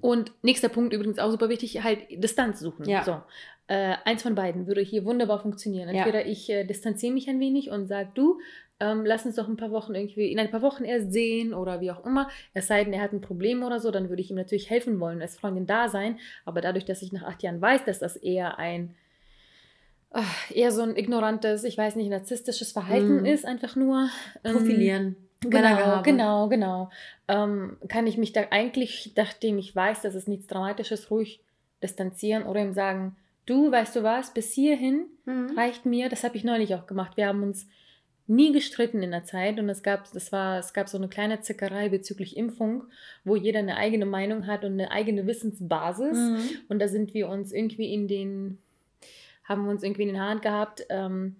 und 0.00 0.32
nächster 0.42 0.68
Punkt 0.68 0.92
übrigens 0.92 1.18
auch 1.18 1.30
super 1.30 1.48
wichtig, 1.48 1.82
halt 1.82 2.00
Distanz 2.10 2.60
suchen. 2.60 2.88
Ja. 2.88 3.04
So. 3.04 3.20
Äh, 3.66 3.96
eins 4.04 4.22
von 4.22 4.34
beiden 4.34 4.66
würde 4.66 4.82
hier 4.82 5.04
wunderbar 5.04 5.40
funktionieren. 5.40 5.88
Entweder 5.88 6.24
ja. 6.24 6.30
ich 6.30 6.50
äh, 6.50 6.64
distanziere 6.64 7.12
mich 7.12 7.28
ein 7.28 7.40
wenig 7.40 7.70
und 7.70 7.86
sage, 7.86 8.10
du, 8.14 8.38
ähm, 8.80 9.04
lass 9.06 9.24
uns 9.24 9.36
doch 9.36 9.48
ein 9.48 9.56
paar 9.56 9.70
Wochen 9.70 9.94
irgendwie, 9.94 10.30
in 10.30 10.38
ein 10.38 10.50
paar 10.50 10.62
Wochen 10.62 10.84
erst 10.84 11.12
sehen 11.12 11.54
oder 11.54 11.80
wie 11.80 11.90
auch 11.90 12.04
immer. 12.04 12.28
Es 12.52 12.66
sei 12.66 12.84
denn, 12.84 12.92
er 12.92 13.00
hat 13.00 13.12
ein 13.12 13.20
Problem 13.20 13.62
oder 13.62 13.80
so, 13.80 13.90
dann 13.90 14.08
würde 14.08 14.20
ich 14.20 14.30
ihm 14.30 14.36
natürlich 14.36 14.68
helfen 14.68 15.00
wollen, 15.00 15.22
als 15.22 15.36
Freundin 15.36 15.66
da 15.66 15.88
sein. 15.88 16.18
Aber 16.44 16.60
dadurch, 16.60 16.84
dass 16.84 17.02
ich 17.02 17.12
nach 17.12 17.22
acht 17.22 17.42
Jahren 17.42 17.60
weiß, 17.60 17.84
dass 17.84 17.98
das 17.98 18.16
eher 18.16 18.58
ein 18.58 18.94
ach, 20.10 20.50
eher 20.50 20.72
so 20.72 20.82
ein 20.82 20.96
ignorantes, 20.96 21.64
ich 21.64 21.76
weiß 21.76 21.96
nicht, 21.96 22.08
narzisstisches 22.08 22.72
Verhalten 22.72 23.22
mm. 23.22 23.26
ist, 23.26 23.44
einfach 23.44 23.76
nur. 23.76 24.08
Ähm, 24.44 24.52
Profilieren. 24.52 25.16
Genau, 25.50 26.02
genau, 26.02 26.48
genau. 26.48 26.90
Ähm, 27.28 27.76
kann 27.88 28.06
ich 28.06 28.18
mich 28.18 28.32
da 28.32 28.42
eigentlich, 28.50 29.12
nachdem 29.16 29.58
ich 29.58 29.74
weiß, 29.74 30.02
dass 30.02 30.14
es 30.14 30.26
nichts 30.26 30.46
Dramatisches, 30.46 31.10
ruhig 31.10 31.40
distanzieren 31.82 32.44
oder 32.44 32.60
ihm 32.60 32.72
sagen, 32.72 33.16
du, 33.46 33.70
weißt 33.70 33.96
du 33.96 34.02
was, 34.02 34.32
bis 34.32 34.52
hierhin 34.52 35.06
mhm. 35.24 35.56
reicht 35.56 35.86
mir, 35.86 36.08
das 36.08 36.24
habe 36.24 36.36
ich 36.36 36.44
neulich 36.44 36.74
auch 36.74 36.86
gemacht. 36.86 37.16
Wir 37.16 37.28
haben 37.28 37.42
uns 37.42 37.68
nie 38.26 38.52
gestritten 38.52 39.02
in 39.02 39.10
der 39.10 39.24
Zeit 39.24 39.58
und 39.58 39.68
es 39.68 39.82
gab, 39.82 40.10
das 40.12 40.32
war, 40.32 40.58
es 40.58 40.72
gab 40.72 40.88
so 40.88 40.96
eine 40.96 41.08
kleine 41.08 41.40
Zickerei 41.40 41.90
bezüglich 41.90 42.36
Impfung, 42.36 42.84
wo 43.22 43.36
jeder 43.36 43.58
eine 43.58 43.76
eigene 43.76 44.06
Meinung 44.06 44.46
hat 44.46 44.64
und 44.64 44.72
eine 44.72 44.90
eigene 44.90 45.26
Wissensbasis. 45.26 46.16
Mhm. 46.16 46.40
Und 46.68 46.78
da 46.78 46.88
sind 46.88 47.12
wir 47.12 47.28
uns 47.28 47.52
irgendwie 47.52 47.92
in 47.92 48.08
den, 48.08 48.58
haben 49.44 49.64
wir 49.64 49.70
uns 49.70 49.82
irgendwie 49.82 50.02
in 50.02 50.08
den 50.08 50.20
Haaren 50.20 50.40
gehabt. 50.40 50.86
Ähm, 50.88 51.36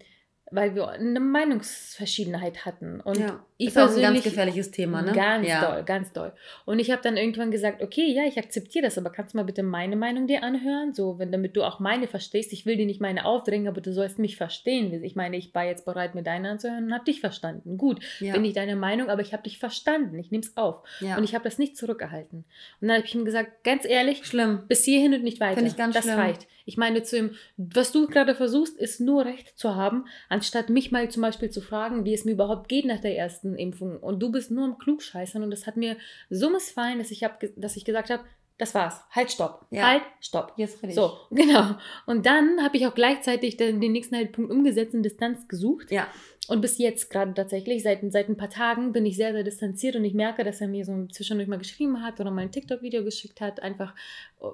weil 0.54 0.74
wir 0.74 0.88
eine 0.88 1.20
Meinungsverschiedenheit 1.20 2.64
hatten. 2.64 3.00
Und 3.00 3.18
ja, 3.18 3.44
ich 3.56 3.68
ist 3.68 3.78
auch 3.78 3.94
ein 3.94 4.00
ganz 4.00 4.22
gefährliches 4.22 4.70
Thema, 4.70 5.02
ne? 5.02 5.12
Ganz 5.12 5.48
ja. 5.48 5.70
doll, 5.70 5.84
ganz 5.84 6.12
doll. 6.12 6.32
Und 6.64 6.78
ich 6.78 6.90
habe 6.90 7.02
dann 7.02 7.16
irgendwann 7.16 7.50
gesagt, 7.50 7.82
okay, 7.82 8.06
ja, 8.06 8.24
ich 8.24 8.38
akzeptiere 8.38 8.84
das, 8.84 8.96
aber 8.96 9.10
kannst 9.10 9.34
du 9.34 9.38
mal 9.38 9.44
bitte 9.44 9.62
meine 9.62 9.96
Meinung 9.96 10.26
dir 10.26 10.42
anhören? 10.42 10.94
So, 10.94 11.18
wenn 11.18 11.32
damit 11.32 11.56
du 11.56 11.64
auch 11.64 11.80
meine 11.80 12.06
verstehst. 12.06 12.52
Ich 12.52 12.66
will 12.66 12.76
dir 12.76 12.86
nicht 12.86 13.00
meine 13.00 13.24
aufdrängen, 13.24 13.68
aber 13.68 13.80
du 13.80 13.92
sollst 13.92 14.18
mich 14.18 14.36
verstehen. 14.36 15.02
Ich 15.02 15.16
meine, 15.16 15.36
ich 15.36 15.54
war 15.54 15.64
jetzt 15.64 15.84
bereit, 15.84 16.14
mir 16.14 16.22
deine 16.22 16.50
anzuhören 16.50 16.84
und 16.84 16.94
habe 16.94 17.04
dich 17.04 17.20
verstanden. 17.20 17.76
Gut, 17.76 18.00
ja. 18.20 18.32
bin 18.32 18.42
nicht 18.42 18.56
deine 18.56 18.76
Meinung, 18.76 19.08
aber 19.08 19.22
ich 19.22 19.32
habe 19.32 19.42
dich 19.42 19.58
verstanden. 19.58 20.18
Ich 20.18 20.30
nehme 20.30 20.44
es 20.44 20.56
auf. 20.56 20.82
Ja. 21.00 21.16
Und 21.16 21.24
ich 21.24 21.34
habe 21.34 21.44
das 21.44 21.58
nicht 21.58 21.76
zurückgehalten. 21.76 22.44
Und 22.80 22.88
dann 22.88 22.98
habe 22.98 23.06
ich 23.06 23.14
ihm 23.14 23.24
gesagt, 23.24 23.64
ganz 23.64 23.84
ehrlich, 23.84 24.24
schlimm. 24.24 24.62
bis 24.68 24.84
hierhin 24.84 25.14
und 25.14 25.24
nicht 25.24 25.40
weiter. 25.40 25.56
Finde 25.56 25.70
ich 25.70 25.76
ganz 25.76 25.94
das 25.94 26.04
schlimm. 26.04 26.18
reicht. 26.18 26.46
Ich 26.66 26.76
meine 26.76 27.02
zu 27.02 27.18
ihm, 27.18 27.36
was 27.56 27.92
du 27.92 28.06
gerade 28.06 28.34
versuchst, 28.34 28.78
ist 28.78 29.00
nur 29.00 29.24
Recht 29.24 29.58
zu 29.58 29.74
haben, 29.74 30.06
anstatt 30.28 30.43
mich 30.68 30.92
mal 30.92 31.10
zum 31.10 31.22
Beispiel 31.22 31.50
zu 31.50 31.60
fragen, 31.60 32.04
wie 32.04 32.14
es 32.14 32.24
mir 32.24 32.32
überhaupt 32.32 32.68
geht 32.68 32.84
nach 32.84 33.00
der 33.00 33.16
ersten 33.16 33.56
Impfung. 33.56 33.98
Und 33.98 34.20
du 34.20 34.30
bist 34.30 34.50
nur 34.50 34.64
am 34.64 34.78
Klugscheißern 34.78 35.42
und 35.42 35.50
das 35.50 35.66
hat 35.66 35.76
mir 35.76 35.96
so 36.30 36.50
missfallen, 36.50 36.98
dass 36.98 37.10
ich, 37.10 37.24
hab, 37.24 37.42
dass 37.56 37.76
ich 37.76 37.84
gesagt 37.84 38.10
habe, 38.10 38.24
das 38.58 38.74
war's. 38.74 39.00
Halt, 39.10 39.32
stopp. 39.32 39.66
Ja. 39.70 39.88
Halt, 39.88 40.02
stopp. 40.20 40.52
Jetzt 40.56 40.78
rede 40.82 40.88
ich. 40.88 40.94
So, 40.94 41.18
genau. 41.30 41.74
Und 42.06 42.24
dann 42.24 42.62
habe 42.62 42.76
ich 42.76 42.86
auch 42.86 42.94
gleichzeitig 42.94 43.56
den, 43.56 43.80
den 43.80 43.92
nächsten 43.92 44.14
halt 44.14 44.32
Punkt 44.32 44.52
umgesetzt 44.52 44.94
und 44.94 45.02
Distanz 45.02 45.48
gesucht. 45.48 45.90
Ja. 45.90 46.06
Und 46.46 46.60
bis 46.60 46.78
jetzt 46.78 47.10
gerade 47.10 47.32
tatsächlich, 47.34 47.82
seit, 47.82 48.00
seit 48.12 48.28
ein 48.28 48.36
paar 48.36 48.50
Tagen, 48.50 48.92
bin 48.92 49.06
ich 49.06 49.16
sehr, 49.16 49.32
sehr 49.32 49.42
distanziert 49.42 49.96
und 49.96 50.04
ich 50.04 50.12
merke, 50.12 50.44
dass 50.44 50.60
er 50.60 50.68
mir 50.68 50.84
so 50.84 51.06
zwischendurch 51.06 51.48
mal 51.48 51.58
geschrieben 51.58 52.02
hat 52.02 52.20
oder 52.20 52.30
mal 52.30 52.42
ein 52.42 52.52
TikTok-Video 52.52 53.02
geschickt 53.02 53.40
hat. 53.40 53.60
Einfach, 53.60 53.94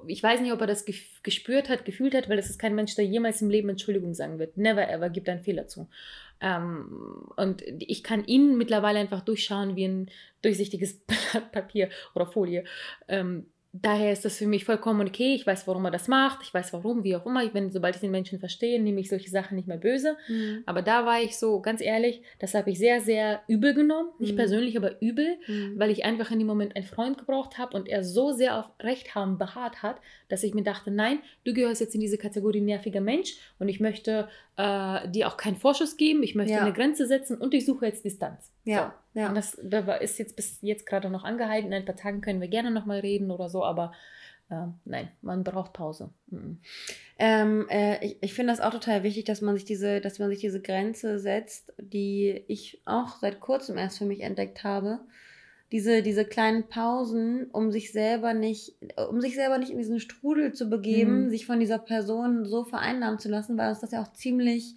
ich 0.07 0.23
weiß 0.23 0.41
nicht, 0.41 0.53
ob 0.53 0.61
er 0.61 0.69
das 0.69 0.87
gespürt 1.23 1.69
hat, 1.69 1.85
gefühlt 1.85 2.15
hat, 2.15 2.29
weil 2.29 2.37
das 2.37 2.49
ist 2.49 2.61
kein 2.61 2.77
Mensch, 2.77 2.95
der 2.95 3.05
jemals 3.05 3.43
im 3.43 3.51
Leben 3.51 3.69
Entschuldigung 3.69 4.15
sagen 4.15 4.39
wird. 4.39 4.57
Never 4.57 4.89
ever 4.89 5.11
gibt 5.11 5.29
einen 5.29 5.41
Fehler 5.41 5.67
zu. 5.67 5.89
Ähm, 6.41 7.29
und 7.37 7.63
ich 7.67 8.03
kann 8.03 8.25
ihn 8.25 8.57
mittlerweile 8.57 9.01
einfach 9.01 9.21
durchschauen 9.21 9.77
wie 9.77 9.85
ein 9.85 10.11
durchsichtiges 10.43 11.01
Blatt 11.07 11.53
Papier 11.53 11.91
oder 12.15 12.27
Folie. 12.27 12.65
Ähm, 13.09 13.47
daher 13.73 14.13
ist 14.13 14.25
das 14.25 14.37
für 14.37 14.47
mich 14.47 14.65
vollkommen 14.65 15.07
okay. 15.07 15.35
Ich 15.35 15.47
weiß, 15.47 15.67
warum 15.69 15.85
er 15.85 15.91
das 15.91 16.09
macht. 16.09 16.41
Ich 16.43 16.53
weiß, 16.53 16.73
warum, 16.73 17.05
wie 17.05 17.15
auch 17.15 17.25
immer. 17.25 17.45
Ich 17.45 17.53
bin, 17.53 17.71
sobald 17.71 17.95
ich 17.95 18.01
den 18.01 18.11
Menschen 18.11 18.41
verstehe, 18.41 18.83
nehme 18.83 19.01
ich 19.01 19.09
solche 19.09 19.31
Sachen 19.31 19.57
nicht 19.57 19.69
mehr 19.69 19.77
böse. 19.77 20.17
Mhm. 20.29 20.65
Aber 20.67 20.83
da 20.83 21.07
war 21.07 21.21
ich 21.21 21.39
so, 21.39 21.61
ganz 21.61 21.81
ehrlich, 21.81 22.23
das 22.41 22.55
habe 22.55 22.71
ich 22.71 22.79
sehr, 22.79 23.01
sehr 23.01 23.43
übel 23.47 23.73
genommen. 23.75 24.09
Nicht 24.19 24.33
mhm. 24.33 24.39
persönlich, 24.39 24.77
aber 24.77 25.01
übel, 25.01 25.37
mhm. 25.47 25.79
weil 25.79 25.91
ich 25.91 26.05
einfach 26.05 26.31
in 26.33 26.41
dem 26.41 26.49
Moment 26.49 26.75
einen 26.75 26.85
Freund 26.85 27.19
gebraucht 27.19 27.59
habe 27.59 27.77
und 27.77 27.89
er 27.89 28.03
so 28.03 28.33
sehr 28.33 28.59
auf 28.59 28.71
Recht 28.81 29.15
haben 29.15 29.39
beharrt 29.39 29.83
hat, 29.83 30.01
dass 30.29 30.43
ich 30.43 30.53
mir 30.53 30.65
dachte, 30.65 30.91
nein, 30.91 31.21
du 31.45 31.55
gehörst 31.55 31.81
jetzt 31.81 31.95
in 31.95 32.01
diese 32.01 32.19
Kategorie 32.19 32.61
nerviger 32.61 33.01
Mensch 33.01 33.37
und 33.61 33.69
ich 33.69 33.79
möchte 33.79 34.29
äh, 34.57 35.09
dir 35.09 35.29
auch 35.29 35.37
keinen 35.37 35.57
Vorschuss 35.57 35.97
geben. 35.97 36.23
Ich 36.23 36.35
möchte 36.35 36.55
ja. 36.55 36.61
eine 36.61 36.73
Grenze 36.73 37.07
setzen 37.07 37.37
und 37.39 37.55
ich 37.55 37.65
suche 37.65 37.87
jetzt 37.87 38.05
Distanz. 38.05 38.53
Ja. 38.65 38.95
So. 39.10 39.10
Ja. 39.15 39.29
Und 39.29 39.35
das, 39.35 39.59
das 39.63 40.01
ist 40.03 40.19
jetzt 40.19 40.37
bis 40.37 40.59
jetzt 40.63 40.87
gerade 40.87 41.11
noch 41.11 41.25
angehalten. 41.25 41.69
In 41.69 41.75
ein 41.75 41.85
paar 41.85 41.97
Tagen 41.97 42.21
können 42.21 42.41
wir 42.41 42.49
gerne 42.49 42.71
nochmal 42.71 43.01
reden 43.01 43.31
oder 43.31 43.49
so, 43.49 43.65
aber 43.65 43.93
äh, 44.51 44.67
nein, 44.85 45.09
man 45.23 45.45
braucht 45.45 45.73
Pause. 45.73 46.11
Mhm. 46.29 46.59
Ähm, 47.19 47.67
äh, 47.71 48.05
ich 48.05 48.17
ich 48.21 48.35
finde 48.35 48.53
das 48.53 48.61
auch 48.61 48.73
total 48.73 49.03
wichtig, 49.03 49.25
dass 49.25 49.41
man 49.41 49.55
sich 49.55 49.65
diese, 49.65 50.01
dass 50.01 50.19
man 50.19 50.29
sich 50.29 50.41
diese 50.41 50.61
Grenze 50.61 51.19
setzt, 51.19 51.73
die 51.79 52.45
ich 52.49 52.83
auch 52.85 53.17
seit 53.21 53.41
kurzem 53.41 53.79
erst 53.79 53.99
für 53.99 54.07
mich 54.07 54.21
entdeckt 54.21 54.65
habe. 54.65 55.01
Diese, 55.73 56.03
diese 56.03 56.25
kleinen 56.25 56.67
Pausen, 56.67 57.47
um 57.53 57.71
sich 57.71 57.93
selber 57.93 58.35
nicht, 58.35 58.75
um 59.09 59.21
sich 59.21 59.37
selber 59.37 59.57
nicht 59.57 59.71
in 59.71 59.79
diesen 59.79 60.01
Strudel 60.01 60.53
zu 60.53 60.69
begeben, 60.69 61.27
mhm. 61.27 61.31
sich 61.31 61.47
von 61.47 61.61
dieser 61.61 61.79
Person 61.79 62.45
so 62.45 62.65
vereinnahmen 62.65 63.21
zu 63.21 63.29
lassen, 63.29 63.57
weil 63.57 63.71
uns 63.71 63.79
das 63.79 63.93
ja 63.93 64.03
auch 64.03 64.13
ziemlich 64.13 64.75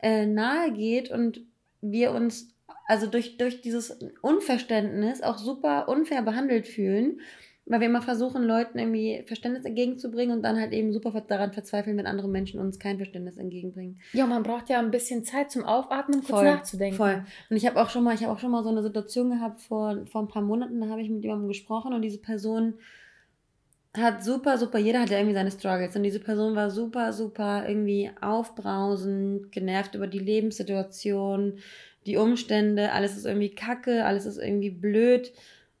äh, 0.00 0.24
nahe 0.24 0.72
geht 0.72 1.10
und 1.10 1.42
wir 1.82 2.12
uns 2.12 2.51
also 2.92 3.06
durch, 3.06 3.38
durch 3.38 3.62
dieses 3.62 3.98
Unverständnis 4.20 5.22
auch 5.22 5.38
super 5.38 5.88
unfair 5.88 6.20
behandelt 6.20 6.68
fühlen, 6.68 7.20
weil 7.64 7.80
wir 7.80 7.86
immer 7.86 8.02
versuchen, 8.02 8.42
Leuten 8.42 8.78
irgendwie 8.78 9.24
Verständnis 9.26 9.64
entgegenzubringen 9.64 10.36
und 10.36 10.42
dann 10.42 10.60
halt 10.60 10.74
eben 10.74 10.92
super 10.92 11.18
daran 11.26 11.54
verzweifeln, 11.54 11.96
wenn 11.96 12.06
andere 12.06 12.28
Menschen 12.28 12.60
uns 12.60 12.78
kein 12.78 12.98
Verständnis 12.98 13.38
entgegenbringen. 13.38 13.98
Ja, 14.12 14.26
man 14.26 14.42
braucht 14.42 14.68
ja 14.68 14.78
ein 14.78 14.90
bisschen 14.90 15.24
Zeit 15.24 15.50
zum 15.50 15.64
Aufatmen, 15.64 16.20
kurz 16.20 16.28
voll, 16.28 16.44
nachzudenken. 16.44 16.96
Voll. 16.98 17.24
Und 17.48 17.56
ich 17.56 17.66
habe 17.66 17.80
auch 17.80 17.88
schon 17.88 18.04
mal, 18.04 18.14
ich 18.14 18.24
habe 18.24 18.32
auch 18.34 18.38
schon 18.38 18.50
mal 18.50 18.62
so 18.62 18.68
eine 18.68 18.82
Situation 18.82 19.30
gehabt 19.30 19.62
vor, 19.62 20.04
vor 20.04 20.20
ein 20.20 20.28
paar 20.28 20.42
Monaten, 20.42 20.78
da 20.78 20.88
habe 20.88 21.00
ich 21.00 21.08
mit 21.08 21.22
jemandem 21.22 21.48
gesprochen 21.48 21.94
und 21.94 22.02
diese 22.02 22.18
Person 22.18 22.74
hat 23.96 24.22
super, 24.22 24.58
super, 24.58 24.78
jeder 24.78 25.00
hat 25.00 25.10
ja 25.10 25.16
irgendwie 25.18 25.34
seine 25.34 25.50
Struggles 25.50 25.96
und 25.96 26.02
diese 26.02 26.20
Person 26.20 26.54
war 26.56 26.70
super, 26.70 27.14
super 27.14 27.66
irgendwie 27.66 28.10
aufbrausend, 28.20 29.50
genervt 29.50 29.94
über 29.94 30.06
die 30.06 30.18
Lebenssituation, 30.18 31.58
die 32.06 32.16
Umstände, 32.16 32.92
alles 32.92 33.16
ist 33.16 33.26
irgendwie 33.26 33.54
kacke, 33.54 34.04
alles 34.04 34.26
ist 34.26 34.38
irgendwie 34.38 34.70
blöd. 34.70 35.32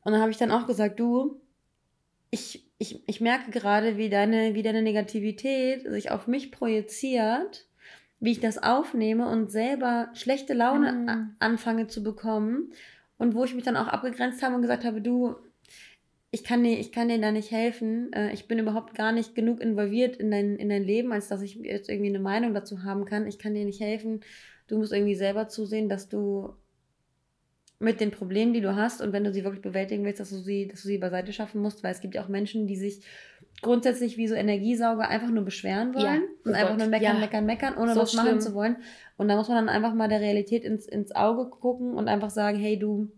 Und 0.02 0.12
dann 0.12 0.20
habe 0.20 0.30
ich 0.30 0.36
dann 0.36 0.50
auch 0.50 0.66
gesagt, 0.66 1.00
du, 1.00 1.40
ich, 2.30 2.66
ich, 2.78 3.06
ich 3.06 3.20
merke 3.20 3.50
gerade, 3.50 3.96
wie 3.96 4.08
deine, 4.08 4.54
wie 4.54 4.62
deine 4.62 4.82
Negativität 4.82 5.82
sich 5.82 6.10
auf 6.10 6.26
mich 6.26 6.50
projiziert, 6.50 7.66
wie 8.20 8.32
ich 8.32 8.40
das 8.40 8.62
aufnehme 8.62 9.28
und 9.28 9.50
selber 9.50 10.10
schlechte 10.14 10.54
Laune 10.54 10.92
mhm. 10.92 11.36
anfange 11.38 11.88
zu 11.88 12.02
bekommen. 12.02 12.72
Und 13.18 13.34
wo 13.34 13.44
ich 13.44 13.54
mich 13.54 13.62
dann 13.62 13.76
auch 13.76 13.86
abgegrenzt 13.86 14.42
habe 14.42 14.56
und 14.56 14.62
gesagt 14.62 14.84
habe, 14.84 15.00
du, 15.00 15.36
ich 16.32 16.42
kann 16.42 16.64
dir, 16.64 16.78
ich 16.78 16.90
kann 16.90 17.08
dir 17.08 17.20
da 17.20 17.30
nicht 17.30 17.52
helfen. 17.52 18.12
Äh, 18.12 18.32
ich 18.32 18.48
bin 18.48 18.58
überhaupt 18.58 18.94
gar 18.94 19.12
nicht 19.12 19.34
genug 19.34 19.60
involviert 19.60 20.16
in 20.16 20.30
dein, 20.30 20.56
in 20.56 20.70
dein 20.70 20.82
Leben, 20.82 21.12
als 21.12 21.28
dass 21.28 21.42
ich 21.42 21.56
jetzt 21.56 21.88
irgendwie 21.88 22.08
eine 22.08 22.18
Meinung 22.18 22.54
dazu 22.54 22.82
haben 22.82 23.04
kann. 23.04 23.28
Ich 23.28 23.38
kann 23.38 23.54
dir 23.54 23.64
nicht 23.64 23.80
helfen 23.80 24.22
du 24.72 24.78
musst 24.78 24.92
irgendwie 24.92 25.14
selber 25.14 25.48
zusehen, 25.48 25.90
dass 25.90 26.08
du 26.08 26.54
mit 27.78 28.00
den 28.00 28.10
Problemen, 28.10 28.54
die 28.54 28.62
du 28.62 28.74
hast 28.74 29.02
und 29.02 29.12
wenn 29.12 29.22
du 29.22 29.32
sie 29.32 29.44
wirklich 29.44 29.60
bewältigen 29.60 30.02
willst, 30.04 30.18
dass 30.18 30.30
du 30.30 30.38
sie, 30.38 30.66
dass 30.66 30.80
du 30.80 30.88
sie 30.88 30.96
beiseite 30.96 31.32
schaffen 31.34 31.60
musst, 31.60 31.84
weil 31.84 31.92
es 31.92 32.00
gibt 32.00 32.14
ja 32.14 32.24
auch 32.24 32.28
Menschen, 32.28 32.66
die 32.66 32.76
sich 32.76 33.02
grundsätzlich 33.60 34.16
wie 34.16 34.28
so 34.28 34.34
Energiesauger 34.34 35.06
einfach 35.06 35.28
nur 35.28 35.44
beschweren 35.44 35.94
wollen 35.94 36.04
ja, 36.04 36.20
oh 36.22 36.48
und 36.48 36.54
einfach 36.54 36.78
nur 36.78 36.86
meckern, 36.86 37.16
ja. 37.16 37.20
meckern, 37.20 37.44
meckern, 37.44 37.76
ohne 37.76 37.92
so 37.92 38.00
was 38.00 38.12
schlimm. 38.12 38.24
machen 38.24 38.40
zu 38.40 38.54
wollen. 38.54 38.76
Und 39.18 39.28
da 39.28 39.36
muss 39.36 39.48
man 39.48 39.58
dann 39.58 39.68
einfach 39.68 39.92
mal 39.92 40.08
der 40.08 40.20
Realität 40.20 40.64
ins, 40.64 40.86
ins 40.86 41.14
Auge 41.14 41.50
gucken 41.50 41.92
und 41.92 42.08
einfach 42.08 42.30
sagen, 42.30 42.58
hey 42.58 42.78
du, 42.78 43.08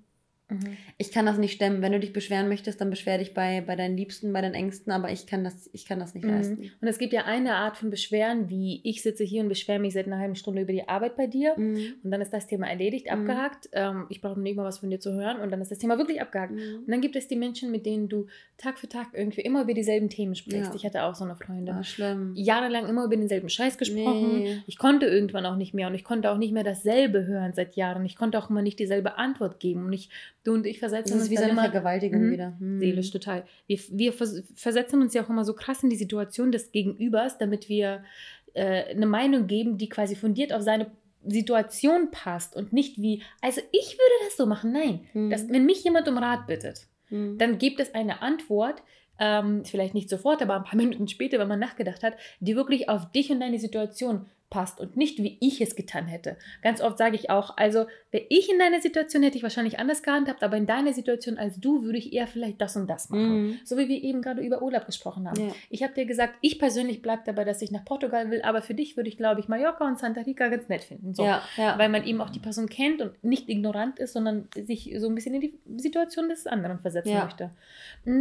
Mhm. 0.50 0.76
Ich 0.98 1.11
kann 1.11 1.24
das 1.24 1.38
nicht 1.38 1.52
stemmen. 1.52 1.80
Wenn 1.80 1.92
du 1.92 2.00
dich 2.00 2.12
beschweren 2.12 2.48
möchtest, 2.48 2.80
dann 2.80 2.90
beschwer 2.90 3.18
dich 3.18 3.33
bei, 3.33 3.62
bei 3.62 3.76
deinen 3.76 3.96
Liebsten, 3.96 4.33
bei 4.33 4.42
deinen 4.42 4.54
Ängsten, 4.54 4.92
aber 4.92 5.11
ich 5.11 5.26
kann 5.26 5.42
das, 5.42 5.70
ich 5.72 5.87
kann 5.87 5.98
das 5.98 6.14
nicht 6.14 6.24
mhm. 6.24 6.30
leisten. 6.30 6.70
Und 6.80 6.88
es 6.88 6.98
gibt 6.98 7.12
ja 7.12 7.24
eine 7.24 7.54
Art 7.54 7.78
von 7.78 7.90
Beschweren, 7.90 8.50
wie 8.50 8.80
ich 8.85 9.02
sitze 9.02 9.24
hier 9.24 9.42
und 9.42 9.48
beschwere 9.48 9.78
mich 9.78 9.94
seit 9.94 10.07
einer 10.07 10.18
halben 10.18 10.37
Stunde 10.37 10.62
über 10.62 10.72
die 10.72 10.87
Arbeit 10.87 11.16
bei 11.16 11.26
dir 11.26 11.54
mhm. 11.57 11.94
und 12.02 12.11
dann 12.11 12.20
ist 12.20 12.33
das 12.33 12.46
Thema 12.46 12.68
erledigt, 12.68 13.07
mhm. 13.07 13.12
abgehakt. 13.12 13.68
Ähm, 13.72 14.07
ich 14.11 14.20
brauche 14.20 14.38
nicht 14.38 14.57
mal 14.57 14.64
was 14.64 14.78
von 14.78 14.90
dir 14.90 15.00
zu 15.00 15.14
hören 15.14 15.40
und 15.40 15.50
dann 15.50 15.61
ist 15.61 15.70
das 15.70 15.78
Thema 15.78 15.96
wirklich 15.98 16.20
abgehakt. 16.20 16.52
Mhm. 16.52 16.80
Und 16.80 16.88
dann 16.88 17.00
gibt 17.00 17.16
es 17.16 17.26
die 17.26 17.37
Menschen, 17.37 17.70
mit 17.70 17.87
denen 17.87 18.09
du 18.09 18.26
Tag 18.59 18.78
für 18.78 18.88
Tag 18.88 19.09
irgendwie 19.14 19.40
immer 19.40 19.62
über 19.62 19.74
dieselben 19.74 20.09
Themen 20.09 20.35
sprichst. 20.35 20.70
Ja. 20.70 20.74
Ich 20.74 20.85
hatte 20.85 21.04
auch 21.04 21.14
so 21.14 21.24
eine 21.24 21.37
Freundin. 21.37 21.74
Ah, 21.74 21.83
schlimm. 21.83 22.33
Jahrelang 22.37 22.87
immer 22.87 23.04
über 23.04 23.16
denselben 23.16 23.48
Scheiß 23.48 23.78
gesprochen. 23.78 24.42
Nee. 24.42 24.62
Ich 24.66 24.78
konnte 24.78 25.07
irgendwann 25.07 25.46
auch 25.46 25.57
nicht 25.57 25.74
mehr 25.74 25.88
und 25.88 25.94
ich 25.94 26.04
konnte 26.04 26.30
auch 26.30 26.38
nicht 26.38 26.52
mehr 26.52 26.64
dasselbe 26.64 27.26
hören 27.26 27.52
seit 27.54 27.76
Jahren. 27.76 28.04
Ich 28.04 28.16
konnte 28.16 28.38
auch 28.38 28.50
immer 28.50 28.62
nicht 28.62 28.78
dieselbe 28.78 29.18
Antwort 29.18 29.59
geben 29.59 29.87
und 29.87 29.92
ich, 29.92 30.11
du 30.44 30.52
und 30.52 30.66
ich 30.66 30.78
versetzen 30.78 31.18
ist 31.18 31.30
wie 31.30 31.37
so 31.37 31.44
eine 31.44 31.54
Vergewaltigung 31.54 32.26
mhm. 32.26 32.33
wieder. 32.33 32.57
Mhm. 32.61 32.78
Seelisch 32.78 33.11
total. 33.11 33.44
Wir, 33.66 33.78
wir 33.90 34.12
versetzen 34.12 35.00
uns 35.00 35.14
ja 35.14 35.24
auch 35.24 35.30
immer 35.30 35.44
so 35.44 35.54
krass 35.54 35.83
in 35.83 35.90
die 35.90 35.96
Situation 35.96 36.52
des 36.52 36.70
Gegenübers, 36.70 37.38
damit 37.38 37.68
wir 37.68 38.04
äh, 38.52 38.85
eine 38.85 39.07
Meinung 39.07 39.46
geben, 39.46 39.78
die 39.78 39.88
quasi 39.88 40.14
fundiert 40.14 40.52
auf 40.52 40.62
seine 40.62 40.90
Situation 41.26 42.11
passt 42.11 42.54
und 42.54 42.72
nicht 42.72 43.00
wie, 43.00 43.22
also 43.40 43.61
ich 43.72 43.94
würde 43.94 44.24
das 44.26 44.37
so 44.37 44.46
machen. 44.46 44.72
Nein, 44.72 45.07
mhm. 45.14 45.30
das, 45.30 45.48
wenn 45.48 45.66
mich 45.66 45.83
jemand 45.83 46.07
um 46.09 46.18
Rat 46.18 46.46
bittet, 46.46 46.87
mhm. 47.11 47.38
dann 47.38 47.59
gibt 47.59 47.80
es 47.80 47.94
eine 47.94 48.22
Antwort, 48.22 48.83
ähm, 49.18 49.64
vielleicht 49.64 49.94
nicht 49.94 50.11
sofort, 50.11 50.42
aber 50.42 50.57
ein 50.57 50.64
paar 50.64 50.76
Minuten 50.80 51.09
später, 51.09 51.38
wenn 51.38 51.48
man 51.48 51.59
nachgedacht 51.61 52.02
hat, 52.02 52.14
die 52.40 52.57
wirklich 52.57 52.88
auf 52.88 53.11
dich 53.11 53.30
und 53.30 53.40
deine 53.40 53.59
Situation 53.59 54.26
passt 54.55 54.79
und 54.79 54.97
nicht 54.97 55.19
wie 55.19 55.37
ich 55.40 55.61
es 55.61 55.75
getan 55.75 56.07
hätte. 56.07 56.37
Ganz 56.62 56.81
oft 56.81 56.97
sage 56.97 57.17
ich 57.17 57.29
auch, 57.29 57.57
also 57.57 57.87
wäre 58.12 58.25
ich 58.29 58.49
in 58.49 58.61
deiner 58.61 58.81
Situation, 58.81 59.25
hätte 59.25 59.37
ich 59.37 59.43
wahrscheinlich 59.43 59.81
anders 59.81 60.05
gehandhabt, 60.05 60.45
aber 60.45 60.57
in 60.57 60.67
deiner 60.67 60.93
Situation 60.93 61.38
als 61.38 61.59
du 61.59 61.83
würde 61.83 61.99
ich 61.99 62.12
eher 62.12 62.29
vielleicht 62.29 62.61
das 62.61 62.77
und 62.77 62.88
das 62.88 63.11
machen. 63.11 63.47
Mhm. 63.47 63.59
So 63.64 63.77
wie 63.77 63.88
wir 63.88 64.01
eben 64.01 64.23
gerade 64.23 64.43
über 64.43 64.62
Urlaub 64.62 64.87
gesprochen 64.87 65.29
haben. 65.29 65.49
Ja. 65.49 65.53
Ich 65.71 65.83
habe 65.83 65.93
dir 65.93 66.07
gesagt, 66.07 66.35
ich 66.40 66.61
persönlich 66.61 67.03
bleibe 67.03 67.23
dabei, 67.27 67.43
dass 67.43 67.62
ich 67.62 67.73
nach 67.73 67.85
Portugal 67.85 68.31
will, 68.31 68.43
aber 68.43 68.62
für 68.62 68.75
dich 68.75 68.97
würde 68.97 69.09
ich, 69.09 69.17
glaube 69.17 69.40
ich, 69.40 69.49
Mallorca 69.49 69.85
und 69.88 69.99
Santa 69.99 70.21
Rica 70.21 70.47
ganz 70.47 70.69
nett 70.69 70.85
finden. 70.85 71.14
So. 71.14 71.25
Ja, 71.25 71.43
ja. 71.57 71.77
Weil 71.77 71.88
man 71.88 72.07
eben 72.07 72.21
auch 72.21 72.31
die 72.31 72.38
Person 72.38 72.69
kennt 72.69 73.03
und 73.03 73.25
nicht 73.25 73.49
ignorant 73.49 73.99
ist, 73.99 74.12
sondern 74.12 74.47
sich 74.55 74.95
so 74.99 75.09
ein 75.09 75.17
bisschen 75.17 75.35
in 75.35 75.40
die 75.40 75.59
Situation 75.79 76.29
des 76.29 76.47
anderen 76.47 76.79
versetzen 76.79 77.19
möchte. 77.19 77.51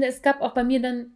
Es 0.01 0.23
gab 0.23 0.41
auch 0.41 0.55
bei 0.55 0.63
mir 0.63 0.81
dann 0.81 1.11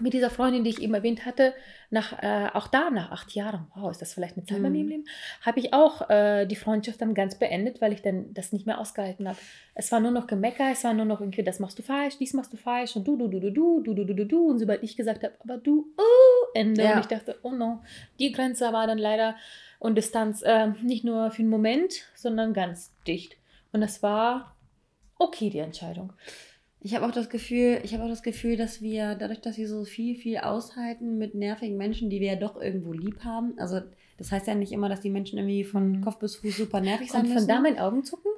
mit 0.00 0.12
dieser 0.12 0.30
Freundin, 0.30 0.64
die 0.64 0.70
ich 0.70 0.82
eben 0.82 0.94
erwähnt 0.94 1.26
hatte, 1.26 1.54
nach, 1.90 2.22
äh, 2.22 2.48
auch 2.52 2.68
da, 2.68 2.90
nach 2.90 3.10
acht 3.10 3.32
Jahren, 3.32 3.66
wow, 3.74 3.90
ist 3.90 4.02
das 4.02 4.12
vielleicht 4.12 4.36
eine 4.36 4.44
Zeit 4.46 4.58
mhm. 4.58 4.62
bei 4.62 4.70
mir 4.70 4.80
im 4.80 4.88
Leben, 4.88 5.04
habe 5.42 5.60
ich 5.60 5.72
auch 5.72 6.08
äh, 6.10 6.46
die 6.46 6.56
Freundschaft 6.56 7.00
dann 7.00 7.14
ganz 7.14 7.38
beendet, 7.38 7.80
weil 7.80 7.92
ich 7.92 8.02
dann 8.02 8.32
das 8.34 8.52
nicht 8.52 8.66
mehr 8.66 8.78
ausgehalten 8.78 9.28
habe. 9.28 9.38
Es 9.74 9.90
war 9.92 10.00
nur 10.00 10.10
noch 10.10 10.26
Gemecker, 10.26 10.70
es 10.70 10.84
war 10.84 10.94
nur 10.94 11.04
noch 11.04 11.20
irgendwie, 11.20 11.42
das 11.42 11.60
machst 11.60 11.78
du 11.78 11.82
falsch, 11.82 12.18
dies 12.18 12.34
machst 12.34 12.52
du 12.52 12.56
falsch 12.56 12.96
und 12.96 13.06
du, 13.06 13.16
du, 13.16 13.28
du, 13.28 13.40
du, 13.40 13.50
du, 13.50 13.80
du, 13.82 13.94
du, 13.94 14.04
du, 14.04 14.14
du, 14.14 14.26
du. 14.26 14.50
Und 14.50 14.58
sobald 14.58 14.82
ich 14.82 14.96
gesagt 14.96 15.24
habe, 15.24 15.34
aber 15.40 15.58
du, 15.58 15.92
uh, 15.98 16.46
Ende. 16.54 16.82
Ja. 16.82 16.94
Und 16.94 17.00
ich 17.00 17.06
dachte, 17.06 17.38
oh 17.42 17.52
no, 17.52 17.80
die 18.18 18.32
Grenze 18.32 18.72
war 18.72 18.86
dann 18.86 18.98
leider 18.98 19.36
und 19.78 19.96
Distanz 19.96 20.42
äh, 20.42 20.68
nicht 20.82 21.04
nur 21.04 21.30
für 21.30 21.42
einen 21.42 21.50
Moment, 21.50 22.04
sondern 22.14 22.52
ganz 22.52 22.92
dicht. 23.06 23.36
Und 23.72 23.80
das 23.80 24.02
war 24.02 24.56
okay, 25.18 25.50
die 25.50 25.58
Entscheidung. 25.58 26.12
Ich 26.80 26.94
habe 26.94 27.04
auch 27.06 27.10
das 27.10 27.28
Gefühl, 27.28 27.80
ich 27.82 27.92
habe 27.92 28.04
auch 28.04 28.08
das 28.08 28.22
Gefühl, 28.22 28.56
dass 28.56 28.80
wir 28.80 29.16
dadurch, 29.16 29.40
dass 29.40 29.56
wir 29.56 29.68
so 29.68 29.84
viel, 29.84 30.14
viel 30.16 30.38
aushalten 30.38 31.18
mit 31.18 31.34
nervigen 31.34 31.76
Menschen, 31.76 32.08
die 32.08 32.20
wir 32.20 32.28
ja 32.34 32.36
doch 32.36 32.60
irgendwo 32.60 32.92
lieb 32.92 33.24
haben. 33.24 33.58
Also 33.58 33.80
das 34.18 34.32
heißt 34.32 34.48
ja 34.48 34.54
nicht 34.54 34.72
immer, 34.72 34.88
dass 34.88 35.00
die 35.00 35.10
Menschen 35.10 35.38
irgendwie 35.38 35.64
von 35.64 35.92
mhm. 35.92 36.00
Kopf 36.02 36.18
bis 36.18 36.36
Fuß 36.36 36.56
super 36.56 36.80
nervig 36.80 37.10
sein 37.10 37.26
Und 37.26 37.32
von 37.32 37.46
da 37.46 37.60
mein 37.60 37.78
Augenzucken? 37.78 38.32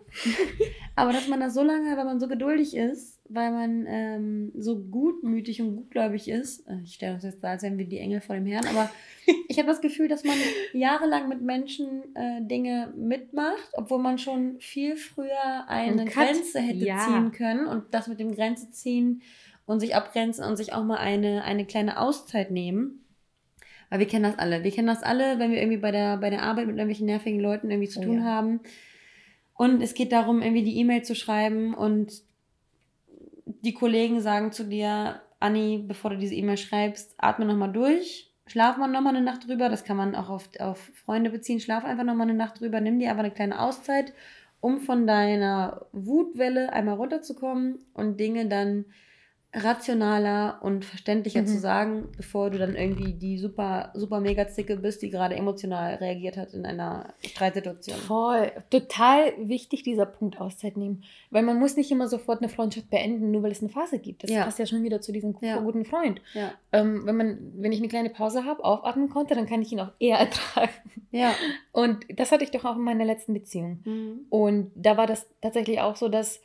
Aber 0.96 1.12
dass 1.12 1.26
man 1.26 1.40
das 1.40 1.54
so 1.54 1.62
lange, 1.62 1.96
weil 1.96 2.04
man 2.04 2.20
so 2.20 2.28
geduldig 2.28 2.76
ist, 2.76 3.18
weil 3.30 3.50
man 3.50 3.86
ähm, 3.88 4.52
so 4.56 4.78
gutmütig 4.78 5.62
und 5.62 5.76
gutgläubig 5.76 6.28
ist. 6.28 6.68
Äh, 6.68 6.80
ich 6.84 6.94
stelle 6.94 7.14
uns 7.14 7.24
jetzt 7.24 7.42
da, 7.42 7.50
als 7.50 7.62
wären 7.62 7.78
wir 7.78 7.86
die 7.86 7.98
Engel 7.98 8.20
vor 8.20 8.34
dem 8.34 8.44
Herrn, 8.44 8.66
aber 8.66 8.90
ich 9.48 9.58
habe 9.58 9.68
das 9.68 9.80
Gefühl, 9.80 10.08
dass 10.08 10.24
man 10.24 10.36
jahrelang 10.74 11.28
mit 11.28 11.40
Menschen 11.40 12.14
äh, 12.14 12.42
Dinge 12.42 12.92
mitmacht, 12.96 13.70
obwohl 13.72 14.00
man 14.00 14.18
schon 14.18 14.58
viel 14.58 14.96
früher 14.96 15.68
eine 15.68 16.04
Grenze 16.04 16.60
hätte 16.60 16.84
ja. 16.84 17.06
ziehen 17.06 17.32
können 17.32 17.66
und 17.66 17.84
das 17.92 18.06
mit 18.06 18.20
dem 18.20 18.34
Grenze 18.34 18.70
ziehen 18.70 19.22
und 19.64 19.80
sich 19.80 19.94
abgrenzen 19.94 20.44
und 20.44 20.56
sich 20.56 20.72
auch 20.74 20.84
mal 20.84 20.98
eine, 20.98 21.44
eine 21.44 21.64
kleine 21.64 22.00
Auszeit 22.00 22.50
nehmen. 22.50 23.04
Weil 23.90 23.98
wir 23.98 24.06
kennen 24.06 24.22
das 24.22 24.38
alle. 24.38 24.62
Wir 24.62 24.70
kennen 24.70 24.86
das 24.86 25.02
alle, 25.02 25.38
wenn 25.38 25.50
wir 25.50 25.58
irgendwie 25.58 25.78
bei 25.78 25.90
der, 25.90 26.16
bei 26.16 26.30
der 26.30 26.42
Arbeit 26.42 26.66
mit 26.66 26.76
irgendwelchen 26.76 27.06
nervigen 27.06 27.40
Leuten 27.40 27.70
irgendwie 27.70 27.88
zu 27.88 28.00
oh, 28.00 28.04
tun 28.04 28.18
ja. 28.18 28.24
haben. 28.24 28.60
Und 29.54 29.82
es 29.82 29.94
geht 29.94 30.12
darum, 30.12 30.40
irgendwie 30.40 30.62
die 30.62 30.78
E-Mail 30.78 31.02
zu 31.02 31.14
schreiben 31.14 31.74
und 31.74 32.22
die 33.44 33.74
Kollegen 33.74 34.20
sagen 34.20 34.52
zu 34.52 34.64
dir, 34.64 35.20
Anni, 35.40 35.84
bevor 35.86 36.12
du 36.12 36.18
diese 36.18 36.34
E-Mail 36.34 36.56
schreibst, 36.56 37.14
atme 37.18 37.44
nochmal 37.44 37.72
durch, 37.72 38.32
schlaf 38.46 38.76
mal 38.76 38.86
nochmal 38.86 39.16
eine 39.16 39.24
Nacht 39.24 39.48
drüber. 39.48 39.68
Das 39.68 39.84
kann 39.84 39.96
man 39.96 40.14
auch 40.14 40.30
auf, 40.30 40.48
auf 40.60 40.78
Freunde 41.04 41.30
beziehen. 41.30 41.60
Schlaf 41.60 41.84
einfach 41.84 42.04
nochmal 42.04 42.28
eine 42.28 42.38
Nacht 42.38 42.60
drüber, 42.60 42.80
nimm 42.80 43.00
dir 43.00 43.10
einfach 43.10 43.24
eine 43.24 43.34
kleine 43.34 43.60
Auszeit, 43.60 44.14
um 44.60 44.80
von 44.80 45.06
deiner 45.06 45.86
Wutwelle 45.92 46.72
einmal 46.72 46.94
runterzukommen 46.94 47.80
und 47.92 48.20
Dinge 48.20 48.46
dann 48.46 48.84
rationaler 49.52 50.60
und 50.62 50.84
verständlicher 50.84 51.42
mhm. 51.42 51.46
zu 51.46 51.58
sagen, 51.58 52.08
bevor 52.16 52.50
du 52.50 52.58
dann 52.58 52.76
irgendwie 52.76 53.14
die 53.14 53.36
super, 53.36 53.90
super 53.94 54.20
mega 54.20 54.46
Zicke 54.46 54.76
bist, 54.76 55.02
die 55.02 55.10
gerade 55.10 55.34
emotional 55.34 55.96
reagiert 55.96 56.36
hat 56.36 56.54
in 56.54 56.64
einer 56.64 57.14
Streitsituation. 57.24 57.98
Voll. 57.98 58.52
Total 58.70 59.32
wichtig, 59.38 59.82
dieser 59.82 60.06
Punkt 60.06 60.40
Auszeit 60.40 60.76
nehmen. 60.76 61.02
Weil 61.30 61.42
man 61.42 61.58
muss 61.58 61.76
nicht 61.76 61.90
immer 61.90 62.06
sofort 62.06 62.40
eine 62.40 62.48
Freundschaft 62.48 62.90
beenden, 62.90 63.32
nur 63.32 63.42
weil 63.42 63.50
es 63.50 63.60
eine 63.60 63.70
Phase 63.70 63.98
gibt. 63.98 64.22
Das 64.22 64.30
ja. 64.30 64.44
passt 64.44 64.60
ja 64.60 64.66
schon 64.66 64.84
wieder 64.84 65.00
zu 65.00 65.10
diesem 65.10 65.36
ja. 65.40 65.58
guten 65.58 65.84
Freund. 65.84 66.20
Ja. 66.32 66.52
Ähm, 66.70 67.04
wenn, 67.04 67.16
man, 67.16 67.52
wenn 67.56 67.72
ich 67.72 67.80
eine 67.80 67.88
kleine 67.88 68.10
Pause 68.10 68.44
habe, 68.44 68.64
aufatmen 68.64 69.08
konnte, 69.08 69.34
dann 69.34 69.46
kann 69.46 69.62
ich 69.62 69.72
ihn 69.72 69.80
auch 69.80 69.92
eher 69.98 70.18
ertragen. 70.20 70.70
Ja. 71.10 71.34
Und 71.72 72.06
das 72.14 72.30
hatte 72.30 72.44
ich 72.44 72.52
doch 72.52 72.64
auch 72.64 72.76
in 72.76 72.82
meiner 72.82 73.04
letzten 73.04 73.34
Beziehung. 73.34 73.80
Mhm. 73.84 74.26
Und 74.28 74.70
da 74.76 74.96
war 74.96 75.08
das 75.08 75.26
tatsächlich 75.40 75.80
auch 75.80 75.96
so, 75.96 76.08
dass 76.08 76.40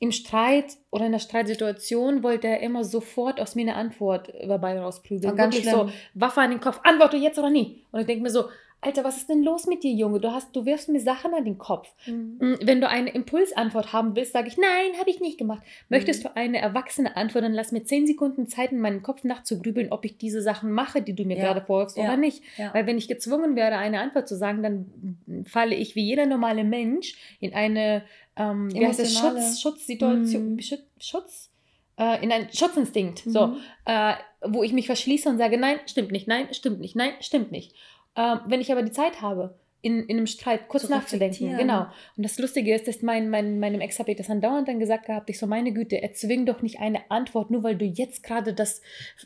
im 0.00 0.12
Streit 0.12 0.76
oder 0.90 1.06
in 1.06 1.12
der 1.12 1.18
Streitsituation 1.18 2.22
wollte 2.22 2.48
er 2.48 2.60
immer 2.60 2.84
sofort 2.84 3.40
aus 3.40 3.54
mir 3.54 3.62
eine 3.62 3.76
Antwort 3.76 4.32
dabei 4.46 4.78
rausprügeln. 4.78 5.36
Ganz 5.36 5.54
Wirklich 5.54 5.70
schlimm. 5.70 5.88
so, 5.88 5.92
Waffe 6.14 6.40
an 6.40 6.50
den 6.50 6.60
Kopf, 6.60 6.80
antworte 6.82 7.16
jetzt 7.16 7.38
oder 7.38 7.50
nie. 7.50 7.84
Und 7.92 8.00
ich 8.00 8.06
denke 8.06 8.22
mir 8.22 8.30
so, 8.30 8.44
Alter, 8.84 9.02
was 9.02 9.16
ist 9.16 9.30
denn 9.30 9.42
los 9.42 9.66
mit 9.66 9.82
dir, 9.82 9.92
Junge? 9.92 10.20
Du, 10.20 10.30
hast, 10.30 10.54
du 10.54 10.66
wirfst 10.66 10.90
mir 10.90 11.00
Sachen 11.00 11.32
an 11.32 11.46
den 11.46 11.56
Kopf. 11.56 11.90
Mhm. 12.06 12.36
Mm, 12.38 12.58
wenn 12.62 12.82
du 12.82 12.88
eine 12.88 13.10
Impulsantwort 13.10 13.94
haben 13.94 14.14
willst, 14.14 14.34
sage 14.34 14.48
ich, 14.48 14.58
nein, 14.58 14.98
habe 15.00 15.08
ich 15.08 15.20
nicht 15.20 15.38
gemacht. 15.38 15.62
Möchtest 15.88 16.22
mhm. 16.22 16.28
du 16.28 16.36
eine 16.36 16.58
erwachsene 16.58 17.16
Antwort, 17.16 17.44
dann 17.44 17.54
lass 17.54 17.72
mir 17.72 17.84
zehn 17.84 18.06
Sekunden 18.06 18.46
Zeit, 18.46 18.72
in 18.72 18.80
meinen 18.80 19.02
Kopf 19.02 19.24
nachzugrübeln, 19.24 19.90
ob 19.90 20.04
ich 20.04 20.18
diese 20.18 20.42
Sachen 20.42 20.70
mache, 20.70 21.00
die 21.00 21.14
du 21.14 21.24
mir 21.24 21.38
ja. 21.38 21.44
gerade 21.44 21.62
vorwirfst 21.62 21.96
ja. 21.96 22.04
oder 22.04 22.18
nicht. 22.18 22.42
Ja. 22.58 22.74
Weil 22.74 22.86
wenn 22.86 22.98
ich 22.98 23.08
gezwungen 23.08 23.56
wäre, 23.56 23.76
eine 23.76 24.00
Antwort 24.00 24.28
zu 24.28 24.36
sagen, 24.36 24.62
dann 24.62 25.44
falle 25.46 25.74
ich 25.74 25.94
wie 25.94 26.04
jeder 26.04 26.26
normale 26.26 26.64
Mensch 26.64 27.16
in 27.40 27.54
eine 27.54 28.02
ähm, 28.36 28.72
wie 28.72 28.86
heißt 28.86 29.00
das? 29.00 29.18
Schutz, 29.18 29.60
Schutzsituation, 29.60 30.54
mhm. 30.54 30.60
Schutz, 31.00 31.50
äh, 31.98 32.22
in 32.22 32.32
einen 32.32 32.52
Schutzinstinkt, 32.52 33.26
mhm. 33.26 33.30
so, 33.30 33.56
äh, 33.84 34.14
wo 34.42 34.62
ich 34.62 34.72
mich 34.72 34.86
verschließe 34.86 35.28
und 35.28 35.38
sage, 35.38 35.58
nein, 35.58 35.78
stimmt 35.86 36.12
nicht, 36.12 36.26
nein, 36.26 36.52
stimmt 36.52 36.80
nicht, 36.80 36.96
nein, 36.96 37.12
stimmt 37.20 37.52
nicht. 37.52 37.74
Äh, 38.14 38.36
wenn 38.46 38.60
ich 38.60 38.72
aber 38.72 38.82
die 38.82 38.92
Zeit 38.92 39.20
habe, 39.20 39.58
in, 39.84 40.02
in 40.04 40.16
einem 40.16 40.26
Streit 40.26 40.66
kurz 40.68 40.88
nachzudenken. 40.88 41.58
Genau. 41.58 41.86
Und 42.16 42.24
das 42.24 42.38
Lustige 42.38 42.74
ist, 42.74 42.88
dass 42.88 43.02
mein, 43.02 43.28
mein, 43.28 43.60
meinem 43.60 43.82
Ex 43.82 43.98
habe 43.98 44.10
ich 44.10 44.16
das 44.16 44.30
andauernd 44.30 44.66
dann 44.66 44.78
gesagt 44.78 45.06
gehabt, 45.06 45.28
ich 45.28 45.38
so, 45.38 45.46
meine 45.46 45.72
Güte, 45.72 46.02
erzwing 46.02 46.46
doch 46.46 46.62
nicht 46.62 46.80
eine 46.80 47.10
Antwort, 47.10 47.50
nur 47.50 47.62
weil 47.62 47.76
du 47.76 47.84
jetzt 47.84 48.22
gerade 48.22 48.54
das, 48.54 48.80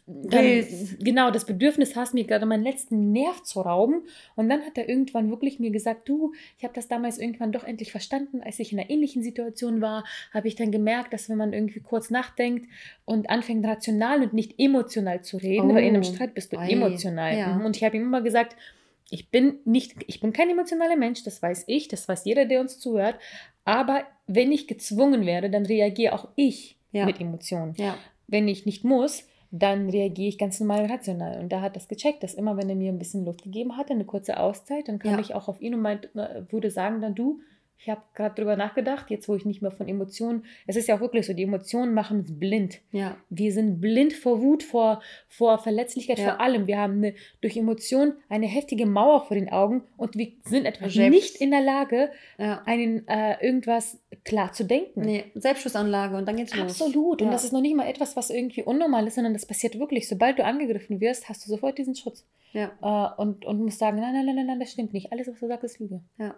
dann, 0.07 0.67
genau, 0.99 1.31
das 1.31 1.47
Bedürfnis 1.47 1.95
hast, 1.95 2.13
mir 2.13 2.25
gerade 2.25 2.45
meinen 2.45 2.65
letzten 2.65 3.13
Nerv 3.13 3.45
zu 3.45 3.61
rauben. 3.61 4.03
Und 4.35 4.49
dann 4.49 4.63
hat 4.63 4.77
er 4.77 4.89
irgendwann 4.89 5.31
wirklich 5.31 5.61
mir 5.61 5.71
gesagt, 5.71 6.09
du, 6.09 6.33
ich 6.59 6.65
habe 6.65 6.75
das 6.75 6.89
damals 6.89 7.19
irgendwann 7.19 7.53
doch 7.53 7.63
endlich 7.63 7.93
verstanden, 7.93 8.41
als 8.43 8.59
ich 8.59 8.73
in 8.73 8.81
einer 8.81 8.91
ähnlichen 8.91 9.23
Situation 9.23 9.81
war, 9.81 10.05
habe 10.35 10.49
ich 10.49 10.57
dann 10.57 10.73
gemerkt, 10.73 11.13
dass 11.13 11.29
wenn 11.29 11.39
man 11.39 11.53
irgendwie 11.53 11.81
kurz 11.81 12.11
nachdenkt 12.11 12.69
und 13.05 13.31
anfängt 13.31 13.65
rational 13.65 14.23
und 14.23 14.33
nicht 14.33 14.59
emotional 14.59 15.23
zu 15.23 15.37
reden, 15.37 15.71
oh. 15.71 15.75
weil 15.75 15.85
in 15.85 15.95
einem 15.95 16.03
oh. 16.03 16.13
Streit 16.13 16.35
bist 16.35 16.53
du 16.53 16.59
Ei. 16.59 16.71
emotional. 16.71 17.39
Ja. 17.39 17.57
Und 17.65 17.77
ich 17.77 17.85
habe 17.85 17.97
ihm 17.97 18.03
immer 18.03 18.23
gesagt, 18.23 18.57
ich 19.11 19.31
bin 19.31 19.59
nicht, 19.65 19.97
ich 20.07 20.21
bin 20.21 20.33
kein 20.33 20.51
emotionaler 20.51 20.97
Mensch, 20.97 21.23
das 21.25 21.43
weiß 21.43 21.65
ich, 21.67 21.89
das 21.89 22.09
weiß 22.09 22.25
jeder, 22.25 22.45
der 22.45 22.61
uns 22.61 22.79
zuhört. 22.79 23.19
Aber 23.65 24.05
wenn 24.27 24.53
ich 24.53 24.67
gezwungen 24.67 25.27
werde, 25.27 25.51
dann 25.51 25.67
reagiere 25.67 26.15
auch 26.15 26.29
ich 26.37 26.79
ja. 26.93 27.07
mit 27.07 27.21
Emotionen. 27.21 27.75
Ja. 27.77 27.97
Wenn 28.27 28.49
ich 28.49 28.67
nicht 28.67 28.85
muss, 28.85 29.25
dann 29.51 29.89
reagiere 29.89 30.29
ich 30.29 30.39
ganz 30.39 30.61
normal 30.61 30.87
rational. 30.87 31.41
Und 31.41 31.51
da 31.51 31.63
hat 31.63 31.77
das 31.77 31.89
gecheckt, 31.89 32.23
dass 32.23 32.35
immer, 32.35 32.57
wenn 32.57 32.69
er 32.69 32.77
mir 32.77 32.93
ein 32.93 32.99
bisschen 32.99 33.25
Luft 33.25 33.43
gegeben 33.43 33.77
hatte, 33.77 33.95
eine 33.95 34.05
kurze 34.05 34.39
Auszeit, 34.39 34.89
dann 34.89 34.99
kam 34.99 35.13
ja. 35.13 35.21
ich 35.21 35.35
auch 35.35 35.49
auf 35.49 35.61
ihn 35.61 35.75
und 35.75 35.81
meint, 35.81 36.11
würde 36.15 36.71
sagen, 36.71 37.01
dann 37.01 37.15
du, 37.15 37.41
ich 37.81 37.89
habe 37.89 38.03
gerade 38.15 38.35
drüber 38.35 38.57
nachgedacht, 38.57 39.09
jetzt 39.09 39.29
wo 39.29 39.37
ich 39.37 39.45
nicht 39.45 39.63
mehr 39.63 39.71
von 39.71 39.87
Emotionen, 39.87 40.45
es 40.67 40.75
ist 40.75 40.89
ja 40.89 40.97
auch 40.97 41.01
wirklich 41.01 41.27
so, 41.27 41.33
die 41.33 41.45
Emotionen 41.45 41.95
machen 41.95 42.21
uns 42.21 42.37
blind. 42.37 42.81
Ja. 42.91 43.17
Wir 43.31 43.53
sind 43.53 43.81
blind 43.81 44.13
vor 44.13 44.43
Wut, 44.43 44.65
vor, 44.65 45.01
vor 45.29 45.59
Verletzlichkeit, 45.59 46.19
ja. 46.19 46.25
vor 46.25 46.41
allem. 46.41 46.67
Wir 46.67 46.79
haben 46.79 46.95
eine, 46.95 47.15
durch 47.41 47.57
Emotionen 47.57 48.15
eine 48.29 48.47
heftige 48.47 48.85
Mauer 48.85 49.27
vor 49.27 49.37
den 49.37 49.49
Augen 49.49 49.85
und 49.97 50.17
wir 50.17 50.33
sind 50.45 50.65
etwas 50.65 50.93
Selbst. 50.93 51.15
nicht 51.15 51.37
in 51.37 51.53
der 51.53 51.61
Lage, 51.61 52.11
ja. 52.37 52.63
einen, 52.67 53.07
äh, 53.07 53.37
irgendwas 53.47 54.01
klar 54.25 54.53
zu 54.53 54.65
denken. 54.65 55.03
Nee, 55.03 55.27
Selbstschussanlage 55.35 56.17
und 56.17 56.27
dann 56.27 56.37
geht's 56.37 56.57
los. 56.57 56.83
Absolut. 56.83 57.23
Und 57.23 57.31
das 57.31 57.45
ist 57.45 57.53
noch 57.53 57.61
nicht 57.61 57.77
mal 57.77 57.87
etwas, 57.87 58.17
was 58.17 58.31
irgendwie 58.31 58.65
unnormal 58.65 59.07
ist, 59.07 59.15
sondern 59.15 59.35
das 59.35 59.47
passiert 59.47 59.79
wirklich. 59.79 60.09
Sobald 60.09 60.39
du 60.41 60.45
angegriffen 60.45 61.01
wirst, 61.01 61.29
hast 61.29 61.47
du 61.47 61.51
sofort 61.51 61.79
diesen 61.79 61.95
Schutz. 61.95 62.27
Ja. 62.53 62.73
Äh, 62.83 63.21
und, 63.23 63.45
und 63.45 63.61
musst 63.61 63.79
sagen, 63.79 64.01
nein, 64.01 64.15
nein, 64.15 64.35
nein, 64.35 64.47
nein, 64.47 64.59
das 64.59 64.73
stimmt 64.73 64.93
nicht. 64.93 65.13
Alles, 65.13 65.29
was 65.29 65.39
du 65.39 65.47
sagst, 65.47 65.65
ist 65.65 65.79
Lüge. 65.79 66.01
Ja. 66.19 66.35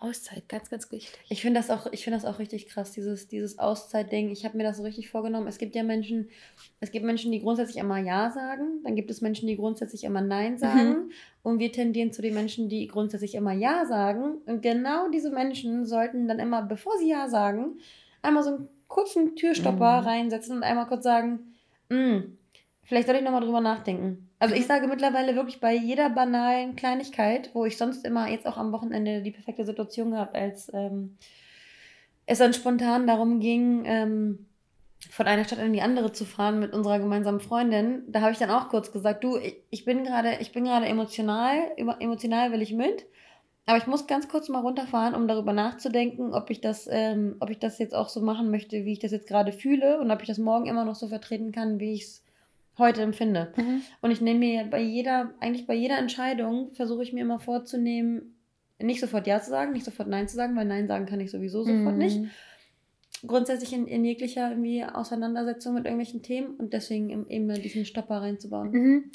Auszeit, 0.00 0.48
ganz, 0.48 0.70
ganz 0.70 0.90
wichtig. 0.90 1.12
Ich 1.28 1.42
finde 1.42 1.60
das, 1.60 1.68
auch, 1.68 1.90
find 1.90 2.16
das 2.16 2.24
auch 2.24 2.38
richtig 2.38 2.68
krass, 2.68 2.92
dieses, 2.92 3.28
dieses 3.28 3.58
Auszeit-Ding. 3.58 4.30
Ich 4.30 4.46
habe 4.46 4.56
mir 4.56 4.64
das 4.64 4.78
so 4.78 4.82
richtig 4.82 5.10
vorgenommen. 5.10 5.46
Es 5.46 5.58
gibt 5.58 5.74
ja 5.74 5.82
Menschen, 5.82 6.30
es 6.80 6.90
gibt 6.90 7.04
Menschen, 7.04 7.30
die 7.30 7.40
grundsätzlich 7.40 7.76
immer 7.76 7.98
Ja 7.98 8.30
sagen. 8.30 8.82
Dann 8.82 8.96
gibt 8.96 9.10
es 9.10 9.20
Menschen, 9.20 9.46
die 9.46 9.56
grundsätzlich 9.56 10.04
immer 10.04 10.22
Nein 10.22 10.56
sagen. 10.56 10.88
Mhm. 10.88 11.10
Und 11.42 11.58
wir 11.58 11.70
tendieren 11.70 12.12
zu 12.12 12.22
den 12.22 12.32
Menschen, 12.32 12.70
die 12.70 12.86
grundsätzlich 12.86 13.34
immer 13.34 13.52
Ja 13.52 13.84
sagen. 13.84 14.38
Und 14.46 14.62
genau 14.62 15.10
diese 15.10 15.30
Menschen 15.30 15.84
sollten 15.84 16.26
dann 16.26 16.38
immer, 16.38 16.62
bevor 16.62 16.96
sie 16.98 17.10
Ja 17.10 17.28
sagen, 17.28 17.78
einmal 18.22 18.42
so 18.42 18.50
einen 18.50 18.68
kurzen 18.88 19.36
Türstopper 19.36 20.00
mhm. 20.00 20.06
reinsetzen 20.06 20.56
und 20.56 20.62
einmal 20.62 20.86
kurz 20.86 21.04
sagen, 21.04 21.54
mm, 21.90 22.20
vielleicht 22.90 23.06
soll 23.06 23.14
ich 23.14 23.22
nochmal 23.22 23.42
drüber 23.42 23.60
nachdenken. 23.60 24.28
Also 24.40 24.56
ich 24.56 24.66
sage 24.66 24.88
mittlerweile 24.88 25.36
wirklich 25.36 25.60
bei 25.60 25.72
jeder 25.72 26.10
banalen 26.10 26.74
Kleinigkeit, 26.74 27.50
wo 27.54 27.64
ich 27.64 27.76
sonst 27.76 28.04
immer 28.04 28.28
jetzt 28.28 28.48
auch 28.48 28.56
am 28.56 28.72
Wochenende 28.72 29.22
die 29.22 29.30
perfekte 29.30 29.64
Situation 29.64 30.10
gehabt, 30.10 30.34
als 30.34 30.72
ähm, 30.74 31.16
es 32.26 32.38
dann 32.38 32.52
spontan 32.52 33.06
darum 33.06 33.38
ging, 33.38 33.84
ähm, 33.84 34.46
von 35.08 35.28
einer 35.28 35.44
Stadt 35.44 35.60
in 35.60 35.72
die 35.72 35.82
andere 35.82 36.10
zu 36.10 36.24
fahren 36.24 36.58
mit 36.58 36.72
unserer 36.72 36.98
gemeinsamen 36.98 37.38
Freundin, 37.38 38.02
da 38.08 38.22
habe 38.22 38.32
ich 38.32 38.38
dann 38.38 38.50
auch 38.50 38.70
kurz 38.70 38.90
gesagt, 38.90 39.22
du, 39.22 39.38
ich 39.70 39.84
bin 39.84 40.02
gerade, 40.02 40.38
ich 40.40 40.50
bin 40.50 40.64
gerade 40.64 40.86
emotional, 40.86 41.58
emotional 41.76 42.50
will 42.50 42.60
ich 42.60 42.72
mit, 42.72 43.06
aber 43.66 43.78
ich 43.78 43.86
muss 43.86 44.08
ganz 44.08 44.26
kurz 44.26 44.48
mal 44.48 44.62
runterfahren, 44.62 45.14
um 45.14 45.28
darüber 45.28 45.52
nachzudenken, 45.52 46.34
ob 46.34 46.50
ich 46.50 46.60
das, 46.60 46.88
ähm, 46.90 47.36
ob 47.38 47.50
ich 47.50 47.60
das 47.60 47.78
jetzt 47.78 47.94
auch 47.94 48.08
so 48.08 48.20
machen 48.20 48.50
möchte, 48.50 48.84
wie 48.84 48.94
ich 48.94 48.98
das 48.98 49.12
jetzt 49.12 49.28
gerade 49.28 49.52
fühle 49.52 50.00
und 50.00 50.10
ob 50.10 50.22
ich 50.22 50.26
das 50.26 50.38
morgen 50.38 50.66
immer 50.66 50.84
noch 50.84 50.96
so 50.96 51.06
vertreten 51.06 51.52
kann, 51.52 51.78
wie 51.78 51.92
ich 51.92 52.02
es 52.02 52.24
heute 52.80 53.02
empfinde. 53.02 53.52
Mhm. 53.56 53.82
Und 54.00 54.10
ich 54.10 54.20
nehme 54.20 54.40
mir 54.40 54.64
bei 54.64 54.80
jeder, 54.80 55.32
eigentlich 55.38 55.66
bei 55.66 55.74
jeder 55.74 55.98
Entscheidung, 55.98 56.72
versuche 56.72 57.04
ich 57.04 57.12
mir 57.12 57.20
immer 57.20 57.38
vorzunehmen, 57.38 58.34
nicht 58.80 59.00
sofort 59.00 59.26
Ja 59.26 59.40
zu 59.40 59.50
sagen, 59.50 59.72
nicht 59.72 59.84
sofort 59.84 60.08
Nein 60.08 60.26
zu 60.26 60.34
sagen, 60.34 60.56
weil 60.56 60.64
Nein 60.64 60.88
sagen 60.88 61.06
kann 61.06 61.20
ich 61.20 61.30
sowieso 61.30 61.62
sofort 61.62 61.94
mhm. 61.94 61.98
nicht. 61.98 62.20
Grundsätzlich 63.26 63.72
in, 63.72 63.86
in, 63.86 64.04
jeglicher 64.04 64.48
irgendwie 64.48 64.82
Auseinandersetzung 64.82 65.74
mit 65.74 65.84
irgendwelchen 65.84 66.22
Themen 66.22 66.54
und 66.56 66.72
deswegen 66.72 67.28
eben 67.28 67.52
diesen 67.54 67.84
Stopper 67.84 68.22
reinzubauen. 68.22 68.70
Mhm. 68.70 69.10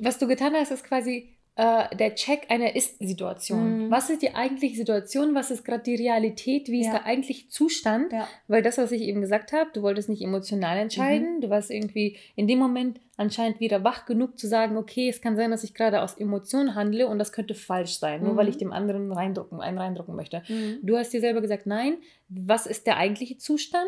Was 0.00 0.18
du 0.18 0.28
getan 0.28 0.54
hast, 0.54 0.70
ist 0.70 0.84
quasi 0.84 1.34
äh, 1.54 1.94
der 1.96 2.14
Check 2.14 2.46
einer 2.50 2.74
Ist-Situation. 2.74 3.86
Mhm. 3.86 3.90
Was 3.90 4.08
ist 4.08 4.22
die 4.22 4.34
eigentliche 4.34 4.76
Situation? 4.76 5.34
Was 5.34 5.50
ist 5.50 5.64
gerade 5.64 5.82
die 5.82 5.96
Realität? 5.96 6.68
Wie 6.68 6.80
ist 6.80 6.86
ja. 6.86 6.92
der 6.92 7.04
eigentliche 7.04 7.48
Zustand? 7.48 8.10
Ja. 8.10 8.26
Weil 8.48 8.62
das, 8.62 8.78
was 8.78 8.90
ich 8.90 9.02
eben 9.02 9.20
gesagt 9.20 9.52
habe, 9.52 9.70
du 9.74 9.82
wolltest 9.82 10.08
nicht 10.08 10.22
emotional 10.22 10.78
entscheiden. 10.78 11.36
Mhm. 11.36 11.40
Du 11.42 11.50
warst 11.50 11.70
irgendwie 11.70 12.16
in 12.36 12.48
dem 12.48 12.58
Moment 12.58 13.00
anscheinend 13.18 13.60
wieder 13.60 13.84
wach 13.84 14.06
genug 14.06 14.38
zu 14.38 14.48
sagen, 14.48 14.78
okay, 14.78 15.10
es 15.10 15.20
kann 15.20 15.36
sein, 15.36 15.50
dass 15.50 15.62
ich 15.62 15.74
gerade 15.74 16.00
aus 16.00 16.14
Emotionen 16.14 16.74
handle 16.74 17.06
und 17.06 17.18
das 17.18 17.32
könnte 17.32 17.54
falsch 17.54 17.98
sein, 17.98 18.20
mhm. 18.20 18.28
nur 18.28 18.36
weil 18.36 18.48
ich 18.48 18.54
mhm. 18.56 18.60
dem 18.60 18.72
anderen 18.72 19.12
reindrucken, 19.12 19.60
einen 19.60 19.76
reindrucken 19.76 20.16
möchte. 20.16 20.42
Mhm. 20.48 20.78
Du 20.82 20.96
hast 20.96 21.12
dir 21.12 21.20
selber 21.20 21.42
gesagt, 21.42 21.66
nein, 21.66 21.98
was 22.30 22.64
ist 22.64 22.86
der 22.86 22.96
eigentliche 22.96 23.36
Zustand? 23.36 23.86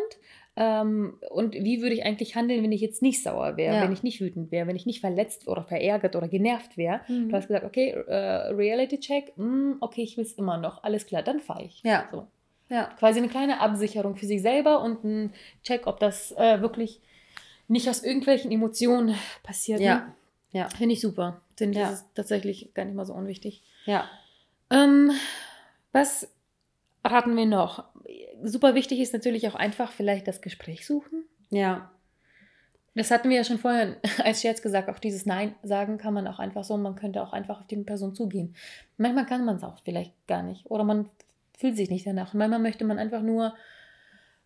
Ähm, 0.57 1.19
und 1.31 1.55
wie 1.55 1.83
würde 1.83 1.95
ich 1.95 2.05
eigentlich 2.05 2.37
handeln, 2.37 2.63
wenn 2.63 2.71
ich 2.71 2.81
jetzt 2.81 3.03
nicht 3.03 3.23
sauer 3.23 3.57
wäre, 3.57 3.77
ja. 3.77 3.83
wenn 3.83 3.93
ich 3.93 4.05
nicht 4.05 4.21
wütend 4.21 4.53
wäre, 4.53 4.69
wenn 4.69 4.77
ich 4.77 4.87
nicht 4.87 5.01
verletzt 5.01 5.49
oder 5.49 5.65
verärgert 5.65 6.15
oder 6.15 6.29
genervt 6.29 6.77
wäre? 6.77 7.01
Mhm. 7.09 7.29
Du 7.29 7.37
hast 7.37 7.49
gesagt, 7.49 7.65
okay, 7.65 7.91
äh, 7.91 8.53
Reality 8.53 9.01
Check, 9.01 9.37
mh, 9.37 9.45
hm, 9.45 9.77
okay, 9.81 10.03
ich 10.03 10.17
will 10.17 10.25
es 10.25 10.35
immer 10.35 10.57
noch, 10.57 10.85
alles 10.85 11.07
klar, 11.07 11.23
dann 11.23 11.41
fahre 11.41 11.65
ich. 11.65 11.83
Ja. 11.83 12.09
So. 12.13 12.29
ja. 12.69 12.85
Quasi 12.99 13.19
eine 13.19 13.29
kleine 13.29 13.61
Absicherung 13.61 14.15
für 14.15 14.27
sich 14.27 14.43
selber 14.43 14.81
und 14.83 15.03
ein 15.03 15.33
Check, 15.65 15.89
ob 15.89 15.99
das 15.99 16.31
äh, 16.33 16.61
wirklich 16.61 17.01
nicht 17.67 17.89
aus 17.89 18.05
irgendwelchen 18.05 18.53
Emotionen 18.53 19.17
passiert. 19.43 19.81
Ja. 19.81 19.97
Ne? 19.97 20.15
ja. 20.53 20.69
Finde 20.69 20.93
ich 20.93 21.01
super. 21.01 21.41
Finde 21.57 21.81
ja. 21.81 21.93
ich 21.93 21.99
tatsächlich 22.15 22.73
gar 22.75 22.85
nicht 22.85 22.95
mal 22.95 23.07
so 23.07 23.15
unwichtig. 23.15 23.63
Ja. 23.87 24.09
Ähm, 24.71 25.11
was 25.91 26.33
raten 27.05 27.37
wir 27.37 27.47
noch? 27.47 27.85
Super 28.43 28.75
wichtig 28.75 29.01
ist 29.01 29.13
natürlich 29.13 29.49
auch 29.49 29.55
einfach 29.55 29.93
vielleicht 29.93 30.27
das 30.27 30.41
Gespräch 30.41 30.87
suchen. 30.87 31.25
Ja. 31.51 31.91
Das 32.95 33.11
hatten 33.11 33.29
wir 33.29 33.37
ja 33.37 33.45
schon 33.45 33.59
vorher 33.59 33.97
als 34.25 34.41
Scherz 34.41 34.63
gesagt, 34.63 34.89
auch 34.89 34.99
dieses 34.99 35.27
Nein 35.27 35.55
sagen 35.63 35.99
kann 35.99 36.15
man 36.15 36.27
auch 36.27 36.39
einfach 36.39 36.65
so, 36.65 36.77
man 36.77 36.95
könnte 36.95 37.23
auch 37.23 37.33
einfach 37.33 37.61
auf 37.61 37.67
die 37.67 37.77
Person 37.77 38.15
zugehen. 38.15 38.55
Manchmal 38.97 39.27
kann 39.27 39.45
man 39.45 39.57
es 39.57 39.65
auch 39.65 39.79
vielleicht 39.85 40.15
gar 40.27 40.43
nicht 40.43 40.71
oder 40.71 40.85
man 40.85 41.09
fühlt 41.57 41.77
sich 41.77 41.91
nicht 41.91 42.07
danach. 42.07 42.35
manchmal 42.35 42.61
möchte 42.61 42.85
man 42.85 42.99
einfach 42.99 43.23
nur 43.23 43.55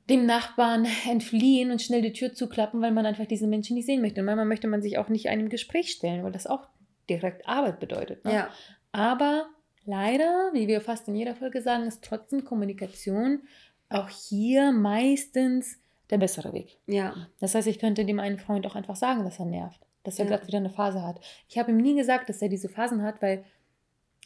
dem 0.09 0.27
Nachbarn 0.27 0.87
entfliehen 1.11 1.71
und 1.71 1.83
schnell 1.83 2.03
die 2.03 2.13
Tür 2.13 2.33
zuklappen, 2.35 2.81
weil 2.81 2.93
man 2.93 3.07
einfach 3.07 3.27
diesen 3.27 3.51
Menschen 3.51 3.77
nicht 3.77 3.87
sehen 3.87 4.01
möchte. 4.01 4.21
Und 4.21 4.27
manchmal 4.27 4.47
möchte 4.47 4.69
man 4.69 4.83
sich 4.83 4.99
auch 4.99 5.09
nicht 5.09 5.29
einem 5.29 5.49
Gespräch 5.49 5.91
stellen, 5.91 6.25
weil 6.25 6.33
das 6.33 6.47
auch 6.47 6.69
direkt 7.09 7.47
Arbeit 7.47 7.81
bedeutet. 7.81 8.25
Ne? 8.25 8.35
Ja. 8.35 8.49
Aber 8.93 9.49
leider, 9.85 10.51
wie 10.53 10.69
wir 10.69 10.81
fast 10.81 11.09
in 11.09 11.15
jeder 11.15 11.35
Folge 11.35 11.63
sagen, 11.63 11.87
ist 11.87 12.05
trotzdem 12.05 12.45
Kommunikation 12.45 13.43
auch 13.89 14.09
hier 14.09 14.73
meistens 14.73 15.79
der 16.11 16.19
bessere 16.19 16.53
Weg. 16.53 16.79
Ja. 16.87 17.15
Das 17.41 17.55
heißt, 17.55 17.69
ich 17.69 17.79
könnte 17.79 18.05
dem 18.05 18.21
einen 18.21 18.39
Freund 18.39 18.67
auch 18.67 18.75
einfach 18.75 18.97
sagen, 18.97 19.25
dass 19.25 19.39
er 19.39 19.47
nervt, 19.47 19.81
dass 20.05 20.19
er 20.19 20.25
ja. 20.25 20.31
gerade 20.33 20.47
wieder 20.47 20.59
eine 20.59 20.71
Phase 20.71 21.03
hat. 21.03 21.21
Ich 21.49 21.59
habe 21.59 21.71
ihm 21.71 21.79
nie 21.79 21.95
gesagt, 21.95 22.29
dass 22.29 22.43
er 22.43 22.49
diese 22.49 22.69
Phasen 22.69 23.03
hat, 23.03 23.21
weil 23.23 23.45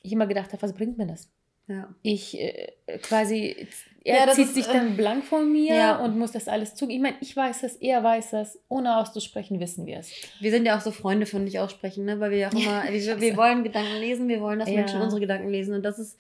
ich 0.03 0.13
immer 0.13 0.27
gedacht 0.27 0.53
habe, 0.53 0.63
was 0.63 0.73
bringt 0.73 0.99
mir 0.99 1.07
das? 1.07 1.29
Ja. 1.69 1.95
Ich 2.03 2.39
äh, 2.39 2.73
quasi, 3.03 3.69
er 4.05 4.27
ja, 4.27 4.33
zieht 4.33 4.47
ist, 4.47 4.55
sich 4.55 4.67
dann 4.67 4.93
äh, 4.93 4.97
blank 4.97 5.25
von 5.25 5.51
mir 5.51 5.75
ja. 5.75 6.05
und 6.05 6.19
muss 6.19 6.33
das 6.33 6.49
alles 6.49 6.75
zugeben. 6.75 6.97
Ich 6.97 7.03
meine, 7.03 7.17
ich 7.21 7.37
weiß 7.37 7.61
das, 7.61 7.77
er 7.77 8.03
weiß 8.03 8.33
das, 8.33 8.59
ohne 8.69 8.97
auszusprechen 8.99 9.61
wissen 9.61 9.87
wir 9.87 9.99
es. 9.99 10.11
Wir 10.41 10.51
sind 10.51 10.67
ja 10.67 10.77
auch 10.77 10.81
so 10.81 10.91
Freunde 10.91 11.25
von 11.25 11.45
nicht 11.45 11.61
aussprechen, 11.61 12.05
ne? 12.05 12.19
weil 12.19 12.33
wir 12.33 12.39
ja 12.39 12.49
auch 12.49 12.53
immer, 12.53 12.83
wir, 12.91 13.21
wir, 13.21 13.37
wollen 13.37 13.63
Gedanken 13.63 13.97
lesen, 14.01 14.29
wir 14.29 14.41
wollen, 14.41 14.59
dass 14.59 14.69
Menschen 14.69 15.01
unsere 15.01 15.21
Gedanken 15.21 15.49
lesen 15.51 15.75
und 15.75 15.83
das 15.83 16.01
ist 16.01 16.19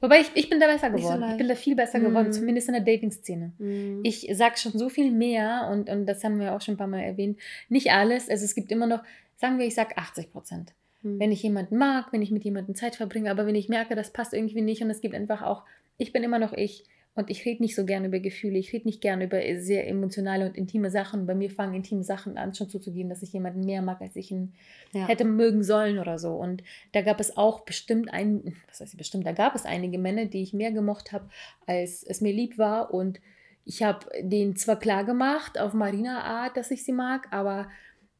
Wobei 0.00 0.20
ich, 0.20 0.30
ich 0.34 0.48
bin 0.48 0.60
da 0.60 0.66
besser 0.66 0.90
geworden. 0.90 1.22
So 1.22 1.30
ich 1.30 1.36
bin 1.36 1.48
da 1.48 1.54
viel 1.54 1.76
besser 1.76 2.00
geworden, 2.00 2.32
zumindest 2.32 2.68
in 2.68 2.74
der 2.74 2.82
Dating-Szene. 2.82 3.52
Mm. 3.58 4.00
Ich 4.02 4.28
sage 4.32 4.56
schon 4.56 4.72
so 4.72 4.88
viel 4.88 5.10
mehr 5.10 5.68
und, 5.70 5.90
und 5.90 6.06
das 6.06 6.24
haben 6.24 6.40
wir 6.40 6.54
auch 6.54 6.60
schon 6.60 6.74
ein 6.74 6.78
paar 6.78 6.86
Mal 6.86 7.00
erwähnt. 7.00 7.38
Nicht 7.68 7.92
alles, 7.92 8.30
also 8.30 8.44
es 8.44 8.54
gibt 8.54 8.72
immer 8.72 8.86
noch, 8.86 9.02
sagen 9.36 9.58
wir, 9.58 9.66
ich 9.66 9.74
sage 9.74 9.98
80 9.98 10.32
Prozent. 10.32 10.72
Mm. 11.02 11.18
Wenn 11.18 11.32
ich 11.32 11.42
jemanden 11.42 11.76
mag, 11.76 12.12
wenn 12.12 12.22
ich 12.22 12.30
mit 12.30 12.44
jemandem 12.44 12.74
Zeit 12.74 12.96
verbringe, 12.96 13.30
aber 13.30 13.46
wenn 13.46 13.54
ich 13.54 13.68
merke, 13.68 13.94
das 13.94 14.10
passt 14.10 14.32
irgendwie 14.32 14.62
nicht 14.62 14.82
und 14.82 14.90
es 14.90 15.02
gibt 15.02 15.14
einfach 15.14 15.42
auch, 15.42 15.64
ich 15.98 16.12
bin 16.12 16.22
immer 16.22 16.38
noch 16.38 16.54
ich 16.54 16.84
und 17.14 17.28
ich 17.28 17.44
rede 17.44 17.62
nicht 17.62 17.74
so 17.74 17.84
gerne 17.84 18.06
über 18.06 18.20
Gefühle, 18.20 18.58
ich 18.58 18.72
rede 18.72 18.86
nicht 18.86 19.00
gerne 19.00 19.24
über 19.24 19.40
sehr 19.58 19.88
emotionale 19.88 20.46
und 20.46 20.56
intime 20.56 20.90
Sachen. 20.90 21.26
Bei 21.26 21.34
mir 21.34 21.50
fangen 21.50 21.74
intime 21.74 22.04
Sachen 22.04 22.38
an, 22.38 22.54
schon 22.54 22.68
zuzugeben, 22.68 23.10
dass 23.10 23.22
ich 23.22 23.32
jemanden 23.32 23.64
mehr 23.64 23.82
mag, 23.82 24.00
als 24.00 24.14
ich 24.14 24.30
ihn 24.30 24.54
ja. 24.92 25.06
hätte 25.06 25.24
mögen 25.24 25.64
sollen 25.64 25.98
oder 25.98 26.18
so. 26.18 26.34
Und 26.34 26.62
da 26.92 27.02
gab 27.02 27.18
es 27.18 27.36
auch 27.36 27.60
bestimmt 27.60 28.12
ein, 28.12 28.54
was 28.68 28.80
heißt 28.80 28.96
bestimmt, 28.96 29.26
da 29.26 29.32
gab 29.32 29.56
es 29.56 29.64
einige 29.64 29.98
Männer, 29.98 30.26
die 30.26 30.42
ich 30.42 30.52
mehr 30.52 30.70
gemocht 30.70 31.10
habe, 31.10 31.28
als 31.66 32.04
es 32.04 32.20
mir 32.20 32.32
lieb 32.32 32.58
war. 32.58 32.94
Und 32.94 33.20
ich 33.64 33.82
habe 33.82 34.06
denen 34.22 34.54
zwar 34.54 34.78
klar 34.78 35.04
gemacht, 35.04 35.58
auf 35.58 35.74
Marina 35.74 36.22
Art, 36.22 36.56
dass 36.56 36.70
ich 36.70 36.84
sie 36.84 36.92
mag, 36.92 37.26
aber 37.32 37.68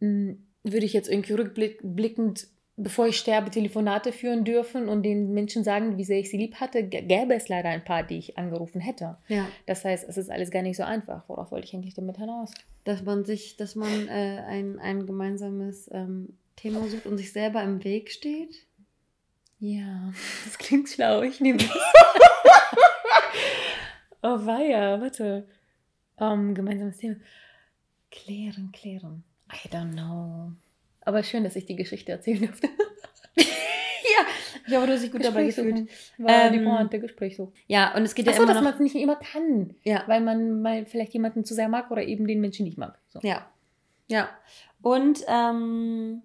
mh, 0.01 0.09
hm, 0.31 0.47
würde 0.65 0.85
ich 0.85 0.93
jetzt 0.93 1.09
irgendwie 1.09 1.33
rückblickend 1.33 2.49
bevor 2.83 3.07
ich 3.07 3.19
sterbe, 3.19 3.51
Telefonate 3.51 4.13
führen 4.13 4.45
dürfen 4.45 4.89
und 4.89 5.03
den 5.03 5.33
Menschen 5.33 5.65
sagen, 5.65 5.99
wie 5.99 6.05
sehr 6.05 6.19
ich 6.19 6.31
sie 6.31 6.39
lieb 6.39 6.57
hatte, 6.57 6.83
gäbe 6.83 7.35
es 7.35 7.49
leider 7.49 7.69
ein 7.69 7.85
paar, 7.85 8.03
die 8.03 8.19
ich 8.19 8.39
angerufen 8.39 8.81
hätte. 8.81 9.19
Ja. 9.29 9.47
Das 9.67 9.85
heißt, 9.85 10.09
es 10.09 10.17
ist 10.17 10.31
alles 10.31 10.51
gar 10.51 10.63
nicht 10.63 10.77
so 10.77 10.83
einfach. 10.83 11.29
Worauf 11.29 11.53
wollte 11.53 11.67
ich 11.67 11.75
eigentlich 11.75 11.95
damit 11.95 12.17
hinaus? 12.17 12.53
Dass 12.85 13.03
man 13.03 13.25
sich, 13.25 13.57
dass 13.57 13.75
man 13.75 14.09
äh, 14.09 14.43
ein, 14.47 14.79
ein 14.79 15.07
gemeinsames 15.07 15.91
ähm, 15.93 16.37
Thema 16.57 16.87
sucht 16.89 17.07
und 17.07 17.19
sich 17.19 17.33
selber 17.33 17.63
im 17.63 17.85
Weg 17.85 18.11
steht. 18.11 18.67
Ja, 19.59 20.13
das 20.45 20.57
klingt 20.59 20.89
schlau. 20.89 21.23
Ich 21.23 21.41
nehme 21.41 21.59
das. 21.59 21.69
oh 24.23 24.47
weia, 24.47 25.01
warte. 25.01 25.47
Um, 26.17 26.55
gemeinsames 26.55 26.97
Thema. 26.97 27.17
Klären, 28.11 28.73
klären. 28.73 29.23
I 29.53 29.69
don't 29.69 29.93
know. 29.93 30.53
Aber 31.11 31.25
schön, 31.25 31.43
dass 31.43 31.57
ich 31.57 31.67
die 31.67 31.75
Geschichte 31.75 32.13
erzählen 32.13 32.39
durfte. 32.39 32.69
ja, 33.37 33.45
ich 34.65 34.77
hoffe, 34.77 34.87
du 34.87 34.93
hast 34.93 35.03
dich 35.03 35.11
gut 35.11 35.25
dabei 35.25 35.47
gefühlt. 35.47 35.91
War 36.19 36.45
ähm, 36.45 36.53
die 36.53 36.61
Pointe 36.61 37.01
Gespräch 37.01 37.35
so. 37.35 37.53
Ja, 37.67 37.97
und 37.97 38.05
es 38.05 38.15
geht 38.15 38.27
ja 38.27 38.31
Achso, 38.31 38.45
immer 38.45 38.55
dass 38.55 38.63
man 38.63 38.75
es 38.75 38.79
nicht 38.79 38.95
immer 38.95 39.17
kann. 39.17 39.75
Ja. 39.83 40.05
Weil 40.07 40.21
man 40.21 40.63
mal 40.63 40.87
vielleicht 40.87 41.13
jemanden 41.13 41.45
zu 41.45 41.53
sehr 41.53 41.69
mag 41.69 41.91
oder 41.91 42.05
eben 42.05 42.29
den 42.29 42.41
Menschen 42.41 42.65
nicht 42.65 42.79
mag. 42.79 42.97
So. 43.09 43.19
Ja. 43.25 43.51
Ja. 44.07 44.29
Und 44.83 45.25
ähm, 45.27 46.23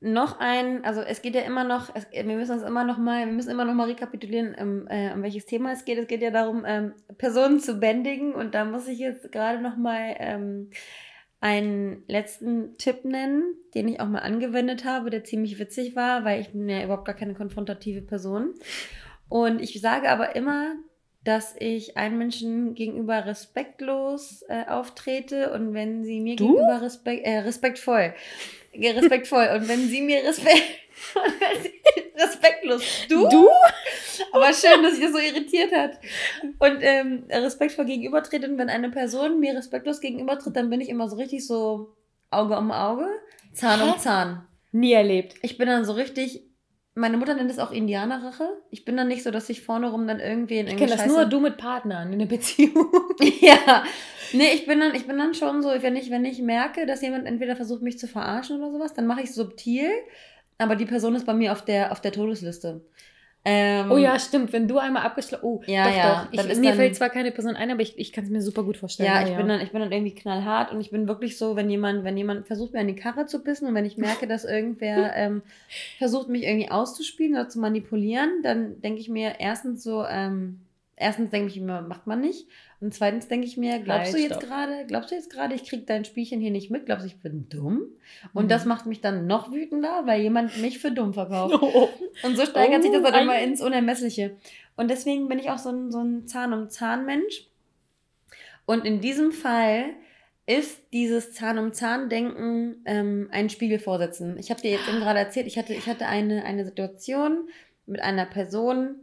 noch 0.00 0.38
ein, 0.38 0.84
also 0.84 1.00
es 1.00 1.22
geht 1.22 1.34
ja 1.34 1.40
immer 1.40 1.64
noch, 1.64 1.94
es, 1.94 2.06
wir 2.12 2.22
müssen 2.36 2.52
uns 2.52 2.64
immer 2.64 2.84
noch 2.84 2.98
mal, 2.98 3.24
wir 3.24 3.32
müssen 3.32 3.50
immer 3.50 3.64
noch 3.64 3.72
mal 3.72 3.88
rekapitulieren, 3.88 4.54
um, 4.56 4.88
äh, 4.88 5.14
um 5.14 5.22
welches 5.22 5.46
Thema 5.46 5.72
es 5.72 5.86
geht. 5.86 5.96
Es 5.96 6.06
geht 6.06 6.20
ja 6.20 6.30
darum, 6.30 6.64
ähm, 6.66 6.92
Personen 7.16 7.60
zu 7.60 7.80
bändigen 7.80 8.34
und 8.34 8.54
da 8.54 8.66
muss 8.66 8.86
ich 8.88 8.98
jetzt 8.98 9.32
gerade 9.32 9.62
noch 9.62 9.78
mal 9.78 10.16
ähm, 10.18 10.68
einen 11.46 12.02
letzten 12.08 12.76
Tipp 12.76 13.04
nennen, 13.04 13.54
den 13.72 13.86
ich 13.86 14.00
auch 14.00 14.08
mal 14.08 14.18
angewendet 14.18 14.84
habe, 14.84 15.10
der 15.10 15.22
ziemlich 15.22 15.60
witzig 15.60 15.94
war, 15.94 16.24
weil 16.24 16.40
ich 16.40 16.48
bin 16.48 16.68
ja 16.68 16.82
überhaupt 16.82 17.04
gar 17.04 17.14
keine 17.14 17.34
konfrontative 17.34 18.02
Person. 18.02 18.54
Und 19.28 19.60
ich 19.62 19.80
sage 19.80 20.10
aber 20.10 20.34
immer, 20.34 20.74
dass 21.22 21.54
ich 21.60 21.96
einen 21.96 22.18
Menschen 22.18 22.74
gegenüber 22.74 23.26
respektlos 23.26 24.42
äh, 24.48 24.64
auftrete 24.66 25.52
und 25.52 25.72
wenn 25.72 26.04
sie 26.04 26.20
mir 26.20 26.34
du? 26.34 26.48
gegenüber 26.48 26.82
respekt, 26.82 27.24
äh, 27.24 27.38
respektvoll, 27.38 28.12
respektvoll 28.84 29.48
und 29.54 29.68
wenn 29.68 29.88
sie 29.88 30.02
mir 30.02 30.22
respekt 30.24 30.80
respektlos. 32.16 32.82
Du? 33.08 33.28
Du? 33.28 33.48
Aber 34.32 34.52
schön, 34.52 34.82
dass 34.82 34.94
sich 34.94 35.04
das 35.04 35.12
so 35.12 35.18
irritiert 35.18 35.72
hat. 35.72 35.98
Und 36.58 36.78
ähm, 36.80 37.24
respektvoll 37.30 37.84
gegenübertreten, 37.84 38.58
wenn 38.58 38.70
eine 38.70 38.90
Person 38.90 39.40
mir 39.40 39.54
respektlos 39.54 40.00
gegenübertritt, 40.00 40.56
dann 40.56 40.70
bin 40.70 40.80
ich 40.80 40.88
immer 40.88 41.08
so 41.08 41.16
richtig 41.16 41.46
so 41.46 41.94
Auge 42.30 42.56
um 42.56 42.72
Auge, 42.72 43.06
Zahn 43.52 43.80
um 43.82 43.98
Zahn. 43.98 44.46
Nie 44.72 44.92
erlebt. 44.92 45.34
Ich 45.42 45.56
bin 45.56 45.68
dann 45.68 45.84
so 45.84 45.92
richtig. 45.92 46.42
Meine 46.96 47.18
Mutter 47.18 47.34
nennt 47.34 47.50
es 47.50 47.58
auch 47.58 47.70
Indianerrache. 47.70 48.48
Ich 48.70 48.84
bin 48.84 48.96
dann 48.96 49.06
nicht 49.06 49.22
so, 49.22 49.30
dass 49.30 49.48
ich 49.48 49.62
vorne 49.62 49.90
rum 49.90 50.08
dann 50.08 50.18
irgendwie 50.18 50.58
in 50.58 50.66
Ich 50.66 50.76
kenne 50.76 50.96
das 50.96 51.06
nur 51.06 51.26
du 51.26 51.40
mit 51.40 51.58
Partnern 51.58 52.12
in 52.12 52.20
einer 52.20 52.28
Beziehung. 52.28 52.90
ja. 53.40 53.84
Nee, 54.32 54.54
ich 54.54 54.66
bin 54.66 54.80
dann, 54.80 54.94
ich 54.94 55.06
bin 55.06 55.18
dann 55.18 55.34
schon 55.34 55.62
so, 55.62 55.68
wenn 55.68 55.94
ich, 55.94 56.10
wenn 56.10 56.24
ich 56.24 56.40
merke, 56.40 56.86
dass 56.86 57.02
jemand 57.02 57.26
entweder 57.26 57.54
versucht, 57.54 57.82
mich 57.82 57.98
zu 57.98 58.08
verarschen 58.08 58.60
oder 58.60 58.72
sowas, 58.72 58.94
dann 58.94 59.06
mache 59.06 59.20
ich 59.20 59.28
es 59.28 59.36
subtil 59.36 59.90
aber 60.58 60.76
die 60.76 60.86
Person 60.86 61.14
ist 61.14 61.26
bei 61.26 61.34
mir 61.34 61.52
auf 61.52 61.64
der, 61.64 61.92
auf 61.92 62.00
der 62.00 62.12
Todesliste. 62.12 62.82
Ähm, 63.48 63.92
oh 63.92 63.96
ja, 63.96 64.18
stimmt. 64.18 64.52
Wenn 64.52 64.66
du 64.66 64.78
einmal 64.78 65.04
abgeschlossen. 65.04 65.44
Oh, 65.44 65.62
ja, 65.66 65.84
doch, 65.84 65.96
ja. 65.96 66.24
doch. 66.24 66.32
Ich, 66.32 66.58
mir 66.58 66.70
dann, 66.70 66.74
fällt 66.74 66.96
zwar 66.96 67.10
keine 67.10 67.30
Person 67.30 67.54
ein, 67.54 67.70
aber 67.70 67.80
ich, 67.80 67.96
ich 67.96 68.12
kann 68.12 68.24
es 68.24 68.30
mir 68.30 68.42
super 68.42 68.64
gut 68.64 68.76
vorstellen. 68.76 69.08
Ja, 69.08 69.22
ich, 69.22 69.30
ja. 69.30 69.36
Bin 69.36 69.46
dann, 69.46 69.60
ich 69.60 69.70
bin 69.70 69.80
dann 69.80 69.92
irgendwie 69.92 70.16
knallhart 70.16 70.72
und 70.72 70.80
ich 70.80 70.90
bin 70.90 71.06
wirklich 71.06 71.38
so, 71.38 71.54
wenn 71.54 71.70
jemand, 71.70 72.02
wenn 72.02 72.16
jemand 72.16 72.48
versucht, 72.48 72.72
mir 72.72 72.80
an 72.80 72.88
die 72.88 72.96
Karre 72.96 73.26
zu 73.26 73.44
bissen 73.44 73.68
und 73.68 73.74
wenn 73.76 73.84
ich 73.84 73.98
merke, 73.98 74.26
dass 74.26 74.44
irgendwer 74.44 75.12
ähm, 75.16 75.42
versucht, 75.98 76.28
mich 76.28 76.42
irgendwie 76.42 76.72
auszuspielen 76.72 77.34
oder 77.34 77.48
zu 77.48 77.60
manipulieren, 77.60 78.42
dann 78.42 78.80
denke 78.82 79.00
ich 79.00 79.08
mir 79.08 79.34
erstens 79.38 79.84
so, 79.84 80.04
ähm, 80.04 80.62
erstens 80.96 81.30
denke 81.30 81.48
ich 81.48 81.60
mir, 81.60 81.82
macht 81.82 82.08
man 82.08 82.20
nicht. 82.20 82.48
Und 82.80 82.92
zweitens 82.92 83.28
denke 83.28 83.46
ich 83.46 83.56
mir, 83.56 83.78
glaubst 83.78 84.12
du 84.12 84.18
jetzt 84.18 84.40
gerade, 84.40 84.84
glaubst 84.86 85.10
du 85.10 85.14
jetzt 85.14 85.30
gerade, 85.30 85.54
ich 85.54 85.64
kriege 85.64 85.84
dein 85.84 86.04
Spielchen 86.04 86.40
hier 86.40 86.50
nicht 86.50 86.70
mit? 86.70 86.86
Glaubst 86.86 87.04
du, 87.04 87.08
ich 87.08 87.20
bin 87.20 87.48
dumm? 87.48 87.82
Und 88.34 88.44
mhm. 88.44 88.48
das 88.48 88.66
macht 88.66 88.84
mich 88.84 89.00
dann 89.00 89.26
noch 89.26 89.50
wütender, 89.50 90.02
weil 90.04 90.20
jemand 90.20 90.60
mich 90.60 90.78
für 90.78 90.90
dumm 90.90 91.14
verkauft. 91.14 91.54
Oh. 91.76 91.88
Und 92.22 92.36
so 92.36 92.46
steigert 92.46 92.80
oh, 92.80 92.82
sich 92.82 92.92
das 92.92 93.02
dann 93.02 93.22
immer 93.22 93.38
ins 93.38 93.60
Unermessliche. 93.60 94.36
Und 94.76 94.90
deswegen 94.90 95.28
bin 95.28 95.38
ich 95.38 95.50
auch 95.50 95.58
so 95.58 95.70
ein, 95.70 95.90
so 95.90 96.00
ein 96.00 96.26
Zahn 96.26 96.52
um 96.52 96.70
Zahn 96.70 97.04
Mensch. 97.04 97.48
Und 98.66 98.84
in 98.84 99.00
diesem 99.00 99.32
Fall 99.32 99.94
ist 100.46 100.80
dieses 100.92 101.32
Zahn 101.32 101.58
um 101.58 101.72
Zahn 101.72 102.08
Denken 102.08 102.76
ähm, 102.84 103.28
ein 103.32 103.50
Spiegel 103.50 103.78
vorsetzen. 103.78 104.38
Ich 104.38 104.50
habe 104.50 104.60
dir 104.60 104.70
jetzt 104.70 104.88
eben 104.88 105.00
gerade 105.00 105.18
erzählt, 105.18 105.46
ich 105.46 105.58
hatte, 105.58 105.74
ich 105.74 105.86
hatte 105.86 106.06
eine, 106.06 106.44
eine 106.44 106.64
Situation 106.64 107.48
mit 107.86 108.00
einer 108.00 108.26
Person, 108.26 108.96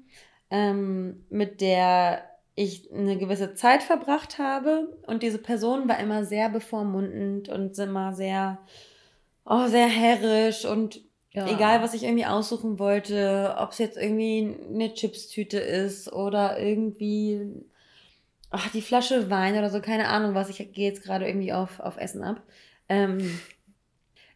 ähm, 0.49 1.25
mit 1.29 1.59
der 1.59 2.23
ich 2.55 2.91
eine 2.91 3.17
gewisse 3.17 3.55
Zeit 3.55 3.81
verbracht 3.81 4.37
habe 4.37 4.95
und 5.07 5.23
diese 5.23 5.39
Person 5.39 5.87
war 5.87 5.99
immer 5.99 6.23
sehr 6.25 6.49
bevormundend 6.49 7.49
und 7.49 7.77
immer 7.79 8.13
sehr, 8.13 8.59
oh, 9.45 9.67
sehr 9.67 9.87
herrisch 9.87 10.65
und 10.65 11.01
ja. 11.31 11.47
egal, 11.47 11.81
was 11.81 11.95
ich 11.95 12.03
irgendwie 12.03 12.25
aussuchen 12.25 12.77
wollte, 12.77 13.55
ob 13.57 13.71
es 13.71 13.79
jetzt 13.79 13.97
irgendwie 13.97 14.55
eine 14.71 14.93
Chipstüte 14.93 15.57
ist 15.57 16.13
oder 16.13 16.59
irgendwie 16.59 17.65
ach, 18.53 18.69
die 18.69 18.83
Flasche 18.83 19.29
Wein 19.31 19.57
oder 19.57 19.69
so, 19.69 19.81
keine 19.81 20.07
Ahnung 20.07 20.35
was, 20.35 20.49
ich 20.49 20.57
gehe 20.73 20.87
jetzt 20.87 21.03
gerade 21.03 21.27
irgendwie 21.27 21.53
auf, 21.53 21.79
auf 21.79 21.97
Essen 21.97 22.23
ab. 22.23 22.41
Ähm, 22.87 23.39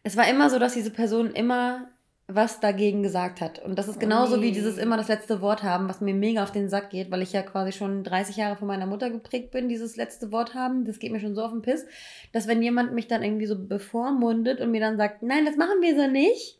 es 0.02 0.16
war 0.16 0.28
immer 0.28 0.50
so, 0.50 0.58
dass 0.58 0.74
diese 0.74 0.90
Person 0.90 1.30
immer 1.30 1.88
was 2.30 2.60
dagegen 2.60 3.02
gesagt 3.02 3.40
hat. 3.40 3.58
Und 3.64 3.78
das 3.78 3.88
ist 3.88 3.98
genauso 3.98 4.36
oh, 4.36 4.42
wie 4.42 4.52
dieses 4.52 4.76
immer 4.76 4.98
das 4.98 5.08
letzte 5.08 5.40
Wort 5.40 5.62
haben, 5.62 5.88
was 5.88 6.02
mir 6.02 6.12
mega 6.12 6.42
auf 6.42 6.52
den 6.52 6.68
Sack 6.68 6.90
geht, 6.90 7.10
weil 7.10 7.22
ich 7.22 7.32
ja 7.32 7.40
quasi 7.40 7.72
schon 7.72 8.04
30 8.04 8.36
Jahre 8.36 8.56
von 8.56 8.68
meiner 8.68 8.84
Mutter 8.84 9.08
geprägt 9.08 9.50
bin, 9.50 9.70
dieses 9.70 9.96
letzte 9.96 10.30
Wort 10.30 10.54
haben. 10.54 10.84
Das 10.84 10.98
geht 10.98 11.10
mir 11.10 11.20
schon 11.20 11.34
so 11.34 11.42
auf 11.42 11.52
den 11.52 11.62
Piss, 11.62 11.86
dass 12.32 12.46
wenn 12.46 12.62
jemand 12.62 12.92
mich 12.92 13.08
dann 13.08 13.22
irgendwie 13.22 13.46
so 13.46 13.58
bevormundet 13.58 14.60
und 14.60 14.70
mir 14.70 14.80
dann 14.80 14.98
sagt, 14.98 15.22
nein, 15.22 15.46
das 15.46 15.56
machen 15.56 15.80
wir 15.80 15.96
so 15.96 16.06
nicht, 16.06 16.58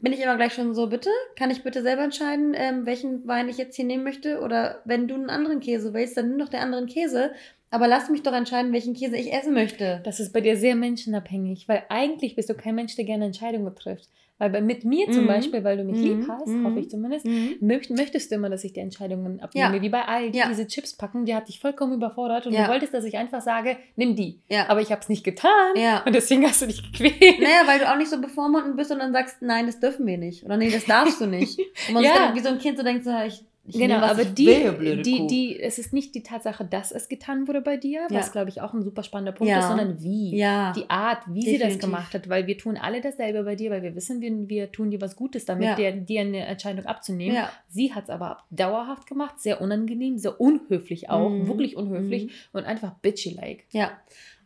bin 0.00 0.14
ich 0.14 0.20
immer 0.20 0.36
gleich 0.36 0.54
schon 0.54 0.74
so, 0.74 0.88
bitte, 0.88 1.10
kann 1.38 1.50
ich 1.50 1.62
bitte 1.62 1.82
selber 1.82 2.02
entscheiden, 2.02 2.54
ähm, 2.56 2.86
welchen 2.86 3.26
Wein 3.26 3.50
ich 3.50 3.58
jetzt 3.58 3.76
hier 3.76 3.84
nehmen 3.84 4.04
möchte? 4.04 4.40
Oder 4.40 4.80
wenn 4.86 5.08
du 5.08 5.14
einen 5.14 5.30
anderen 5.30 5.60
Käse 5.60 5.92
willst, 5.92 6.16
dann 6.16 6.30
nimm 6.30 6.38
doch 6.38 6.48
den 6.48 6.60
anderen 6.60 6.86
Käse. 6.86 7.32
Aber 7.70 7.88
lass 7.88 8.08
mich 8.08 8.22
doch 8.22 8.32
entscheiden, 8.32 8.72
welchen 8.72 8.94
Käse 8.94 9.16
ich 9.16 9.32
essen 9.32 9.52
möchte. 9.52 10.00
Das 10.04 10.20
ist 10.20 10.32
bei 10.32 10.40
dir 10.40 10.56
sehr 10.56 10.76
menschenabhängig, 10.76 11.68
weil 11.68 11.82
eigentlich 11.88 12.36
bist 12.36 12.48
du 12.48 12.54
kein 12.54 12.76
Mensch, 12.76 12.96
der 12.96 13.04
gerne 13.04 13.26
Entscheidungen 13.26 13.74
trifft. 13.74 14.08
Weil 14.38 14.50
bei, 14.50 14.60
mit 14.60 14.84
mir 14.84 15.10
zum 15.10 15.24
mhm. 15.24 15.28
Beispiel, 15.28 15.64
weil 15.64 15.78
du 15.78 15.84
mich 15.84 15.96
mhm. 15.96 16.02
lieb 16.02 16.28
hast, 16.28 16.48
mhm. 16.48 16.66
hoffe 16.66 16.80
ich 16.80 16.90
zumindest, 16.90 17.24
mhm. 17.24 17.56
möcht, 17.60 17.90
möchtest 17.90 18.30
du 18.30 18.34
immer, 18.34 18.50
dass 18.50 18.64
ich 18.64 18.72
die 18.72 18.80
Entscheidungen 18.80 19.40
abnehme. 19.40 19.76
Ja. 19.76 19.82
Wie 19.82 19.88
bei 19.88 20.02
all 20.04 20.34
ja. 20.34 20.48
diese 20.48 20.66
Chips 20.66 20.94
packen, 20.94 21.24
die 21.24 21.34
hat 21.34 21.48
dich 21.48 21.58
vollkommen 21.58 21.94
überfordert 21.94 22.46
und 22.46 22.52
ja. 22.52 22.64
du 22.64 22.70
wolltest, 22.70 22.92
dass 22.92 23.04
ich 23.04 23.16
einfach 23.16 23.40
sage, 23.40 23.76
nimm 23.96 24.14
die. 24.14 24.40
Aber 24.68 24.80
ich 24.80 24.90
habe 24.90 25.00
es 25.00 25.08
nicht 25.08 25.24
getan 25.24 25.74
und 26.04 26.14
deswegen 26.14 26.44
hast 26.44 26.62
du 26.62 26.66
dich 26.66 26.82
gequält. 26.82 27.40
Naja, 27.40 27.62
weil 27.66 27.78
du 27.78 27.90
auch 27.90 27.96
nicht 27.96 28.10
so 28.10 28.20
bevormundend 28.20 28.76
bist 28.76 28.90
und 28.90 28.98
dann 28.98 29.12
sagst, 29.12 29.40
nein, 29.40 29.66
das 29.66 29.80
dürfen 29.80 30.06
wir 30.06 30.18
nicht. 30.18 30.44
Oder 30.44 30.56
nee, 30.56 30.70
das 30.70 30.84
darfst 30.84 31.20
du 31.20 31.26
nicht. 31.26 31.58
Und 31.88 31.94
man 31.94 32.04
ja. 32.04 32.14
dann, 32.14 32.34
wie 32.34 32.40
so 32.40 32.48
ein 32.48 32.58
Kind 32.58 32.78
so 32.78 32.84
denkt, 32.84 33.04
so, 33.04 33.10
ich 33.26 33.44
genau, 33.72 33.94
nehme, 33.94 34.02
aber 34.02 34.24
die, 34.24 34.46
will, 34.46 35.02
die, 35.02 35.26
die, 35.26 35.60
es 35.60 35.78
ist 35.78 35.92
nicht 35.92 36.14
die 36.14 36.22
Tatsache, 36.22 36.64
dass 36.64 36.92
es 36.92 37.08
getan 37.08 37.48
wurde 37.48 37.60
bei 37.60 37.76
dir, 37.76 38.06
ja. 38.10 38.18
was 38.18 38.32
glaube 38.32 38.50
ich 38.50 38.60
auch 38.60 38.74
ein 38.74 38.82
super 38.82 39.02
spannender 39.02 39.32
Punkt 39.32 39.50
ja. 39.50 39.60
ist, 39.60 39.68
sondern 39.68 40.02
wie. 40.02 40.36
Ja. 40.36 40.72
Die 40.72 40.88
Art, 40.88 41.22
wie 41.26 41.40
Definitiv. 41.40 41.66
sie 41.66 41.74
das 41.74 41.78
gemacht 41.78 42.14
hat, 42.14 42.28
weil 42.28 42.46
wir 42.46 42.58
tun 42.58 42.76
alle 42.76 43.00
dasselbe 43.00 43.44
bei 43.44 43.56
dir, 43.56 43.70
weil 43.70 43.82
wir 43.82 43.94
wissen, 43.94 44.20
wir, 44.20 44.48
wir 44.48 44.72
tun 44.72 44.90
dir 44.90 45.00
was 45.00 45.16
Gutes 45.16 45.44
damit, 45.44 45.78
dir, 45.78 45.92
dir 45.92 46.20
eine 46.20 46.46
Entscheidung 46.46 46.86
abzunehmen. 46.86 47.36
Sie 47.68 47.94
hat 47.94 48.04
es 48.04 48.10
aber 48.10 48.38
dauerhaft 48.50 49.06
gemacht, 49.06 49.40
sehr 49.40 49.60
unangenehm, 49.60 50.18
sehr 50.18 50.40
unhöflich 50.40 51.10
auch, 51.10 51.30
mhm. 51.30 51.48
wirklich 51.48 51.76
unhöflich 51.76 52.26
mhm. 52.26 52.30
und 52.52 52.64
einfach 52.64 52.94
bitchy-like. 53.00 53.64
Ja. 53.72 53.92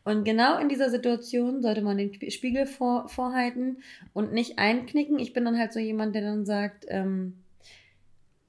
Und 0.05 0.25
genau 0.25 0.59
in 0.59 0.69
dieser 0.69 0.91
Situation 0.91 1.63
sollte 1.63 1.83
man 1.83 1.99
den 1.99 2.31
Spiegel 2.31 2.67
vor, 2.67 3.09
vorhalten 3.09 3.79
und 4.13 4.33
nicht 4.33 4.59
einknicken. 4.59 5.19
Ich 5.19 5.33
bin 5.33 5.45
dann 5.45 5.59
halt 5.59 5.73
so 5.73 5.79
jemand, 5.79 6.15
der 6.15 6.23
dann 6.23 6.47
sagt, 6.47 6.87
ähm, 6.89 7.35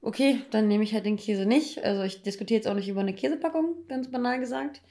okay, 0.02 0.42
dann 0.50 0.68
nehme 0.68 0.84
ich 0.84 0.92
halt 0.92 1.06
den 1.06 1.16
Käse 1.16 1.46
nicht. 1.46 1.82
Also 1.82 2.02
ich 2.02 2.22
diskutiere 2.22 2.58
jetzt 2.58 2.68
auch 2.68 2.74
nicht 2.74 2.88
über 2.88 3.00
eine 3.00 3.14
Käsepackung, 3.14 3.86
ganz 3.88 4.10
banal 4.10 4.38
gesagt. 4.38 4.82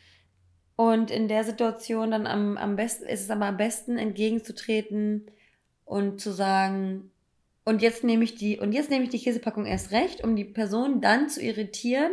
Und 0.75 1.11
in 1.11 1.27
der 1.27 1.43
Situation 1.43 2.11
dann 2.11 2.25
am, 2.25 2.57
am 2.57 2.75
besten 2.75 3.05
ist 3.05 3.21
es 3.21 3.29
aber 3.29 3.45
am 3.45 3.57
besten 3.57 3.97
entgegenzutreten 3.97 5.29
und 5.85 6.19
zu 6.19 6.31
sagen, 6.31 7.11
und 7.63 7.83
jetzt 7.83 8.03
nehme 8.03 8.23
ich 8.23 8.35
die, 8.35 8.57
und 8.57 8.71
jetzt 8.71 8.89
nehme 8.89 9.03
ich 9.03 9.11
die 9.11 9.19
Käsepackung 9.19 9.67
erst 9.67 9.91
recht, 9.91 10.23
um 10.23 10.35
die 10.35 10.45
Person 10.45 11.01
dann 11.01 11.29
zu 11.29 11.41
irritieren 11.41 12.11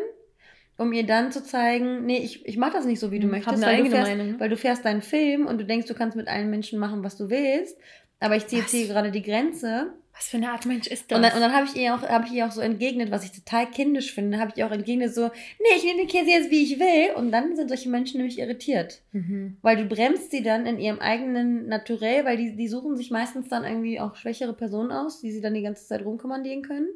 um 0.79 0.93
ihr 0.93 1.05
dann 1.05 1.33
zu 1.33 1.43
zeigen, 1.43 2.07
nee, 2.07 2.19
ich, 2.19 2.47
ich 2.47 2.57
mache 2.57 2.73
das 2.73 2.87
nicht 2.87 3.01
so, 3.01 3.11
wie 3.11 3.19
du 3.19 3.25
hm, 3.25 3.33
möchtest, 3.33 3.63
weil 3.63 3.83
du, 3.83 3.91
fährst, 3.91 4.17
Meinung. 4.17 4.41
weil 4.41 4.49
du 4.49 4.57
fährst 4.57 4.85
deinen 4.85 5.03
Film 5.03 5.47
und 5.47 5.59
du 5.59 5.65
denkst, 5.65 5.89
du 5.89 5.95
kannst 5.95 6.17
mit 6.17 6.29
allen 6.29 6.49
Menschen 6.49 6.79
machen, 6.79 7.03
was 7.03 7.17
du 7.17 7.29
willst, 7.29 7.77
aber 8.21 8.37
ich 8.37 8.47
ziehe 8.47 8.63
jetzt 8.63 8.71
hier 8.71 8.87
gerade 8.87 9.11
die 9.11 9.23
Grenze. 9.23 9.93
Was 10.19 10.27
für 10.27 10.37
eine 10.39 10.51
Art 10.51 10.67
Mensch 10.67 10.89
ist 10.89 11.13
das? 11.13 11.17
Und 11.17 11.23
dann, 11.23 11.33
und 11.35 11.41
dann 11.41 11.53
habe 11.53 11.67
ich 11.67 11.77
ihr 11.77 11.95
auch, 11.95 12.03
habe 12.03 12.27
ich 12.27 12.33
ihr 12.33 12.45
auch 12.45 12.51
so 12.51 12.61
entgegnet, 12.61 13.13
was 13.13 13.25
ich 13.25 13.31
total 13.31 13.71
kindisch 13.71 14.13
finde, 14.13 14.41
habe 14.41 14.51
ich 14.51 14.59
ihr 14.59 14.67
auch 14.67 14.73
entgegnet 14.73 15.15
so, 15.15 15.27
nee, 15.61 15.77
ich 15.77 15.85
nehme 15.85 15.99
den 15.99 16.09
Käse 16.09 16.31
jetzt, 16.31 16.51
wie 16.51 16.65
ich 16.65 16.81
will. 16.81 17.15
Und 17.15 17.31
dann 17.31 17.55
sind 17.55 17.69
solche 17.69 17.89
Menschen 17.89 18.17
nämlich 18.17 18.41
irritiert. 18.41 19.01
Mhm. 19.13 19.59
Weil 19.63 19.77
du 19.77 19.85
bremst 19.85 20.33
sie 20.33 20.43
dann 20.43 20.67
in 20.67 20.81
ihrem 20.81 20.99
eigenen 20.99 21.69
Naturell, 21.69 22.25
weil 22.25 22.37
die, 22.37 22.57
die 22.57 22.67
suchen 22.67 22.97
sich 22.97 23.13
meistens 23.13 23.49
dann 23.49 23.63
irgendwie 23.63 24.01
auch 24.01 24.17
schwächere 24.17 24.55
Personen 24.55 24.91
aus, 24.91 25.21
die 25.21 25.31
sie 25.31 25.41
dann 25.41 25.55
die 25.55 25.63
ganze 25.63 25.87
Zeit 25.87 26.05
rumkommandieren 26.05 26.63
können. 26.63 26.89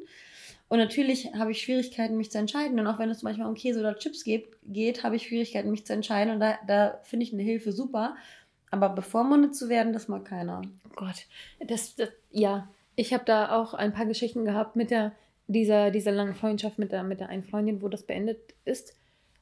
Und 0.67 0.79
natürlich 0.79 1.33
habe 1.33 1.51
ich 1.51 1.61
Schwierigkeiten, 1.61 2.17
mich 2.17 2.29
zu 2.29 2.39
entscheiden. 2.39 2.77
Und 2.77 2.87
auch 2.87 2.99
wenn 2.99 3.09
es 3.09 3.23
manchmal 3.23 3.47
um 3.47 3.55
Käse 3.55 3.79
oder 3.79 3.95
Chips 3.95 4.25
geht, 4.25 4.47
geht 4.65 5.03
habe 5.03 5.15
ich 5.15 5.27
Schwierigkeiten, 5.27 5.71
mich 5.71 5.85
zu 5.85 5.93
entscheiden. 5.93 6.33
Und 6.33 6.41
da, 6.41 6.59
da 6.67 6.99
finde 7.03 7.25
ich 7.25 7.31
eine 7.31 7.43
Hilfe 7.43 7.71
super. 7.71 8.17
Aber 8.69 8.89
bevormundet 8.89 9.55
zu 9.55 9.69
werden, 9.69 9.93
das 9.93 10.09
mag 10.09 10.25
keiner. 10.25 10.61
Oh 10.89 10.93
Gott, 10.95 11.27
das, 11.65 11.95
das 11.95 12.09
ja. 12.31 12.67
Ich 12.95 13.13
habe 13.13 13.25
da 13.25 13.59
auch 13.59 13.73
ein 13.73 13.93
paar 13.93 14.05
Geschichten 14.05 14.45
gehabt 14.45 14.75
mit 14.75 14.91
der, 14.91 15.13
dieser, 15.47 15.91
dieser 15.91 16.11
langen 16.11 16.35
Freundschaft 16.35 16.79
mit 16.79 16.91
der, 16.91 17.03
mit 17.03 17.19
der 17.19 17.29
einen 17.29 17.43
Freundin, 17.43 17.81
wo 17.81 17.89
das 17.89 18.03
beendet 18.03 18.53
ist, 18.65 18.95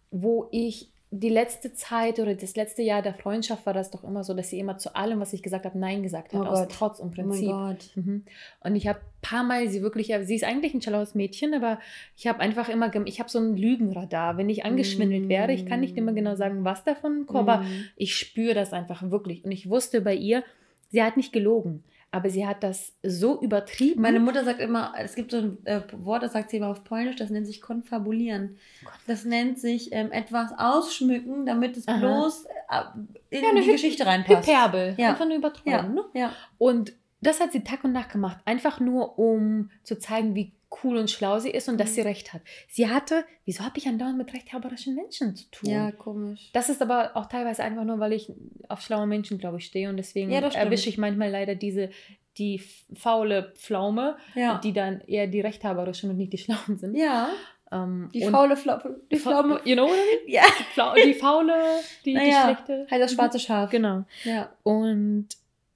wo 0.10 0.47
ich 0.52 0.91
die 1.14 1.30
letzte 1.30 1.74
Zeit 1.74 2.20
oder 2.20 2.34
das 2.36 2.56
letzte 2.56 2.82
Jahr 2.84 3.02
der 3.02 3.14
Freundschaft 3.14 3.66
war 3.66 3.74
das 3.74 3.91
doch 3.91 4.06
immer 4.06 4.24
so, 4.24 4.34
dass 4.34 4.49
sie 4.49 4.60
immer 4.60 4.78
zu 4.78 4.95
allem, 4.95 5.20
was 5.20 5.34
ich 5.34 5.43
gesagt 5.43 5.66
habe, 5.66 5.78
Nein 5.78 6.04
gesagt 6.04 6.34
hat, 6.34 6.41
oh 6.41 6.45
aus 6.45 6.60
Gott. 6.60 6.72
Trotz 6.72 6.99
und 6.99 7.14
Prinzip. 7.14 7.49
Oh 7.49 7.54
mein 7.54 7.76
Gott. 7.76 7.91
Mhm. 7.95 8.24
Und 8.62 8.76
ich 8.78 8.88
habe 8.88 8.99
ein 8.99 9.22
paar 9.22 9.43
Mal 9.43 9.68
sie 9.68 9.82
wirklich, 9.82 10.08
sie 10.22 10.36
ist 10.36 10.45
eigentlich 10.45 10.74
ein 10.74 10.82
schlaues 10.82 11.14
Mädchen, 11.14 11.54
aber 11.54 11.80
ich 12.16 12.28
habe 12.28 12.39
einfach 12.39 12.70
immer, 12.70 12.89
ich 13.06 13.20
habe 13.20 13.30
so 13.30 13.39
ein 13.39 13.58
Lügenradar. 13.58 14.38
Wenn 14.38 14.49
ich 14.49 14.64
angeschwindelt 14.64 15.26
mm. 15.26 15.30
werde, 15.30 15.54
ich 15.54 15.66
kann 15.66 15.82
nicht 15.82 15.97
immer 15.97 16.14
genau 16.14 16.36
sagen, 16.36 16.64
was 16.64 16.86
davon 16.86 17.26
kommt, 17.26 17.47
mm. 17.47 17.49
aber 17.49 17.66
ich 17.97 18.16
spüre 18.16 18.54
das 18.54 18.72
einfach 18.72 19.12
wirklich. 19.12 19.43
Und 19.43 19.52
ich 19.52 19.70
wusste 19.70 19.99
bei 19.99 20.16
ihr, 20.16 20.45
sie 20.91 21.04
hat 21.04 21.18
nicht 21.18 21.34
gelogen 21.34 21.84
aber 22.12 22.30
sie 22.30 22.45
hat 22.45 22.62
das 22.62 22.93
so 23.03 23.41
übertrieben. 23.41 24.01
Meine 24.01 24.20
Mutter 24.20 24.43
sagt 24.43 24.59
immer, 24.59 24.93
es 24.97 25.16
gibt 25.16 25.32
so 25.32 25.38
ein 25.38 25.66
äh, 25.66 25.82
Wort, 25.93 26.24
das 26.24 26.34
sagt 26.34 26.49
sie 26.49 26.57
immer 26.57 26.68
auf 26.68 26.84
Polnisch, 26.84 27.16
das 27.16 27.30
nennt 27.30 27.47
sich 27.47 27.62
konfabulieren. 27.62 28.57
Das 29.07 29.24
nennt 29.24 29.59
sich 29.59 29.93
ähm, 29.93 30.12
etwas 30.12 30.51
ausschmücken, 30.57 31.45
damit 31.45 31.78
es 31.78 31.88
Aha. 31.88 31.97
bloß 31.97 32.45
äh, 32.45 33.38
in 33.38 33.43
ja, 33.43 33.62
die 33.62 33.72
Geschichte 33.72 34.05
reinpasst. 34.05 34.47
Hyperbel, 34.47 34.95
ja. 34.97 35.12
einfach 35.12 35.26
nur 35.26 35.38
übertragen. 35.38 35.70
Ja. 35.72 35.84
Ne? 35.84 36.03
ja. 36.14 36.34
Und 36.57 36.93
das 37.22 37.39
hat 37.39 37.53
sie 37.53 37.64
Tag 37.64 37.84
und 37.86 37.93
Nacht 37.93 38.12
gemacht, 38.12 38.39
einfach 38.43 38.82
nur 38.82 39.18
um 39.18 39.70
zu 39.84 39.97
zeigen, 39.97 40.36
wie 40.36 40.51
cool 40.84 40.98
und 40.98 41.10
schlau 41.10 41.40
sie 41.40 41.50
ist 41.50 41.68
und 41.68 41.76
mhm. 41.76 41.80
dass 41.80 41.96
sie 41.96 42.02
recht 42.02 42.34
hat. 42.34 42.42
Sie 42.68 42.90
hatte, 42.90 43.26
wieso 43.46 43.64
habe 43.64 43.78
ich 43.78 43.88
andauernd 43.88 44.18
mit 44.18 44.34
rechthaberischen 44.34 44.96
Menschen 44.96 45.36
zu 45.36 45.50
tun? 45.52 45.70
Ja, 45.70 45.92
komisch. 45.92 46.50
Das 46.54 46.70
ist 46.70 46.82
aber 46.82 47.12
auch 47.16 47.28
teilweise 47.28 47.64
einfach 47.64 47.84
nur, 47.84 48.00
weil 48.00 48.14
ich 48.14 48.32
auf 48.70 48.82
schlaue 48.82 49.08
Menschen, 49.08 49.38
glaube 49.38 49.58
ich, 49.58 49.66
stehe 49.66 49.90
und 49.90 49.98
deswegen 49.98 50.32
ja, 50.32 50.40
erwische 50.40 50.90
ich 50.90 50.98
manchmal 50.98 51.30
leider 51.30 51.56
diese 51.56 51.90
die 52.38 52.62
faule 52.94 53.52
Pflaume, 53.56 54.16
ja. 54.36 54.60
die 54.64 54.72
dann 54.72 55.02
eher 55.02 55.28
die 55.28 55.42
rechthaberischen 55.42 56.10
und 56.10 56.18
nicht 56.18 56.32
die 56.32 56.38
schlauen 56.38 56.78
sind. 56.78 56.96
Ja. 56.96 57.30
Ähm, 57.72 58.10
die 58.14 58.24
faule 58.24 58.58
Pflaume. 58.58 59.02
Die 59.12 59.18
Pflaume. 59.18 59.62
You 59.64 59.76
know 59.76 59.88
what 59.88 59.96
I 59.96 60.26
mean? 60.26 60.34
Ja. 60.34 60.44
Die, 60.96 61.04
die 61.04 61.14
faule, 61.14 61.54
die, 62.06 62.14
naja, 62.14 62.26
die 62.26 62.54
schlechte. 62.54 62.88
Halt 62.90 63.02
das 63.02 63.14
schwarze 63.14 63.40
Schaf. 63.40 63.70
Genau. 63.70 64.04
Ja. 64.24 64.50
Und 64.64 65.28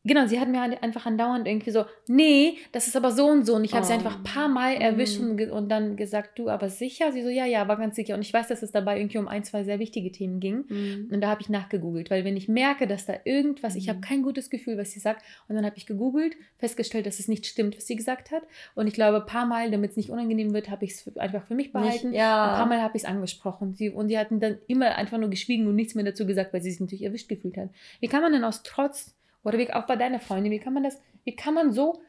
Genau, 0.06 0.28
sie 0.28 0.40
hat 0.40 0.48
mir 0.48 0.62
einfach 0.62 1.08
andauernd 1.08 1.48
irgendwie 1.48 1.72
so, 1.72 1.86
nee, 2.08 2.58
das 2.72 2.86
ist 2.86 2.96
aber 2.96 3.12
so 3.12 3.26
und 3.26 3.46
so. 3.46 3.56
Und 3.56 3.64
ich 3.64 3.74
habe 3.74 3.84
oh. 3.84 3.88
sie 3.88 3.94
einfach 3.94 4.18
ein 4.18 4.24
paar 4.24 4.48
Mal 4.48 4.76
erwischt 4.76 5.20
mm. 5.20 5.52
und, 5.52 5.70
dann 5.70 5.96
gesagt, 5.96 6.38
du, 6.38 6.48
aber 6.50 6.70
sicher? 6.70 7.12
Sie 7.12 7.24
so, 7.24 7.30
ja, 7.30 7.46
ja, 7.46 7.68
war 7.68 7.78
ganz 7.78 7.96
sicher. 7.96 8.14
Und 8.14 8.22
ich 8.22 8.32
weiß, 8.32 8.48
dass 8.48 8.62
es 8.62 8.72
dabei 8.72 9.00
irgendwie 9.00 9.18
um 9.18 9.28
ein, 9.28 9.44
zwei 9.44 9.64
sehr 9.64 9.80
wichtige 9.80 10.12
Themen 10.12 10.40
ging. 10.40 10.66
Mm. 10.70 11.10
Und 11.12 11.22
da 11.22 11.30
habe 11.30 11.42
ich 11.42 11.50
nachgegoogelt, 11.50 12.12
weil 12.12 12.24
wenn 12.24 12.38
ich 12.38 12.48
merke, 12.48 12.86
dass 12.86 13.08
da 13.08 13.16
irgendwas, 13.24 13.74
mm. 13.74 13.78
ich 13.80 13.90
habe 13.90 13.98
mhm. 13.98 14.04
kein 14.04 14.22
gutes 14.22 14.52
Gefühl, 14.52 14.78
was 14.78 14.92
sie 14.92 15.00
sagt. 15.00 15.26
Und 15.48 15.56
dann 15.56 15.66
habe 15.66 15.76
ich 15.78 15.88
gegoogelt, 15.88 16.36
festgestellt, 16.60 17.08
dass 17.08 17.20
es 17.20 17.28
nicht 17.28 17.48
stimmt, 17.48 17.76
was 17.76 17.88
sie 17.88 17.96
gesagt 17.96 18.30
hat. 18.30 18.44
Und 18.76 18.86
ich 18.86 18.94
glaube, 18.94 19.22
ein 19.22 19.26
paar 19.26 19.48
Mal, 19.48 19.72
damit 19.72 19.92
es 19.92 19.98
nicht 19.98 20.12
unangenehm 20.12 20.54
wird, 20.54 20.70
habe 20.70 20.86
ich 20.86 20.92
es 20.92 21.18
einfach 21.18 21.48
für 21.48 21.56
mich 21.56 21.72
behalten. 21.72 22.12
Nicht, 22.12 22.20
ja. 22.20 22.44
Ein 22.44 22.58
paar 22.58 22.66
Mal 22.68 22.82
habe 22.84 22.96
ich 22.96 23.04
es 23.04 23.10
angesprochen. 23.10 23.74
Sie, 23.74 23.90
und 23.90 24.10
sie 24.10 24.20
hatten 24.20 24.40
dann 24.40 24.60
immer 24.68 24.96
einfach 24.96 25.18
nur 25.18 25.32
geschwiegen 25.32 25.66
und 25.66 25.76
nichts 25.76 25.96
mehr 25.96 26.06
dazu 26.06 26.28
gesagt, 26.28 26.54
weil 26.54 26.62
sie 26.62 26.70
sich 26.70 26.80
natürlich 26.80 27.04
erwischt 27.04 27.28
gefühlt 27.28 27.58
hat. 27.58 27.70
Wie 28.02 28.08
kann 28.08 28.22
man 28.22 28.32
denn 28.32 28.44
aus 28.44 28.62
Trotz 28.62 29.16
oder 29.46 29.58
wie 29.58 29.72
auch 29.72 29.86
bei 29.86 29.96
deiner 29.96 30.20
Freundin, 30.20 30.52
wie 30.52 30.60
kann 30.60 30.74
man 30.74 30.84
das, 30.84 31.00
wie 31.24 31.36
kann 31.36 31.54
man 31.54 31.72
so 31.72 32.02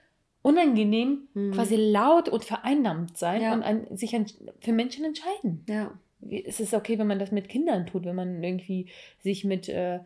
unangenehm, 0.42 1.28
hm. 1.34 1.52
quasi 1.52 1.76
laut 1.76 2.28
und 2.28 2.44
vereinnahmt 2.44 3.16
sein 3.16 3.42
ja. 3.42 3.52
und 3.52 3.62
an, 3.62 3.86
sich 3.96 4.14
an, 4.16 4.26
für 4.60 4.72
Menschen 4.72 5.04
entscheiden? 5.04 5.64
Ja. 5.68 5.92
Es 6.28 6.60
ist 6.60 6.74
okay, 6.74 6.98
wenn 6.98 7.06
man 7.06 7.18
das 7.18 7.30
mit 7.30 7.48
Kindern 7.48 7.86
tut, 7.86 8.04
wenn 8.04 8.16
man 8.16 8.42
irgendwie 8.42 8.88
sich 9.22 9.44
mit, 9.44 9.68
äh, 9.68 10.00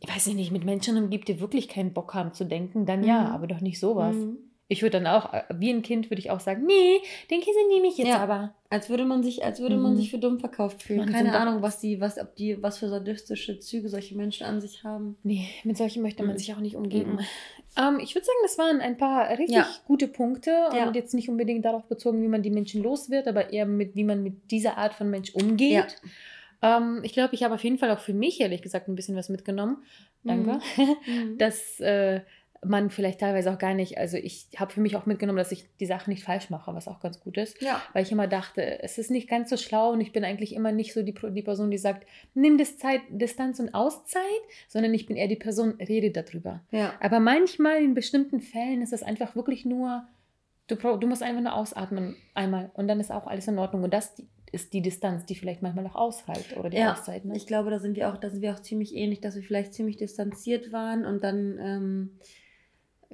ich 0.00 0.08
weiß 0.08 0.26
nicht, 0.28 0.52
mit 0.52 0.64
Menschen 0.64 0.96
umgibt, 0.98 1.28
die 1.28 1.40
wirklich 1.40 1.68
keinen 1.68 1.92
Bock 1.92 2.12
haben 2.12 2.34
zu 2.34 2.44
denken, 2.44 2.86
dann 2.86 3.00
mhm. 3.00 3.06
ja, 3.06 3.28
aber 3.28 3.46
doch 3.46 3.60
nicht 3.60 3.78
sowas. 3.78 4.16
Mhm. 4.16 4.38
Ich 4.68 4.82
würde 4.82 4.98
dann 5.00 5.06
auch, 5.06 5.32
äh, 5.32 5.42
wie 5.54 5.70
ein 5.70 5.82
Kind, 5.82 6.10
würde 6.10 6.18
ich 6.18 6.30
auch 6.30 6.40
sagen, 6.40 6.64
nee, 6.66 7.00
den 7.30 7.40
Käse 7.40 7.58
nehme 7.68 7.86
ich 7.86 7.98
jetzt 7.98 8.08
ja, 8.08 8.18
aber. 8.18 8.54
Als 8.68 8.90
würde 8.90 9.04
man 9.04 9.22
sich, 9.22 9.44
als 9.44 9.60
würde 9.60 9.76
mhm. 9.76 9.82
man 9.82 9.96
sich 9.96 10.10
für 10.10 10.18
dumm 10.18 10.40
verkauft 10.40 10.82
fühlen. 10.82 11.00
Man 11.00 11.12
Keine 11.12 11.38
Ahnung, 11.38 11.62
was 11.62 11.78
die, 11.78 12.00
was, 12.00 12.18
ob 12.18 12.34
die, 12.34 12.60
was 12.62 12.78
für 12.78 12.88
sadistische 12.88 13.60
Züge 13.60 13.88
solche 13.88 14.16
Menschen 14.16 14.44
an 14.44 14.60
sich 14.60 14.82
haben. 14.82 15.16
Nee, 15.22 15.48
mit 15.62 15.76
solchen 15.76 16.02
möchte 16.02 16.24
man 16.24 16.32
mhm. 16.32 16.38
sich 16.38 16.52
auch 16.52 16.60
nicht 16.60 16.74
umgeben. 16.74 17.12
Mhm. 17.12 17.20
Ähm, 17.76 18.00
ich 18.00 18.14
würde 18.16 18.24
sagen, 18.24 18.38
das 18.42 18.58
waren 18.58 18.80
ein 18.80 18.96
paar 18.96 19.30
richtig 19.30 19.56
ja. 19.56 19.68
gute 19.86 20.08
Punkte 20.08 20.50
ja. 20.50 20.88
und 20.88 20.96
jetzt 20.96 21.14
nicht 21.14 21.28
unbedingt 21.28 21.64
darauf 21.64 21.84
bezogen, 21.84 22.22
wie 22.22 22.28
man 22.28 22.42
die 22.42 22.50
Menschen 22.50 22.82
los 22.82 23.08
wird, 23.08 23.28
aber 23.28 23.52
eher 23.52 23.66
mit, 23.66 23.94
wie 23.94 24.04
man 24.04 24.22
mit 24.22 24.50
dieser 24.50 24.78
Art 24.78 24.94
von 24.94 25.10
Mensch 25.10 25.32
umgeht. 25.34 26.00
Ähm, 26.62 27.00
ich 27.04 27.12
glaube, 27.12 27.34
ich 27.34 27.44
habe 27.44 27.54
auf 27.54 27.62
jeden 27.62 27.78
Fall 27.78 27.90
auch 27.90 28.00
für 28.00 28.14
mich, 28.14 28.40
ehrlich 28.40 28.62
gesagt, 28.62 28.88
ein 28.88 28.96
bisschen 28.96 29.14
was 29.16 29.28
mitgenommen. 29.28 29.84
Danke. 30.24 30.58
Mhm. 30.76 30.96
mhm. 31.06 31.38
dass 31.38 31.78
äh, 31.80 32.22
man 32.68 32.90
vielleicht 32.90 33.20
teilweise 33.20 33.52
auch 33.52 33.58
gar 33.58 33.74
nicht, 33.74 33.98
also 33.98 34.16
ich 34.16 34.48
habe 34.56 34.72
für 34.72 34.80
mich 34.80 34.96
auch 34.96 35.06
mitgenommen, 35.06 35.38
dass 35.38 35.52
ich 35.52 35.64
die 35.80 35.86
Sachen 35.86 36.10
nicht 36.10 36.24
falsch 36.24 36.50
mache, 36.50 36.74
was 36.74 36.88
auch 36.88 37.00
ganz 37.00 37.20
gut 37.20 37.36
ist. 37.36 37.60
Ja. 37.60 37.82
Weil 37.92 38.02
ich 38.02 38.12
immer 38.12 38.26
dachte, 38.26 38.82
es 38.82 38.98
ist 38.98 39.10
nicht 39.10 39.28
ganz 39.28 39.50
so 39.50 39.56
schlau 39.56 39.92
und 39.92 40.00
ich 40.00 40.12
bin 40.12 40.24
eigentlich 40.24 40.54
immer 40.54 40.72
nicht 40.72 40.92
so 40.92 41.02
die, 41.02 41.14
die 41.14 41.42
Person, 41.42 41.70
die 41.70 41.78
sagt, 41.78 42.06
nimm 42.34 42.58
das 42.58 42.78
Zeit, 42.78 43.00
Distanz 43.08 43.60
und 43.60 43.74
Auszeit, 43.74 44.22
sondern 44.68 44.94
ich 44.94 45.06
bin 45.06 45.16
eher 45.16 45.28
die 45.28 45.36
Person, 45.36 45.74
rede 45.80 46.10
darüber. 46.10 46.60
Ja. 46.70 46.94
Aber 47.00 47.20
manchmal 47.20 47.82
in 47.82 47.94
bestimmten 47.94 48.40
Fällen 48.40 48.82
ist 48.82 48.92
es 48.92 49.02
einfach 49.02 49.36
wirklich 49.36 49.64
nur, 49.64 50.04
du, 50.66 50.76
du 50.76 51.06
musst 51.06 51.22
einfach 51.22 51.42
nur 51.42 51.54
ausatmen 51.54 52.16
einmal 52.34 52.70
und 52.74 52.88
dann 52.88 53.00
ist 53.00 53.12
auch 53.12 53.26
alles 53.26 53.48
in 53.48 53.58
Ordnung. 53.58 53.84
Und 53.84 53.94
das 53.94 54.14
ist 54.52 54.72
die 54.72 54.82
Distanz, 54.82 55.26
die 55.26 55.34
vielleicht 55.34 55.62
manchmal 55.62 55.86
auch 55.86 55.94
ausreicht 55.94 56.56
oder 56.56 56.70
die 56.70 56.76
ja, 56.76 56.92
Auszeit. 56.92 57.24
Ne? 57.24 57.36
Ich 57.36 57.46
glaube, 57.46 57.70
da 57.70 57.78
sind 57.78 57.96
wir 57.96 58.08
auch, 58.08 58.16
da 58.16 58.30
sind 58.30 58.42
wir 58.42 58.54
auch 58.54 58.60
ziemlich 58.60 58.94
ähnlich, 58.94 59.20
dass 59.20 59.34
wir 59.34 59.42
vielleicht 59.42 59.74
ziemlich 59.74 59.96
distanziert 59.96 60.72
waren 60.72 61.04
und 61.04 61.22
dann 61.22 61.58
ähm, 61.60 62.10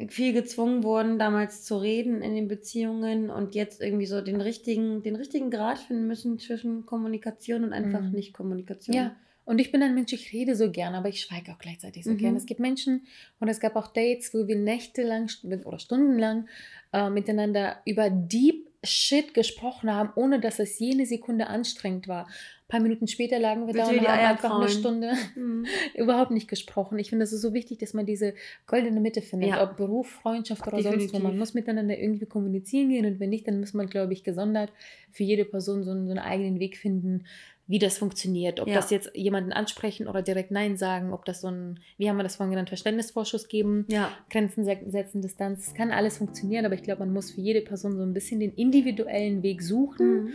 viel 0.09 0.33
gezwungen 0.33 0.83
wurden, 0.83 1.19
damals 1.19 1.65
zu 1.65 1.77
reden 1.77 2.23
in 2.23 2.35
den 2.35 2.49
Beziehungen 2.49 3.31
und 3.31 3.55
jetzt 3.55 3.81
irgendwie 3.81 4.07
so 4.07 4.21
den 4.21 4.41
richtigen, 4.41 5.03
den 5.03 5.17
richtigen 5.17 5.51
Grad 5.51 5.79
finden 5.79 6.07
müssen 6.07 6.39
zwischen 6.39 6.87
Kommunikation 6.87 7.65
und 7.65 7.73
einfach 7.73 8.03
mhm. 8.03 8.13
Nicht-Kommunikation. 8.13 8.97
Ja, 8.97 9.17
und 9.45 9.59
ich 9.59 9.73
bin 9.73 9.83
ein 9.83 9.95
Mensch, 9.95 10.13
ich 10.13 10.33
rede 10.33 10.55
so 10.55 10.71
gerne, 10.71 10.99
aber 10.99 11.09
ich 11.09 11.21
schweige 11.21 11.53
auch 11.53 11.59
gleichzeitig 11.59 12.05
so 12.05 12.11
mhm. 12.11 12.19
gerne. 12.19 12.39
Es 12.39 12.47
gibt 12.47 12.61
Menschen 12.61 13.07
und 13.41 13.49
es 13.49 13.61
gab 13.61 13.77
auch 13.77 13.89
Dates, 13.89 14.33
wo 14.33 14.47
wir 14.47 14.57
nächtelang 14.57 15.29
oder 15.65 15.79
stundenlang 15.79 16.49
äh, 16.93 17.11
miteinander 17.11 17.79
über 17.85 18.09
Deep 18.11 18.69
Shit 18.85 19.33
gesprochen 19.33 19.93
haben, 19.93 20.11
ohne 20.17 20.41
dass 20.41 20.59
es 20.59 20.79
jene 20.81 21.07
Sekunde 21.07 21.47
anstrengend 21.47 22.09
war 22.09 22.29
paar 22.73 22.81
Minuten 22.81 23.07
später 23.07 23.39
lagen 23.39 23.67
wir 23.67 23.75
da 23.75 23.87
und 23.87 24.01
haben 24.01 24.07
einfach 24.07 24.49
kraulen. 24.49 24.63
eine 24.63 24.71
Stunde 24.71 25.13
mhm. 25.37 25.67
überhaupt 25.95 26.31
nicht 26.31 26.49
gesprochen. 26.49 26.99
Ich 26.99 27.11
finde, 27.11 27.25
es 27.25 27.33
ist 27.33 27.43
so 27.43 27.53
wichtig, 27.53 27.79
dass 27.79 27.93
man 27.93 28.07
diese 28.07 28.33
goldene 28.67 28.99
Mitte 28.99 29.21
findet, 29.21 29.51
ja. 29.51 29.63
ob 29.63 29.77
Beruf, 29.77 30.09
Freundschaft 30.09 30.67
oder 30.67 30.79
Definitiv. 30.79 31.11
sonst 31.11 31.23
wo. 31.23 31.29
Man 31.29 31.39
muss 31.39 31.53
miteinander 31.53 31.99
irgendwie 31.99 32.25
kommunizieren 32.25 32.89
gehen 32.89 33.05
und 33.05 33.21
wenn 33.21 33.29
nicht, 33.29 33.47
dann 33.47 33.61
muss 33.61 33.75
man, 33.75 33.89
glaube 33.89 34.15
ich, 34.15 34.25
gesondert 34.25 34.73
für 35.11 35.23
jede 35.23 35.45
Person 35.45 35.85
so 35.85 35.91
einen, 35.91 36.07
so 36.07 36.13
einen 36.13 36.19
eigenen 36.19 36.61
Weg 36.61 36.79
finden, 36.79 37.25
wie 37.67 37.79
das 37.79 37.99
funktioniert. 37.99 38.59
Ob 38.61 38.69
ja. 38.69 38.75
das 38.75 38.91
jetzt 38.91 39.15
jemanden 39.15 39.53
ansprechen 39.53 40.09
oder 40.09 40.23
direkt 40.23 40.51
Nein 40.51 40.77
sagen, 40.77 41.13
ob 41.13 41.25
das 41.27 41.43
so 41.43 41.49
ein, 41.49 41.79
wie 41.97 42.09
haben 42.09 42.17
wir 42.17 42.23
das 42.23 42.37
vorhin 42.37 42.51
genannt, 42.51 42.71
Verständnisvorschuss 42.71 43.49
geben, 43.49 43.85
ja. 43.89 44.11
Grenzen 44.31 44.65
setzen, 44.65 45.21
Distanz. 45.21 45.69
Es 45.69 45.75
kann 45.75 45.91
alles 45.91 46.19
funktionieren, 46.19 46.65
aber 46.65 46.75
ich 46.75 46.83
glaube, 46.83 47.01
man 47.01 47.13
muss 47.13 47.31
für 47.31 47.41
jede 47.41 47.61
Person 47.61 47.97
so 47.97 48.03
ein 48.03 48.15
bisschen 48.15 48.41
den 48.41 48.53
individuellen 48.55 49.43
Weg 49.43 49.63
suchen. 49.63 50.25
Mhm. 50.25 50.33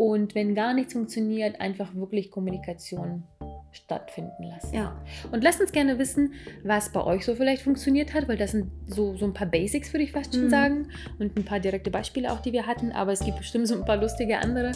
Und 0.00 0.34
wenn 0.34 0.54
gar 0.54 0.72
nichts 0.72 0.94
funktioniert, 0.94 1.60
einfach 1.60 1.94
wirklich 1.94 2.30
Kommunikation 2.30 3.24
stattfinden 3.72 4.44
lassen. 4.44 4.74
Ja. 4.74 4.96
Und 5.30 5.42
lasst 5.44 5.60
uns 5.60 5.72
gerne 5.72 5.98
wissen, 5.98 6.34
was 6.64 6.90
bei 6.90 7.02
euch 7.04 7.24
so 7.24 7.34
vielleicht 7.34 7.62
funktioniert 7.62 8.12
hat, 8.14 8.28
weil 8.28 8.36
das 8.36 8.50
sind 8.50 8.70
so, 8.86 9.16
so 9.16 9.24
ein 9.26 9.32
paar 9.32 9.46
Basics, 9.46 9.92
würde 9.92 10.04
ich 10.04 10.12
fast 10.12 10.34
schon 10.34 10.46
mhm. 10.46 10.50
sagen. 10.50 10.88
Und 11.18 11.36
ein 11.36 11.44
paar 11.44 11.60
direkte 11.60 11.90
Beispiele 11.90 12.32
auch, 12.32 12.40
die 12.40 12.52
wir 12.52 12.66
hatten. 12.66 12.92
Aber 12.92 13.12
es 13.12 13.20
gibt 13.20 13.38
bestimmt 13.38 13.68
so 13.68 13.76
ein 13.76 13.84
paar 13.84 13.96
lustige 13.96 14.38
andere 14.38 14.72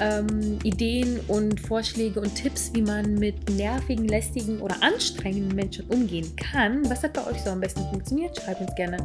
ähm, 0.00 0.58
Ideen 0.62 1.20
und 1.28 1.60
Vorschläge 1.60 2.20
und 2.20 2.34
Tipps, 2.34 2.70
wie 2.74 2.82
man 2.82 3.14
mit 3.14 3.50
nervigen, 3.50 4.06
lästigen 4.06 4.60
oder 4.60 4.76
anstrengenden 4.82 5.54
Menschen 5.54 5.86
umgehen 5.88 6.34
kann. 6.36 6.88
Was 6.88 7.02
hat 7.02 7.14
bei 7.14 7.26
euch 7.26 7.40
so 7.40 7.50
am 7.50 7.60
besten 7.60 7.80
funktioniert? 7.90 8.36
Schreibt 8.36 8.60
uns 8.60 8.74
gerne 8.74 8.98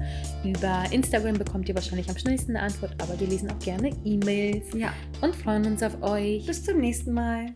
über 0.44 0.84
Instagram, 0.92 1.38
bekommt 1.38 1.68
ihr 1.68 1.76
wahrscheinlich 1.76 2.10
am 2.10 2.18
schnellsten 2.18 2.52
eine 2.52 2.62
Antwort, 2.62 2.94
aber 3.02 3.20
wir 3.20 3.28
lesen 3.28 3.50
auch 3.50 3.60
gerne 3.60 3.92
E-Mails. 4.04 4.68
Ja. 4.76 4.94
Und 5.22 5.36
freuen 5.36 5.66
uns 5.66 5.84
auf 5.84 6.02
euch. 6.02 6.46
Bis 6.46 6.64
zum 6.64 6.80
nächsten 6.80 7.14
Mal. 7.14 7.54